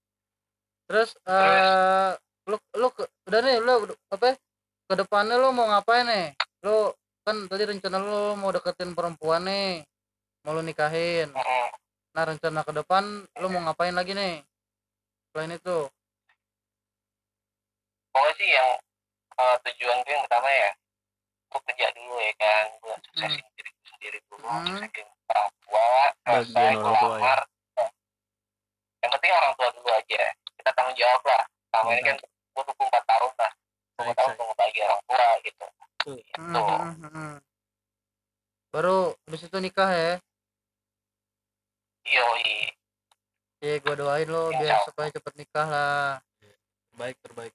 terus 0.88 1.10
eh 1.28 2.12
lu 2.48 2.56
lu 2.76 2.88
udah 3.28 3.40
nih 3.44 3.60
lu 3.60 3.72
apa 4.08 4.36
ya, 4.88 4.96
ke 4.96 5.04
depannya 5.04 5.36
lu 5.36 5.52
mau 5.52 5.68
ngapain 5.68 6.08
nih? 6.08 6.32
Lu 6.64 6.96
kan 7.28 7.36
tadi 7.52 7.68
rencana 7.68 8.00
lu 8.00 8.40
mau 8.40 8.56
deketin 8.56 8.96
perempuan 8.96 9.44
nih 9.44 9.84
mau 10.48 10.56
lu 10.56 10.64
nikahin. 10.64 11.28
Nah 12.16 12.24
rencana 12.24 12.64
ke 12.64 12.72
depan 12.72 13.04
lu 13.44 13.48
mau 13.52 13.68
ngapain 13.68 13.92
lagi 13.92 14.16
nih? 14.16 14.40
Selain 15.36 15.52
itu. 15.52 15.92
Pokoknya 18.16 18.34
sih 18.40 18.48
yang 18.48 18.70
eh, 19.38 19.56
tujuan 19.68 19.98
gue 20.08 20.14
yang 20.16 20.24
pertama 20.24 20.48
ya 20.48 20.72
gue 21.48 21.62
kerja 21.64 21.88
dulu 21.96 22.16
ya 22.20 22.34
kan 22.36 22.66
gue 22.84 22.96
suksesin 23.08 23.46
diri 23.56 23.70
gue 23.72 23.88
sendiri 23.92 24.20
dulu. 24.28 24.44
Hmm. 24.48 24.68
suksesin 24.68 25.08
orang 25.32 25.52
tua 25.64 25.88
selesai 26.28 26.72
gue 26.76 26.92
orang 26.92 27.00
tua 27.00 27.16
ya. 27.20 27.36
yang 29.04 29.12
penting 29.16 29.32
orang 29.32 29.54
tua 29.56 29.68
dulu 29.76 29.90
aja 29.92 30.24
kita 30.56 30.70
tanggung 30.76 30.98
jawab 31.00 31.22
lah. 31.28 31.44
Sama 31.76 31.90
ini 31.92 32.02
kan 32.04 32.16
gue 32.24 32.64
tunggu 32.64 32.84
empat 32.88 33.04
tahun 33.04 33.32
lah. 33.36 33.52
Gue 33.54 34.04
Baik, 34.04 34.16
tahun 34.16 34.32
tunggu 34.40 34.56
bagi 34.78 34.86
orang 34.86 35.02
tua 35.10 35.28
gitu. 35.42 35.66
Hmm, 36.08 36.16
gitu. 36.22 36.38
Hmm, 36.38 36.94
hmm, 37.02 37.10
hmm. 37.10 37.36
baru 38.70 38.98
habis 39.26 39.42
itu 39.42 39.58
nikah 39.58 39.90
ya? 39.90 40.14
Yoi 42.08 42.54
ya 43.58 43.82
gua 43.82 43.96
doain 43.98 44.30
lo 44.30 44.54
Insya 44.54 44.60
biar 44.62 44.78
supaya 44.86 45.10
cepet 45.10 45.34
nikah 45.34 45.66
lah. 45.66 46.22
Baik 46.94 47.18
terbaik. 47.26 47.54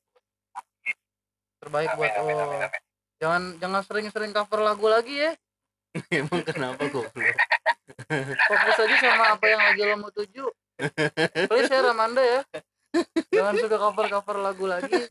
terbaik 1.62 1.94
amin 1.94 1.98
buat 2.02 2.12
amin 2.18 2.34
lo. 2.34 2.42
amin 2.42 2.58
amin 2.66 2.82
jangan 3.22 3.42
jangan 3.62 3.82
sering-sering 3.86 4.34
cover 4.34 4.66
lagu 4.66 4.86
lagi 4.90 5.14
ya? 5.14 5.32
Emang 6.18 6.42
kenapa 6.42 6.82
goblok? 6.90 7.14
fokus 8.50 8.78
aja 8.82 8.96
sama 8.98 9.38
apa 9.38 9.44
yang 9.46 9.62
lagi 9.62 9.82
lo 9.86 9.94
mau 10.02 10.10
tuju. 10.10 10.50
Please 11.46 11.70
ya 11.70 11.86
Ramanda 11.86 12.22
ya. 12.34 12.40
Jangan 13.30 13.54
suka 13.62 13.76
cover 13.78 14.06
cover 14.10 14.36
lagu 14.42 14.66
lagi 14.66 15.06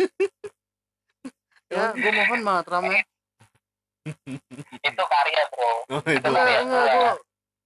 ya 1.71 1.85
gue 1.91 2.11
mohon 2.13 2.39
banget 2.41 2.65
Ram 2.67 2.85
ya 2.85 3.01
itu 4.87 5.03
karya 5.05 5.43
bro 5.47 5.71
Oh, 5.89 6.01
itu. 6.03 6.19
enggak 6.21 6.47
ya, 6.47 6.59
enggak 6.61 6.83
ya. 6.83 6.93
gue 6.93 7.09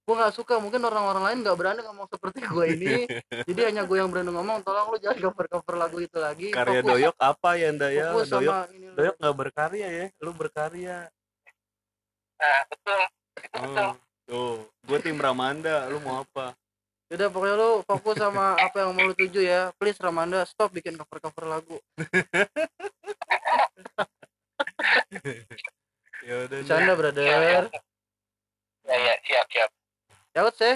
gue 0.06 0.14
nggak 0.14 0.34
suka 0.34 0.54
mungkin 0.56 0.78
orang-orang 0.80 1.22
lain 1.24 1.38
nggak 1.42 1.56
berani 1.56 1.80
ngomong 1.82 2.06
seperti 2.06 2.38
gue 2.40 2.64
ini 2.68 2.94
jadi 3.48 3.60
hanya 3.66 3.82
gue 3.82 3.96
yang 3.96 4.06
berani 4.06 4.30
ngomong 4.30 4.62
tolong 4.62 4.86
lu 4.88 4.98
jangan 4.98 5.18
cover 5.20 5.46
cover 5.48 5.74
lagu 5.76 5.98
itu 5.98 6.14
lagi 6.16 6.48
Karya 6.48 6.78
Fokus- 6.78 6.90
Doyok 6.92 7.16
apa 7.18 7.50
ya 7.54 7.68
Nda 7.68 7.88
ya? 7.88 8.06
Doyok 8.14 8.66
ini. 8.70 8.86
Doyok 8.92 9.14
nggak 9.16 9.36
berkarya 9.36 9.88
ya, 9.88 10.06
lu 10.16 10.30
berkarya. 10.32 10.98
nah 12.36 12.58
betul 12.64 13.00
itu 13.36 13.56
betul 13.58 13.88
Oh. 13.88 13.94
Tuh, 14.26 14.54
gue 14.84 14.98
tim 15.00 15.14
Ramanda, 15.16 15.86
lu 15.86 15.98
mau 15.98 16.18
apa? 16.20 16.50
Udah 17.06 17.30
pokoknya 17.30 17.54
lu 17.54 17.70
fokus 17.80 18.18
sama 18.18 18.58
apa 18.58 18.82
yang 18.82 18.90
mau 18.90 19.06
lu 19.06 19.14
tuju 19.14 19.38
ya. 19.38 19.70
Please 19.72 19.94
Ramanda 19.96 20.42
stop 20.42 20.68
bikin 20.68 20.94
cover-cover 20.94 21.46
lagu. 21.48 21.78
Ya 26.26 26.34
udah. 26.48 26.58
Nda. 26.58 26.66
Canda 26.66 26.92
brother. 26.96 27.68
ya 28.86 28.96
ya 28.96 29.14
siap 29.26 29.46
siap 29.50 29.70
Yaut 30.34 30.54
sih. 30.54 30.74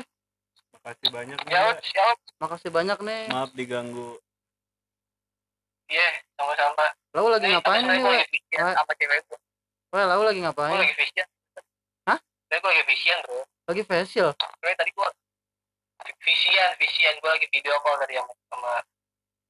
Makasih 0.75 1.09
banyak 1.13 1.39
nih. 1.43 1.53
ya 1.53 1.63
siap 1.81 2.17
Makasih 2.39 2.71
banyak 2.71 2.99
nih. 3.03 3.23
Maaf 3.29 3.51
diganggu. 3.53 4.17
iya 5.91 6.07
sama-sama 6.39 6.87
Lalu 7.11 7.29
lagi 7.35 7.47
Ini 7.51 7.55
ngapain 7.59 7.83
nih, 7.83 7.99
gue 7.99 8.15
lagi 8.15 8.39
sama 8.55 8.93
cewek 8.95 9.21
gue 9.91 9.99
lalu 10.07 10.23
lagi 10.23 10.39
gue 10.39 10.47
ngapain? 10.47 10.79
lagi 10.79 10.95
vision 10.95 11.27
Hah? 12.07 12.19
Gue 12.47 12.71
lagi 12.71 12.85
vision 12.87 13.19
bro 13.27 13.43
Lagi 13.67 13.83
facial. 13.83 14.31
Soalnya 14.39 14.77
tadi 14.79 14.91
gue 14.95 15.09
visian 16.23 16.71
visian 16.79 17.15
gue 17.19 17.31
lagi 17.31 17.47
video 17.51 17.75
call 17.83 17.99
tadi 17.99 18.15
sama, 18.19 18.33
sama 18.51 18.73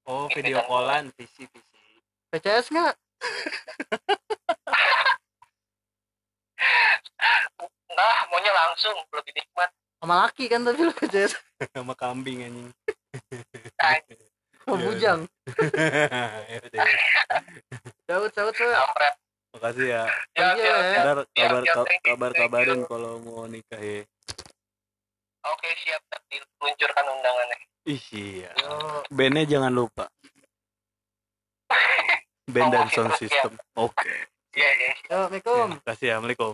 Oh, 0.09 0.27
video 0.33 0.59
callan, 0.65 1.13
visi 1.15 1.45
visi. 1.47 1.79
PCS 2.33 2.73
nggak? 2.73 2.97
Nah 7.91 8.17
maunya 8.31 8.53
langsung 8.53 8.95
lebih 9.13 9.33
nikmat 9.35 9.71
Sama 10.01 10.25
laki 10.25 10.49
kan 10.49 10.65
tapi 10.65 10.81
lu 10.81 10.93
PCS. 10.97 11.37
Sama 11.77 11.93
kambing 11.93 12.41
anjing. 12.41 12.69
Sama 14.65 14.77
Iya, 14.77 14.85
bujang. 14.87 15.21
ya 18.09 18.17
yaut, 18.17 18.33
Weh. 18.33 18.53
kampret 18.55 19.15
Makasih 19.51 19.87
ya. 19.91 20.03
ya 20.33 20.47
you, 20.55 20.63
ya 20.63 20.73
ya. 20.73 20.79
ya 20.81 21.01
Ntar 21.03 21.19
Siap, 21.21 21.37
kabar 21.37 21.63
you, 21.63 21.85
kabar 22.01 22.31
kabarin 22.33 22.81
kalau 22.87 23.19
mau 23.21 23.45
nikah 23.45 23.77
ya. 23.77 24.07
oke 25.43 25.69
siap 25.83 26.01
diluncurkan 26.29 27.05
undangannya 27.11 27.57
Ih 27.85 28.03
iya. 28.15 28.51
Yo, 28.57 29.03
Bandnya 29.11 29.45
jangan 29.51 29.73
lupa. 29.73 30.05
Band 32.51 32.69
dan 32.69 32.85
Promosi 32.85 32.95
sound 32.95 33.09
terus, 33.09 33.21
ya. 33.21 33.29
system. 33.29 33.53
Oke. 33.77 34.13
iya 34.53 34.71
iya 34.73 34.91
yo, 34.91 34.97
Assalamualaikum. 35.01 35.67
Terima 35.71 35.87
kasih 35.87 36.05
ya. 36.05 36.13
Assalamualaikum. 36.13 36.53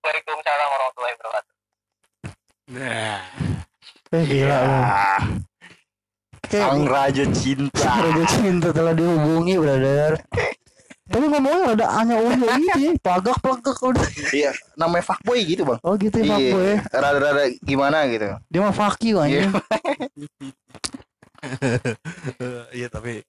Waalaikumsalam 0.00 0.68
warahmatullahi 0.68 1.14
wabarakatuh 1.14 1.52
Nah. 2.64 3.20
Eh, 4.10 4.24
gila 4.24 4.56
lu. 4.60 4.76
Sang 6.46 6.84
Raja 6.84 7.24
Cinta. 7.30 7.88
Raja 7.98 8.24
cinta 8.30 8.68
telah 8.70 8.92
dihubungi, 8.92 9.58
brother. 9.58 10.16
Tapi 11.04 11.24
ngomongnya 11.28 11.76
ada 11.76 11.86
hanya 12.00 12.16
unyu 12.16 12.48
gitu 12.48 12.80
ya, 12.80 12.92
pagak 12.96 13.36
pagak 13.38 13.76
udah. 13.76 14.08
Iya, 14.32 14.56
namanya 14.72 15.04
fuckboy 15.04 15.44
gitu, 15.44 15.68
Bang. 15.68 15.76
Oh 15.84 16.00
gitu 16.00 16.16
ya, 16.16 16.32
fuckboy 16.32 16.64
ya. 16.64 16.76
Iya, 16.80 16.96
rada-rada 16.96 17.44
gimana 17.60 18.08
gitu. 18.08 18.28
Dia 18.48 18.60
mah 18.64 18.72
fuck 18.72 18.96
you 19.04 19.20
Iya. 19.20 19.24
anjing. 19.44 19.52
Iya 22.72 22.88
tapi 22.94 23.20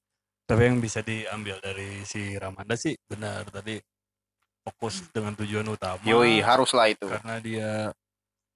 tapi 0.46 0.62
yang 0.70 0.78
bisa 0.78 1.02
diambil 1.02 1.58
dari 1.58 2.06
si 2.06 2.38
Ramanda 2.38 2.78
sih 2.78 2.94
benar 3.10 3.50
tadi 3.50 3.82
fokus 4.66 5.06
dengan 5.14 5.34
tujuan 5.38 5.66
utama. 5.70 6.02
Yoi, 6.06 6.42
haruslah 6.42 6.90
itu. 6.90 7.06
karena 7.06 7.38
dia 7.38 7.70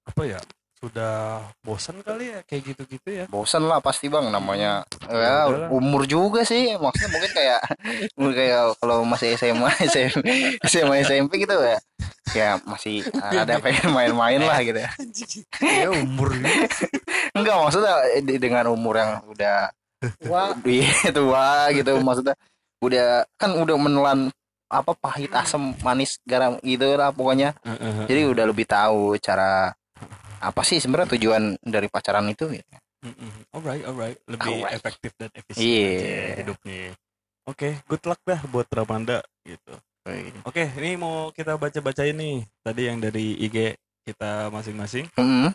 apa 0.02 0.22
ya 0.26 0.40
sudah 0.80 1.44
bosan 1.60 2.00
kali 2.00 2.32
ya 2.32 2.40
kayak 2.48 2.72
gitu-gitu 2.72 3.08
ya. 3.12 3.24
Bosan 3.28 3.68
lah 3.68 3.84
pasti 3.84 4.08
bang 4.08 4.32
namanya. 4.32 4.80
Ya 5.06 5.12
ya 5.12 5.36
udahlah. 5.46 5.68
umur 5.76 6.08
juga 6.08 6.40
sih 6.40 6.72
maksudnya 6.80 7.10
mungkin 7.12 7.32
kayak 7.36 7.60
mungkin 8.18 8.36
kayak 8.38 8.62
kalau 8.80 9.04
masih 9.04 9.36
SMA 9.36 9.70
SMP 9.92 10.24
SMA 10.64 10.94
SMP 11.04 11.44
gitu 11.44 11.52
ya. 11.52 11.78
Ya 12.32 12.50
masih 12.64 13.04
ada 13.20 13.60
pengen 13.60 13.92
main-main 13.92 14.40
lah 14.40 14.58
gitu 14.64 14.80
ya. 14.80 14.90
Ya 15.84 15.92
umur 15.92 16.32
enggak 17.36 17.56
maksudnya 17.60 17.94
dengan 18.40 18.72
umur 18.72 18.96
yang 18.96 19.20
udah 19.28 19.68
Iya 20.66 21.10
tua 21.12 21.68
gitu. 21.72 21.92
Maksudnya 22.00 22.34
udah 22.80 23.28
kan 23.36 23.50
udah 23.56 23.76
menelan 23.76 24.20
apa 24.70 24.94
pahit 24.94 25.34
asam 25.34 25.74
manis 25.82 26.16
garam 26.22 26.56
gitu 26.62 26.94
lah 26.96 27.10
pokoknya. 27.10 27.52
Jadi 28.08 28.20
udah 28.24 28.44
lebih 28.48 28.64
tahu 28.64 29.18
cara 29.18 29.74
apa 30.40 30.62
sih 30.64 30.80
sebenarnya 30.80 31.18
tujuan 31.18 31.58
dari 31.60 31.88
pacaran 31.92 32.24
itu 32.28 32.48
ya. 32.54 32.64
alright 33.52 33.84
alright. 33.84 34.16
Lebih 34.28 34.60
Alright. 34.60 34.76
efektif 34.76 35.10
dan 35.16 35.28
efisien 35.32 35.64
Iya. 35.64 35.88
aja 35.88 36.36
hidupnya 36.44 36.92
oke 37.48 37.68
good 37.88 38.04
luck 38.06 38.20
dah 38.22 38.40
buat 38.46 38.68
Ramanda 38.70 39.24
gitu. 39.42 39.72
Oke 40.44 40.64
ini 40.78 40.96
mau 40.96 41.28
kita 41.32 41.56
baca-bacain 41.56 42.16
nih. 42.16 42.44
Tadi 42.62 42.82
yang 42.88 43.00
dari 43.00 43.36
IG 43.36 43.76
kita 44.04 44.48
masing-masing. 44.48 45.08
Mm-mm. 45.16 45.48
Hmm, 45.48 45.54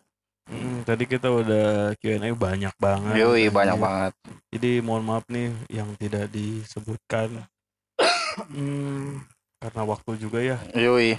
tadi 0.86 1.04
kita 1.10 1.34
udah 1.34 1.98
Q&A 1.98 2.30
banyak 2.38 2.74
banget. 2.78 3.18
Yoi, 3.18 3.50
banyak 3.50 3.78
banget 3.82 4.14
Jadi 4.54 4.80
mohon 4.86 5.02
maaf 5.02 5.26
nih 5.28 5.50
yang 5.74 5.90
tidak 5.98 6.30
disebutkan. 6.30 7.44
Hmm, 8.54 9.26
karena 9.58 9.82
waktu 9.84 10.12
juga 10.22 10.40
ya. 10.40 10.58
Yoi. 10.78 11.18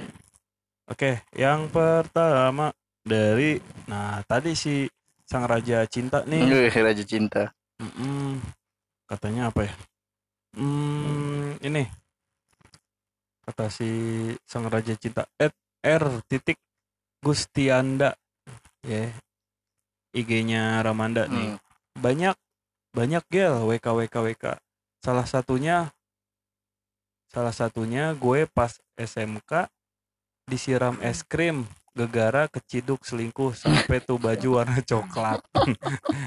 Oke, 0.87 1.27
yang 1.35 1.67
pertama 1.67 2.71
dari 3.03 3.59
nah 3.91 4.23
tadi 4.23 4.55
si 4.55 4.87
sang 5.27 5.43
raja 5.51 5.83
cinta 5.91 6.23
nih. 6.23 6.47
Yoi, 6.47 6.71
Raja 6.71 7.03
cinta 7.03 7.51
Mm-mm. 7.77 8.41
katanya 9.05 9.53
apa 9.53 9.69
ya? 9.69 9.75
Hmm, 10.57 11.59
ini 11.61 11.85
kata 13.45 13.69
si 13.71 13.91
sang 14.49 14.67
raja 14.67 14.95
cinta 14.99 15.23
at 15.39 15.53
r 15.85 16.05
titik 16.27 16.59
Gustianda 17.23 18.15
ya. 18.87 19.11
IG-nya 20.13 20.81
Ramanda 20.81 21.27
nih. 21.27 21.53
Hmm. 21.53 21.61
banyak 21.97 22.37
banyak 22.93 23.25
gel 23.29 23.67
WK 23.67 23.85
WK 23.85 24.17
WK 24.17 24.45
salah 25.01 25.25
satunya 25.25 25.93
salah 27.29 27.53
satunya 27.53 28.13
gue 28.13 28.49
pas 28.49 28.73
SMK 28.97 29.69
disiram 30.47 30.97
es 31.01 31.21
krim 31.21 31.69
gegara 31.93 32.45
keciduk 32.47 33.01
selingkuh 33.03 33.53
sampai 33.53 34.01
tuh 34.01 34.17
baju 34.17 34.61
warna 34.61 34.81
coklat. 34.91 35.41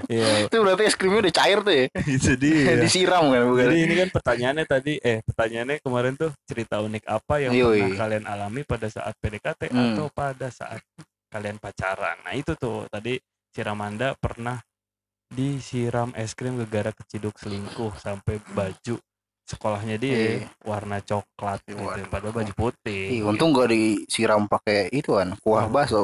Ya 0.09 0.49
itu 0.49 0.57
berarti 0.57 0.89
es 0.89 0.97
krimnya 0.97 1.29
udah 1.29 1.35
cair 1.35 1.61
tuh 1.61 1.69
ya? 1.71 1.85
Itu 2.17 2.33
dia. 2.33 2.81
Disiram 2.81 3.29
kan 3.29 3.45
bukan? 3.45 3.69
Jadi 3.69 3.77
ini 3.77 3.93
kan 3.95 4.09
pertanyaannya 4.09 4.65
tadi 4.65 4.93
eh 4.97 5.21
pertanyaannya 5.21 5.77
kemarin 5.79 6.13
tuh 6.17 6.33
cerita 6.49 6.81
unik 6.81 7.05
apa 7.05 7.33
yang 7.37 7.53
Yoi. 7.53 7.85
pernah 7.85 7.97
kalian 8.01 8.25
alami 8.25 8.61
pada 8.65 8.89
saat 8.89 9.13
PDKT 9.17 9.69
Hmm. 9.69 9.93
atau 9.93 10.09
pada 10.09 10.49
saat 10.49 10.81
kalian 11.29 11.57
pacaran 11.57 12.17
nah 12.21 12.33
itu 12.33 12.53
tuh 12.53 12.85
tadi 12.87 13.15
si 13.47 13.59
Ramanda 13.61 14.13
pernah 14.13 14.57
disiram 15.27 16.09
es 16.13 16.33
krim 16.33 16.57
gara-gara 16.57 16.89
keciduk 16.91 17.37
selingkuh 17.37 17.93
sampai 17.95 18.41
baju 18.49 18.97
sekolahnya 19.45 19.95
dia 19.95 20.13
Iya. 20.13 20.49
warna 20.61 20.97
coklat 20.99 21.61
gitu 21.63 21.77
Waduh. 21.79 22.05
padahal 22.05 22.33
baju 22.35 22.53
putih 22.55 23.03
Ih, 23.11 23.21
untung 23.21 23.49
gak 23.49 23.69
disiram 23.69 24.45
pakai 24.45 24.89
itu 24.91 25.13
kan 25.13 25.33
kuah 25.39 25.65
Oh. 25.65 25.71
bakso 25.71 26.01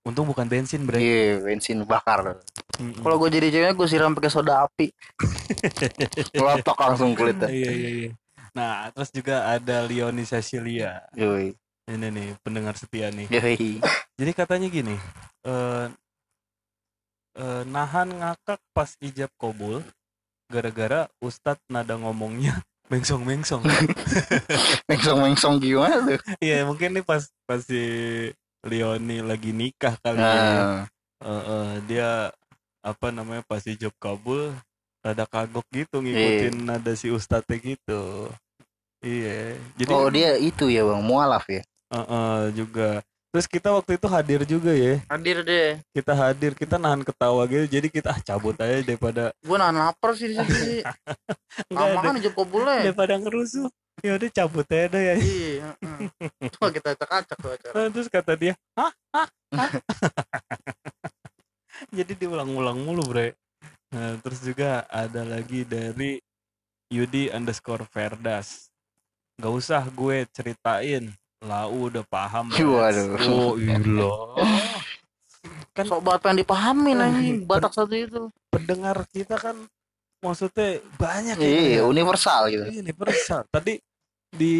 untung 0.00 0.24
bukan 0.24 0.44
bensin 0.44 0.84
bre 0.84 0.96
iya 0.96 1.36
bensin 1.38 1.84
bakar 1.84 2.40
Mm-mm. 2.78 3.02
Kalau 3.02 3.18
gue 3.18 3.28
jadi 3.28 3.50
ceweknya 3.50 3.74
gue 3.74 3.88
siram 3.90 4.14
pakai 4.14 4.30
soda 4.30 4.62
api. 4.62 4.86
lotok 6.38 6.76
langsung 6.78 7.10
kulitnya 7.12 7.50
iya 7.50 7.70
iya 7.70 7.90
iya 7.98 8.10
nah 8.50 8.88
terus 8.88 9.10
juga 9.10 9.44
ada 9.46 9.84
Leonie 9.84 10.24
Cecilia 10.24 11.04
Yoi. 11.12 11.52
Ini 11.88 12.06
nih 12.12 12.28
pendengar 12.44 12.76
setia 12.76 13.08
nih 13.08 13.26
Yoi. 13.32 13.80
Jadi 14.18 14.32
katanya 14.34 14.66
gini, 14.68 14.96
eh 15.46 15.86
eh, 17.38 17.62
nahan 17.64 18.08
ngakak 18.18 18.60
pas 18.74 18.90
ijab 19.00 19.30
kobul 19.38 19.80
gara-gara 20.48 21.06
ustadz 21.20 21.62
nada 21.68 21.94
ngomongnya 21.96 22.60
mengsong-mengsong. 22.92 23.62
mengsong 24.88 25.18
mengsong 25.20 25.56
gimana 25.60 26.02
tuh 26.08 26.20
Iya 26.40 26.64
mungkin 26.64 26.96
nih 26.96 27.04
pas 27.04 27.28
pas 27.44 27.60
si 27.60 27.82
Leoni 28.64 29.20
lagi 29.22 29.52
nikah 29.54 29.94
kali 30.02 30.18
ya. 30.18 30.34
nah, 30.34 30.80
Eh, 31.18 31.26
eh, 31.50 31.70
dia 31.90 32.10
apa 32.78 33.10
namanya 33.10 33.42
pas 33.42 33.58
ijab 33.66 33.90
kabul 33.98 34.54
rada 35.02 35.26
kagok 35.26 35.66
gitu 35.74 35.98
ngikutin 35.98 36.62
nada 36.62 36.94
si 36.94 37.10
ustadznya 37.10 37.58
gitu. 37.58 38.30
Iya. 39.02 39.58
Jadi 39.78 39.90
oh 39.94 40.06
dia 40.10 40.38
itu 40.38 40.70
ya 40.70 40.82
bang 40.86 41.02
mualaf 41.02 41.46
ya 41.50 41.62
eh, 41.88 41.98
eh, 41.98 42.42
juga. 42.52 43.00
Terus 43.28 43.44
kita 43.44 43.68
waktu 43.70 44.00
itu 44.00 44.06
hadir 44.08 44.40
juga 44.42 44.72
ya. 44.72 44.98
Hadir 45.04 45.44
deh. 45.44 45.78
kita 45.92 46.12
hadir 46.12 46.52
kita 46.56 46.80
nahan 46.80 47.04
ketawa 47.04 47.44
gitu 47.44 47.68
jadi 47.68 47.86
kita 47.86 48.08
ah, 48.10 48.20
cabut 48.24 48.56
aja 48.56 48.80
daripada 48.80 49.30
Gue 49.46 49.56
nahan 49.56 49.76
lapar 49.76 50.16
sih 50.16 50.32
di 50.32 50.36
sih. 50.40 50.80
enggak 51.68 51.84
ada 51.84 51.92
Lama 51.92 52.00
kan 52.00 52.12
hijab 52.16 52.32
kobule. 52.32 52.76
daripada 52.82 53.14
ngerusuh 53.20 53.68
ya 53.98 54.14
udah 54.14 54.30
cabut 54.30 54.62
aja 54.70 54.86
deh 54.88 55.02
ya 55.02 55.14
Iya. 55.18 55.68
heeh. 55.76 56.08
Coba 56.54 56.68
kita 56.70 56.88
acak-acak 56.94 57.36
tuh 57.36 57.50
acara. 57.52 57.74
Terus 57.92 58.08
kata 58.08 58.32
dia 58.32 58.54
hah 58.78 58.92
hah 59.12 59.28
hah 59.52 59.70
jadi 61.98 62.12
diulang-ulang 62.16 62.78
mulu 62.80 63.04
bre 63.04 63.36
nah, 63.90 64.16
terus 64.18 64.40
juga 64.40 64.88
ada 64.88 65.22
lagi 65.22 65.62
dari 65.62 66.18
Yudi 66.88 67.28
underscore 67.28 67.84
Verdas 67.86 68.72
Gak 69.36 69.52
usah 69.52 69.82
gue 69.86 70.24
ceritain 70.32 71.12
Lau 71.38 71.86
udah 71.86 72.04
paham. 72.04 72.50
Waduh. 72.50 73.14
Oh 73.28 73.54
iya 73.54 73.78
Kan- 75.72 75.86
Sok 75.86 76.02
banget 76.02 76.20
pengen 76.20 76.38
dipahamin 76.42 76.98
anjing 76.98 77.36
Batak 77.46 77.70
satu 77.70 77.94
itu. 77.94 78.22
Pendengar 78.50 79.06
kita 79.08 79.38
kan 79.38 79.54
Maksudnya 80.18 80.82
banyak 80.98 81.38
ya, 81.38 81.46
iya 81.46 81.62
ya. 81.78 81.82
universal 81.86 82.50
gitu 82.50 82.66
Ini 82.66 82.82
universal. 82.82 83.46
Tadi 83.46 83.78
di 84.28 84.56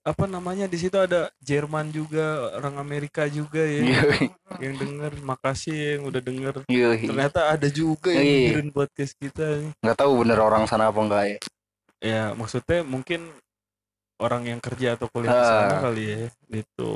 apa 0.00 0.24
namanya 0.24 0.64
di 0.64 0.78
situ 0.78 0.94
ada 0.94 1.28
Jerman 1.42 1.90
juga, 1.90 2.54
orang 2.54 2.78
Amerika 2.78 3.26
juga 3.26 3.58
ya 3.58 3.82
Yoi. 3.90 4.30
yang 4.62 4.78
denger. 4.78 5.18
Makasih 5.20 5.98
yang 5.98 6.02
udah 6.06 6.22
denger. 6.22 6.54
Yoi. 6.70 7.10
Ternyata 7.10 7.50
ada 7.50 7.66
juga 7.66 8.14
yang 8.14 8.22
Iya. 8.22 8.38
dengerin 8.54 8.70
podcast 8.70 9.12
kita 9.18 9.46
nih. 9.58 9.70
nggak 9.82 9.98
tahu 9.98 10.12
bener 10.22 10.38
orang 10.38 10.62
sana 10.64 10.86
apa 10.86 11.00
enggak 11.02 11.24
ya 11.26 11.38
Ya, 12.00 12.22
maksudnya 12.32 12.80
mungkin 12.80 13.34
orang 14.20 14.42
yang 14.46 14.60
kerja 14.60 14.94
atau 14.94 15.08
kuliah 15.08 15.30
di 15.30 15.36
Ah. 15.36 15.48
sana 15.48 15.76
kali 15.82 16.02
ya. 16.04 16.16
Gitu. 16.46 16.90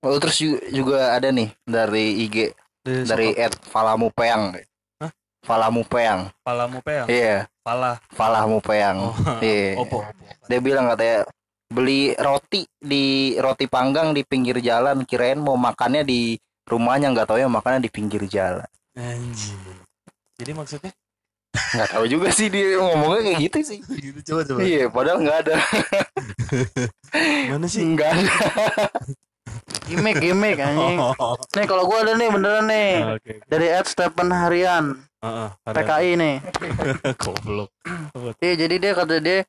oh 0.00 0.16
terus 0.18 0.36
ju- 0.36 0.60
juga 0.68 1.14
ada 1.14 1.30
nih 1.30 1.48
dari 1.62 2.04
IG 2.22 2.52
Dari, 2.84 3.02
dari 3.02 3.28
Ed 3.32 3.56
Falamu 3.64 4.10
Peang 4.10 4.52
Hah? 4.98 5.08
Falamu 5.40 5.80
Peang 5.82 6.28
Palamu 6.40 6.78
Peang. 6.78 7.06
iya 7.06 7.48
Pala. 7.58 7.96
Falamu 8.10 8.60
Peang 8.60 8.98
Oh, 9.00 9.14
Iya. 9.40 9.80
opo, 9.80 10.04
opo. 10.04 10.44
dia 10.44 10.60
bilang 10.60 10.90
katanya 10.90 11.24
beli 11.66 12.12
roti 12.14 12.68
di 12.76 13.04
roti 13.36 13.64
panggang 13.64 14.12
di 14.12 14.20
pinggir 14.22 14.60
jalan 14.60 15.02
kirain 15.02 15.40
mau 15.40 15.56
makannya 15.56 16.04
di 16.04 16.36
rumahnya 16.64 17.08
nggak 17.10 17.24
tahu 17.26 17.38
ya 17.38 17.48
makannya 17.48 17.80
di 17.80 17.88
pinggir 17.88 18.20
jalan 18.26 18.68
Anjir. 18.92 19.56
Jadi 20.34 20.52
maksudnya 20.52 20.92
nggak 21.54 21.88
tahu 21.88 22.04
juga 22.06 22.28
sih 22.28 22.46
dia 22.46 22.76
ngomongnya 22.76 23.20
kayak 23.24 23.38
gitu 23.42 23.58
sih 23.64 23.78
gitu 23.80 24.18
coba 24.26 24.40
coba. 24.44 24.58
iya 24.60 24.82
padahal 24.86 25.18
nggak 25.20 25.38
ada 25.42 25.54
Mana 27.50 27.66
sih? 27.66 27.82
nggak 27.84 28.10
ada 28.10 28.34
Gimik 29.84 30.16
gimik 30.18 30.56
anjing. 30.56 30.96
Oh, 30.96 31.36
Nih 31.52 31.66
kalau 31.68 31.84
gue 31.84 31.98
ada 31.98 32.16
nih 32.16 32.26
beneran 32.26 32.64
nih. 32.64 32.92
Oke. 33.14 33.32
Dari 33.44 33.66
Ed 33.68 33.84
Stephen 33.84 34.32
Harian 34.32 34.96
Heeh, 35.20 35.48
ada 35.60 35.76
PKI 35.76 36.10
nih. 36.16 36.34
goblok. 37.22 37.68
Iya 38.40 38.54
jadi 38.56 38.74
dia 38.80 38.92
kata 38.96 39.20
dia 39.20 39.44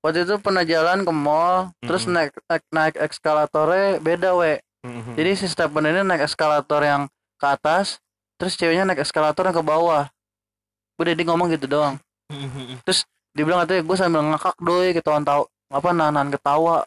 waktu 0.00 0.24
itu 0.24 0.38
pernah 0.38 0.62
jalan 0.62 1.02
ke 1.02 1.12
mall 1.12 1.74
terus 1.80 2.06
Mm-mm. 2.06 2.14
naik 2.14 2.32
naik, 2.46 2.64
naik 2.70 2.94
eskalatornya 3.02 3.98
beda 3.98 4.30
we. 4.32 4.62
Mhm. 4.80 5.18
Jadi 5.18 5.30
si 5.34 5.46
Stephen 5.46 5.84
ini 5.84 6.00
naik 6.00 6.24
eskalator 6.24 6.80
yang 6.80 7.02
ke 7.36 7.46
atas 7.46 7.98
terus 8.38 8.54
ceweknya 8.54 8.86
naik 8.86 9.02
eskalator 9.02 9.42
yang 9.44 9.54
ke 9.54 9.64
bawah. 9.66 10.06
Udah 11.00 11.12
dia 11.16 11.24
ngomong 11.24 11.48
gitu 11.50 11.64
doang. 11.64 11.96
Mhm. 12.28 12.84
Dia 13.30 13.42
bilang 13.42 13.64
katanya 13.64 13.82
gue 13.82 13.96
sambil 13.96 14.20
ngakak 14.22 14.54
doi 14.60 14.92
ketahuan 14.92 15.24
tahu 15.24 15.42
apa 15.68 15.88
nahan 15.90 16.28
ketawa. 16.28 16.84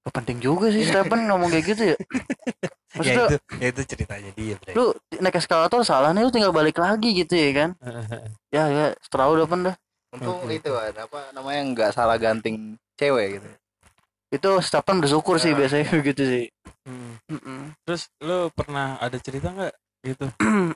Gak 0.00 0.14
penting 0.14 0.38
juga 0.38 0.70
sih 0.70 0.80
Stephen 0.82 1.26
ngomong 1.26 1.50
kayak 1.50 1.66
gitu 1.66 1.82
ya. 1.92 1.96
ya 2.56 2.70
Maksudnya 2.90 3.26
itu 3.26 3.36
ya 3.54 3.66
itu 3.68 3.82
ceritanya 3.84 4.30
dia 4.32 4.54
Bre. 4.56 4.72
lu 4.72 4.84
naik 5.14 5.36
eskalator 5.36 5.80
salah 5.82 6.10
nih 6.10 6.22
lu 6.22 6.30
tinggal 6.30 6.50
balik 6.50 6.76
lagi 6.76 7.12
gitu 7.12 7.34
ya 7.34 7.50
kan. 7.52 7.70
Ya 8.54 8.66
ya 8.66 8.86
setelah 8.98 9.30
udah 9.30 9.46
pen 9.46 9.60
dah. 9.64 9.76
untung 10.10 10.42
itu 10.46 10.74
ada 10.74 11.06
apa 11.06 11.30
namanya 11.30 11.62
nggak 11.64 11.90
salah 11.92 12.18
ganting 12.18 12.74
cewek 12.94 13.38
gitu 13.38 13.48
Itu 14.28 14.50
Stephen 14.58 14.98
bersyukur 14.98 15.38
sih 15.38 15.54
Ah. 15.54 15.56
biasanya 15.56 15.86
begitu 15.92 16.22
sih. 16.32 16.44
Hmm. 16.82 17.14
Mm-mm. 17.28 17.60
terus 17.84 18.10
lu 18.18 18.50
pernah 18.50 18.98
ada 18.98 19.14
cerita 19.16 19.48
nggak 19.48 19.74
gitu 20.02 20.26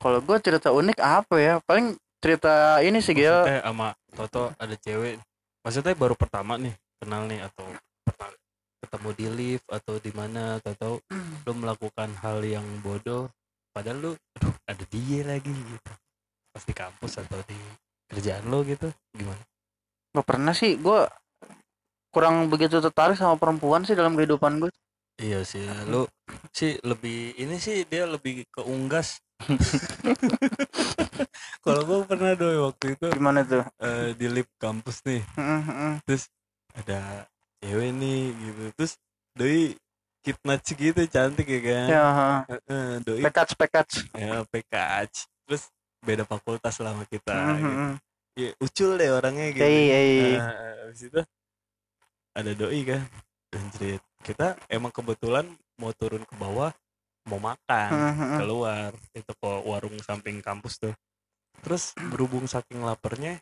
Kalau 0.00 0.18
gue 0.24 0.36
cerita 0.40 0.72
unik 0.72 0.98
apa 0.98 1.36
ya? 1.36 1.54
Paling 1.60 1.94
cerita 2.20 2.80
ini 2.84 3.00
sih 3.00 3.16
Gil. 3.16 3.32
maksudnya 3.32 3.64
sama 3.64 3.88
Toto 4.12 4.52
ada 4.60 4.76
cewek 4.76 5.16
maksudnya 5.64 5.96
baru 5.96 6.14
pertama 6.16 6.60
nih 6.60 6.76
kenal 7.00 7.24
nih 7.24 7.40
atau 7.48 7.64
pernah 8.04 8.28
ketemu 8.84 9.08
di 9.16 9.26
lift 9.32 9.66
atau 9.72 9.94
di 9.96 10.12
mana 10.12 10.60
atau 10.60 10.72
tahu 10.76 10.94
lu 11.48 11.52
melakukan 11.56 12.12
hal 12.20 12.44
yang 12.44 12.64
bodoh 12.84 13.32
padahal 13.72 13.96
lu 13.96 14.12
aduh 14.36 14.54
ada 14.68 14.84
dia 14.92 15.20
lagi 15.24 15.48
gitu 15.48 15.92
pas 16.52 16.64
di 16.64 16.74
kampus 16.76 17.12
atau 17.24 17.40
di 17.48 17.56
kerjaan 18.12 18.52
lo 18.52 18.60
gitu 18.68 18.92
gimana 19.16 19.40
Gak 20.10 20.26
pernah 20.26 20.50
sih. 20.50 20.74
Gue 20.74 21.06
kurang 22.10 22.50
begitu 22.50 22.82
tertarik 22.82 23.14
sama 23.14 23.38
perempuan 23.38 23.86
sih 23.86 23.94
dalam 23.94 24.18
kehidupan 24.18 24.58
gue. 24.58 24.70
Iya 25.20 25.44
sih 25.44 25.60
lu 25.92 26.08
sih 26.56 26.80
lebih 26.80 27.36
ini 27.36 27.60
sih 27.60 27.84
dia 27.84 28.08
lebih 28.08 28.48
ke 28.48 28.64
unggas 28.64 29.20
kalau 31.64 31.80
gua 31.88 31.98
pernah 32.08 32.32
doi 32.36 32.56
waktu 32.60 32.96
itu 32.96 33.06
Gimana 33.12 33.40
tuh? 33.44 33.64
eh, 33.80 34.12
di 34.16 34.26
lift 34.28 34.52
kampus 34.60 35.04
nih 35.04 35.20
mm. 35.36 36.00
ada 36.76 37.28
cewek 37.60 37.90
nih 38.00 38.20
gitu 38.32 38.62
terus 38.76 38.92
doi 39.36 39.76
kitnach 40.24 40.64
gitu 40.64 41.00
cantik 41.08 41.48
ya 41.48 41.60
kan 41.64 41.88
Ya. 41.90 42.04
Heeh, 42.50 42.88
doi 43.06 43.22
pekats 43.22 43.52
pekats. 43.54 43.94
ya 44.16 44.42
PKH 44.48 45.28
terus 45.46 45.70
beda 46.02 46.24
fakultas 46.26 46.80
lah 46.82 46.96
sama 46.96 47.04
kita 47.06 47.36
gitu. 47.62 47.76
ya, 48.40 48.50
ucul 48.58 48.90
deh 48.98 49.10
orangnya 49.12 49.46
gitu 49.54 49.62
Hey, 49.64 49.86
hey. 49.86 50.34
Nah, 50.34 50.50
habis 50.88 51.02
itu 51.06 51.20
ada 52.34 52.50
doi 52.56 52.80
kan 52.82 53.02
Anjrit. 53.52 54.02
kita 54.20 54.54
emang 54.66 54.90
kebetulan 54.90 55.48
mau 55.74 55.90
turun 55.90 56.22
ke 56.22 56.34
bawah 56.36 56.70
mau 57.24 57.38
makan 57.38 57.90
keluar 58.36 58.90
itu 59.12 59.32
ke 59.32 59.48
warung 59.64 59.96
samping 60.00 60.38
kampus 60.38 60.78
tuh 60.78 60.94
terus 61.60 61.92
berhubung 62.08 62.44
saking 62.44 62.80
laparnya 62.80 63.40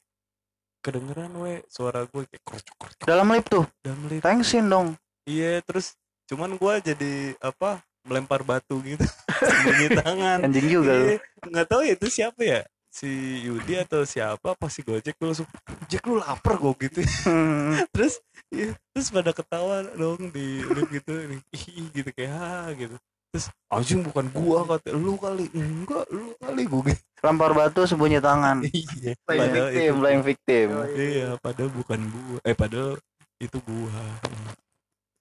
kedengeran 0.81 1.31
we 1.37 1.61
suara 1.67 2.03
gue 2.05 2.23
kayak 2.25 2.43
kerucuk 2.43 2.75
kerucuk 2.77 3.05
Dalam 3.05 3.27
lift 3.29 3.49
tuh. 3.49 3.67
dalam 3.81 4.01
lift 4.07 4.23
Thanksin 4.23 4.67
dong. 4.67 4.95
iya 5.25 5.61
terus 5.61 5.95
cuman 6.27 6.55
gue 6.55 6.75
jadi 6.85 7.13
apa 7.39 7.83
melempar 8.07 8.41
batu 8.41 8.81
gitu 8.81 9.03
sembunyi 9.45 9.89
tangan 9.95 10.39
Anjing 10.43 10.69
juga 10.71 10.93
lu. 10.95 11.05
Iya, 11.05 11.17
nggak 11.45 11.67
tahu 11.69 11.81
ya 11.83 11.93
itu 11.93 12.07
siapa 12.09 12.41
ya 12.41 12.61
si 12.89 13.11
Yudi 13.45 13.78
atau 13.78 14.03
siapa 14.03 14.57
pas 14.57 14.72
si 14.72 14.80
Gojek 14.80 15.14
gue 15.14 15.28
langsung 15.28 15.49
Jack 15.86 16.03
lu 16.09 16.18
lapar 16.18 16.57
gue 16.57 16.72
gitu 16.89 17.01
Hmm. 17.24 17.76
terus 17.95 18.18
iya, 18.49 18.72
terus 18.91 19.12
pada 19.12 19.30
ketawa 19.30 19.84
dong 19.95 20.32
di 20.32 20.64
lift 20.64 20.91
gitu 20.91 21.12
nih 21.14 21.41
ih 21.53 21.86
gitu 21.93 22.11
kayak 22.16 22.32
ha 22.32 22.72
gitu 22.72 22.97
terus 23.28 23.53
anjing 23.68 24.01
bukan 24.01 24.24
gua 24.32 24.64
kata 24.64 24.97
lu 24.97 25.20
kali 25.20 25.53
enggak 25.53 26.09
lu 26.09 26.32
kali 26.41 26.64
gue 26.64 26.82
gitu 26.97 27.03
Lempar 27.18 27.51
batu 27.51 27.82
sembunyi 27.82 28.22
tangan. 28.22 28.62
iya 28.70 29.12
Playing 29.26 29.43
padahal 29.43 29.68
victim, 29.68 29.82
itu 29.91 29.99
playing 29.99 30.22
victim. 30.22 30.68
iya 30.97 31.28
padahal 31.43 31.70
bukan 31.74 32.01
gua 32.09 32.39
eh 32.47 32.55
padahal 32.55 32.95
itu 33.39 33.59
gua 33.66 34.03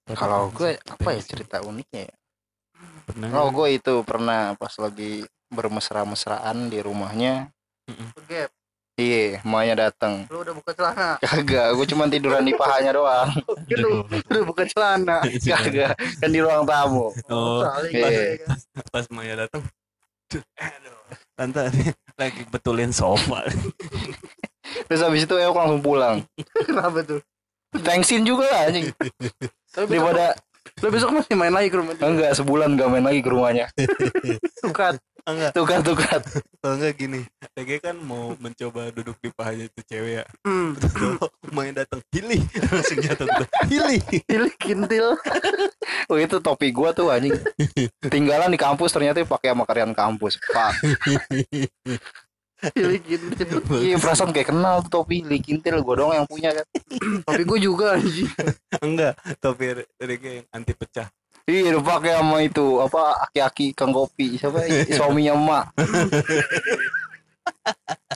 Kalau 0.08 0.48
gue 0.48 0.78
apa 0.78 1.08
ya 1.12 1.20
cerita 1.20 1.60
uniknya 1.60 2.08
ya? 2.08 2.14
pernah 3.04 3.28
Oh 3.36 3.48
gue 3.52 3.68
itu 3.76 3.94
pernah 4.06 4.56
pas 4.56 4.72
lagi 4.80 5.20
bermesra-mesraan 5.52 6.72
di 6.72 6.78
rumahnya. 6.80 7.52
Gap. 8.28 8.50
Iya, 8.98 9.38
emaknya 9.46 9.74
datang. 9.88 10.26
Lu 10.26 10.42
udah 10.42 10.54
buka 10.58 10.74
celana. 10.74 11.22
Kagak, 11.22 11.70
gue 11.70 11.86
cuma 11.86 12.10
tiduran 12.10 12.42
di 12.42 12.50
pahanya 12.58 12.90
doang. 12.90 13.30
Aduh. 13.70 14.02
Udah 14.02 14.42
buka 14.42 14.66
celana. 14.66 15.22
Kagak, 15.54 15.94
kan 15.94 16.28
di 16.28 16.40
ruang 16.42 16.66
tamu. 16.66 17.14
oh 17.30 17.62
Iya. 17.94 18.02
pakai, 18.02 18.30
kan. 18.42 18.58
pas 18.90 19.06
Maya 19.14 19.34
datang 19.38 19.62
"Duh, 20.28 20.42
aduh 20.60 20.98
tante 21.38 21.62
lagi 22.20 22.42
betulin 22.50 22.90
sofa 22.92 23.46
Terus 24.90 25.00
habis 25.00 25.24
itu 25.24 25.34
Eok 25.38 25.56
langsung 25.56 25.80
pulang. 25.80 26.26
Kenapa 26.66 27.00
tuh? 27.00 27.22
Thanksin 27.80 28.26
juga 28.26 28.50
lah 28.50 28.68
anjing. 28.68 28.90
Daripada 29.72 30.34
lu 30.82 30.88
besok 30.92 31.16
masih 31.16 31.38
main 31.38 31.54
lagi 31.54 31.70
ke 31.72 31.78
rumah 31.80 31.94
dia. 31.96 32.04
enggak 32.04 32.32
sebulan 32.36 32.76
gak 32.76 32.90
main 32.92 33.06
lagi 33.06 33.20
ke 33.24 33.30
rumahnya. 33.32 33.70
Tukat. 34.60 35.00
Enggak 35.28 35.52
Tukat 35.52 35.80
tukat. 35.82 36.22
kalau 36.58 36.74
enggak 36.74 36.94
gini 36.96 37.20
lagi 37.52 37.76
kan 37.78 37.96
mau 37.98 38.32
mencoba 38.36 38.88
duduk 38.90 39.14
di 39.18 39.28
pahanya 39.30 39.68
itu 39.68 39.80
cewek 39.84 40.12
ya 40.18 40.24
Hmm. 40.42 40.72
terus 40.74 41.20
main 41.50 41.72
datang 41.72 42.00
hilih 42.08 42.40
langsung 42.72 42.98
jatuh 42.98 43.28
hilih 43.66 44.00
Pilih 44.24 44.54
kintil. 44.56 45.06
Oh 46.08 46.16
itu 46.16 46.40
topi 46.40 46.72
gua 46.72 46.92
tuh 46.92 47.12
anjing. 47.12 47.36
Tinggalan 48.00 48.48
di 48.48 48.56
kampus 48.56 48.92
ternyata 48.92 49.20
pakai 49.22 49.52
sama 49.52 49.68
karyawan 49.68 49.92
kampus. 49.92 50.40
Pak. 50.40 50.72
Pilih 52.72 52.98
kintil. 52.98 53.60
Iya 53.78 53.96
perasaan 53.96 54.32
kayak 54.32 54.48
kenal 54.48 54.80
tuh 54.82 55.00
topi 55.00 55.20
likintil 55.20 55.78
gua 55.80 55.94
doang 55.94 56.14
yang 56.16 56.26
punya 56.26 56.50
kan. 56.50 56.64
Tapi 57.28 57.42
gue 57.44 57.58
juga 57.60 57.94
anjing. 57.94 58.24
enggak 58.80 59.14
topi 59.38 59.64
reggae 60.00 60.42
yang 60.42 60.46
anti 60.50 60.72
pecah 60.72 61.06
Iya 61.48 61.72
udah 61.72 61.82
pakai 61.82 62.12
sama 62.14 62.38
itu 62.40 62.66
apa 62.76 63.00
aki-aki 63.24 63.72
kang 63.72 63.88
kopi 63.88 64.36
siapa 64.36 64.60
suaminya 64.86 65.32
emak. 65.32 65.64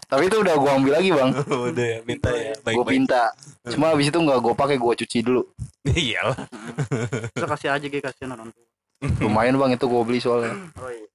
Tapi 0.05 0.29
itu 0.29 0.37
udah 0.39 0.55
gua 0.55 0.77
ambil 0.77 0.93
lagi 0.93 1.09
bang. 1.09 1.33
Udah 1.73 1.87
ya 1.89 1.99
minta 2.05 2.29
ya 2.29 2.53
baik 2.61 2.77
Gue 2.77 2.85
baik 2.85 2.93
pinta. 2.95 3.33
Cuma 3.65 3.89
habis 3.89 4.07
itu 4.07 4.19
nggak 4.19 4.39
gue 4.39 4.53
pakai 4.53 4.77
gue 4.77 4.93
cuci 4.95 5.19
dulu. 5.25 5.43
iyalah 5.89 6.37
Kita 7.33 7.47
kasih 7.49 7.69
aja 7.73 7.87
gue 7.89 7.97
kasihan 7.99 8.37
orang 8.37 8.53
tua. 8.53 8.67
Lumayan 9.19 9.57
bang 9.57 9.73
itu 9.73 9.89
gue 9.89 10.03
beli 10.05 10.21
soalnya. 10.21 10.53
Oh 10.77 10.93
iya. 10.93 11.09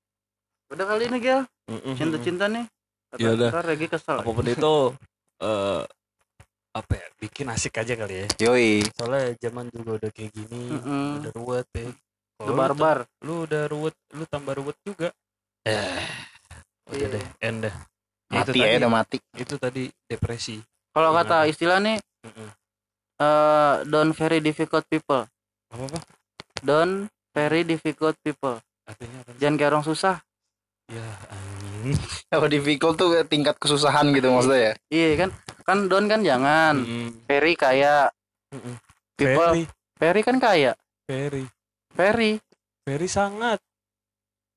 Udah 0.68 0.86
kali 0.88 1.06
ini 1.06 1.18
Gel. 1.22 1.46
Cinta-cinta 1.94 2.50
nih. 2.50 2.66
Kata- 3.08 3.22
Ya 3.22 3.30
udah. 3.32 3.50
Regi 3.62 3.88
kesel. 3.88 4.18
apa 4.18 4.26
pun 4.28 4.44
itu 4.44 4.74
eh 5.38 5.84
apa 6.74 6.92
ya 6.94 7.08
bikin 7.18 7.48
asik 7.48 7.78
aja 7.78 7.94
kali 7.96 8.22
ya 8.22 8.28
Yoi. 8.40 8.86
soalnya 8.94 9.34
zaman 9.40 9.66
juga 9.70 9.98
udah 9.98 10.10
kayak 10.10 10.30
gini 10.30 10.70
Mm-mm. 10.70 11.22
udah 11.22 11.32
ruwet 11.34 11.66
ya 11.74 11.90
Udah 12.38 12.46
Kalau 12.46 12.54
lu 12.54 12.60
barbar. 12.60 12.98
lu 13.20 13.34
udah 13.44 13.64
ruwet 13.66 13.96
lu 14.14 14.24
tambah 14.26 14.54
ruwet 14.54 14.78
juga 14.82 15.10
eh 15.64 16.06
udah 16.88 16.96
Iya. 16.96 17.08
deh 17.10 17.26
end 17.42 17.60
dah 17.64 17.76
Ya, 18.28 18.44
itu 18.44 18.52
Mati 18.52 18.60
tadi, 18.60 18.68
ya 18.68 18.78
udah 18.78 18.92
mati. 18.92 19.18
itu 19.36 19.56
tadi 19.56 19.84
depresi 20.06 20.56
Kalau 20.92 21.12
kata 21.12 21.48
istilah 21.48 21.80
nih 21.80 21.98
Mm-mm. 22.22 22.50
eh 23.18 23.76
don't 23.86 24.12
very 24.12 24.38
difficult 24.38 24.84
people. 24.86 25.24
apa 25.68 25.84
apa 25.86 26.00
Don't 26.60 26.96
very 27.32 27.62
difficult 27.64 28.18
people. 28.20 28.60
artinya 28.84 29.22
apa 29.22 29.32
Jangan 29.38 29.56
kayak 29.56 29.72
orang 29.72 29.86
susah. 29.86 30.16
ya 30.88 31.04
anjing 31.28 31.96
Apa 32.34 32.46
difficult 32.48 32.96
tuh 32.96 33.16
tingkat 33.24 33.56
kesusahan 33.56 34.12
gitu 34.12 34.28
maksudnya 34.28 34.60
ya? 34.62 34.74
Iya 34.90 35.10
kan? 35.18 35.30
Kan 35.64 35.78
don 35.88 36.06
kan 36.06 36.22
jangan. 36.22 36.76
Mm-mm. 36.78 37.08
Very 37.26 37.56
kaya. 37.56 38.12
Mm-mm. 38.50 38.76
People 39.16 39.52
very 39.56 39.64
very 39.98 40.22
kan 40.22 40.38
kaya. 40.38 40.76
very 41.06 41.48
Very 41.98 42.38
very 42.84 43.10
sangat 43.10 43.60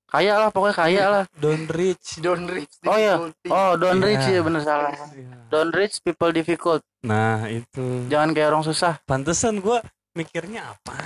kaya 0.06 0.36
lah 0.36 0.50
pokoknya 0.50 0.74
kaya 0.76 1.04
lah. 1.08 1.24
don't 1.34 1.70
reach 1.70 2.18
Don't 2.18 2.44
reach. 2.44 2.74
Oh 2.82 2.94
iya. 2.94 3.14
Oh, 3.46 3.72
don't 3.74 3.98
Iya. 3.98 4.08
rich 4.08 4.26
ya 4.28 4.40
bener 4.40 4.60
salah. 4.60 4.90
Don't 5.48 5.70
rich 5.70 5.98
people 6.00 6.30
difficult. 6.30 6.82
nah 7.00 7.46
itu 7.46 8.04
Jangan 8.06 8.30
kayak 8.30 8.50
orang 8.50 8.62
susah. 8.62 8.98
pantesan 9.02 9.58
gua 9.58 9.80
mikirnya 10.12 10.66
apa 10.68 10.98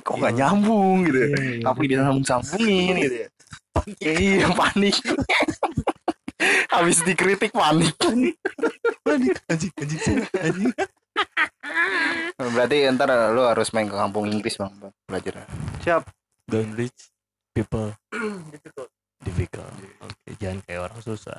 Kok 0.00 0.16
nggak 0.16 0.34
nyambung 0.34 1.04
gitu 1.04 1.18
ya? 1.18 1.28
Iya, 1.28 1.66
Apa 1.66 1.80
disambung 1.82 2.24
sambungin 2.24 2.94
gitu 2.96 3.16
ya? 3.18 3.28
Iya 4.00 4.46
panik. 4.50 4.96
Habis 6.72 7.02
dikritik 7.02 7.50
panik. 7.50 7.92
panik 9.02 9.36
anjing 9.46 9.72
anjing 9.76 10.00
anjing 10.32 10.72
Berarti 12.54 12.84
ntar 12.92 13.08
lu 13.32 13.42
harus 13.42 13.72
main 13.72 13.86
ke 13.86 13.96
kampung 13.96 14.26
Inggris 14.26 14.56
bang 14.56 14.72
bang, 14.76 14.92
belajar. 15.04 15.34
Siap. 15.80 16.02
don't 16.46 16.72
reach 16.74 17.10
people 17.50 17.90
difficult. 18.54 18.90
difficult 19.24 19.70
oke 19.98 20.28
jangan 20.36 20.60
kayak 20.62 20.80
orang 20.84 21.00
susah 21.00 21.38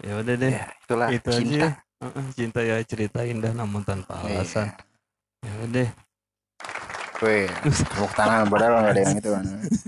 ya 0.00 0.18
udah 0.18 0.34
deh 0.34 0.50
Ya 0.50 0.66
itulah 0.82 1.08
itu 1.08 1.30
cinta. 1.30 1.54
aja 1.54 1.68
Heeh, 1.96 2.24
cinta 2.34 2.60
ya 2.60 2.76
cerita 2.82 3.20
indah 3.22 3.52
namun 3.52 3.80
tanpa 3.80 4.18
alasan 4.18 4.72
ya 5.40 5.52
udah 5.56 5.68
deh 5.70 5.90
Weh, 7.16 7.48
tepuk 7.64 8.12
tangan 8.12 8.44
padahal 8.44 8.72
nggak 8.76 8.92
ada 8.92 9.00
yang 9.00 9.16
itu 9.16 9.30
kan. 9.30 9.44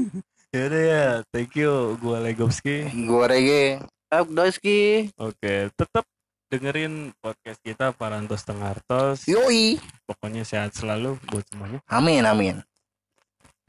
ya 0.56 0.60
udah 0.64 0.82
ya 0.82 1.04
thank 1.28 1.52
you 1.52 1.72
gua 1.98 2.20
Legowski 2.20 2.88
Gua 3.04 3.26
reggae. 3.26 3.84
Up 4.08 4.24
Doiski. 4.26 5.12
oke 5.16 5.54
tetap 5.70 6.04
dengerin 6.48 7.12
podcast 7.20 7.60
kita 7.60 7.92
Parantos 7.92 8.40
Tengartos 8.40 9.28
Yoi. 9.28 9.76
pokoknya 10.08 10.48
sehat 10.48 10.72
selalu 10.72 11.20
buat 11.28 11.44
semuanya 11.44 11.78
Amin 11.86 12.24
amin. 12.24 12.56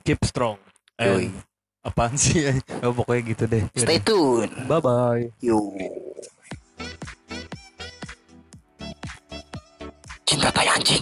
keep 0.03 0.19
strong 0.23 0.55
Yoi. 0.95 1.27
And 1.27 1.43
apaan 1.79 2.15
sih 2.15 2.47
oh, 2.83 2.95
pokoknya 2.95 3.21
gitu 3.35 3.43
deh 3.45 3.63
Stay 3.75 3.99
tune. 3.99 4.51
bye 4.67 4.79
bye 4.79 5.27
Yo. 5.39 5.59
Cinta 10.23 10.53
tai 10.53 10.69
anjing. 10.69 11.01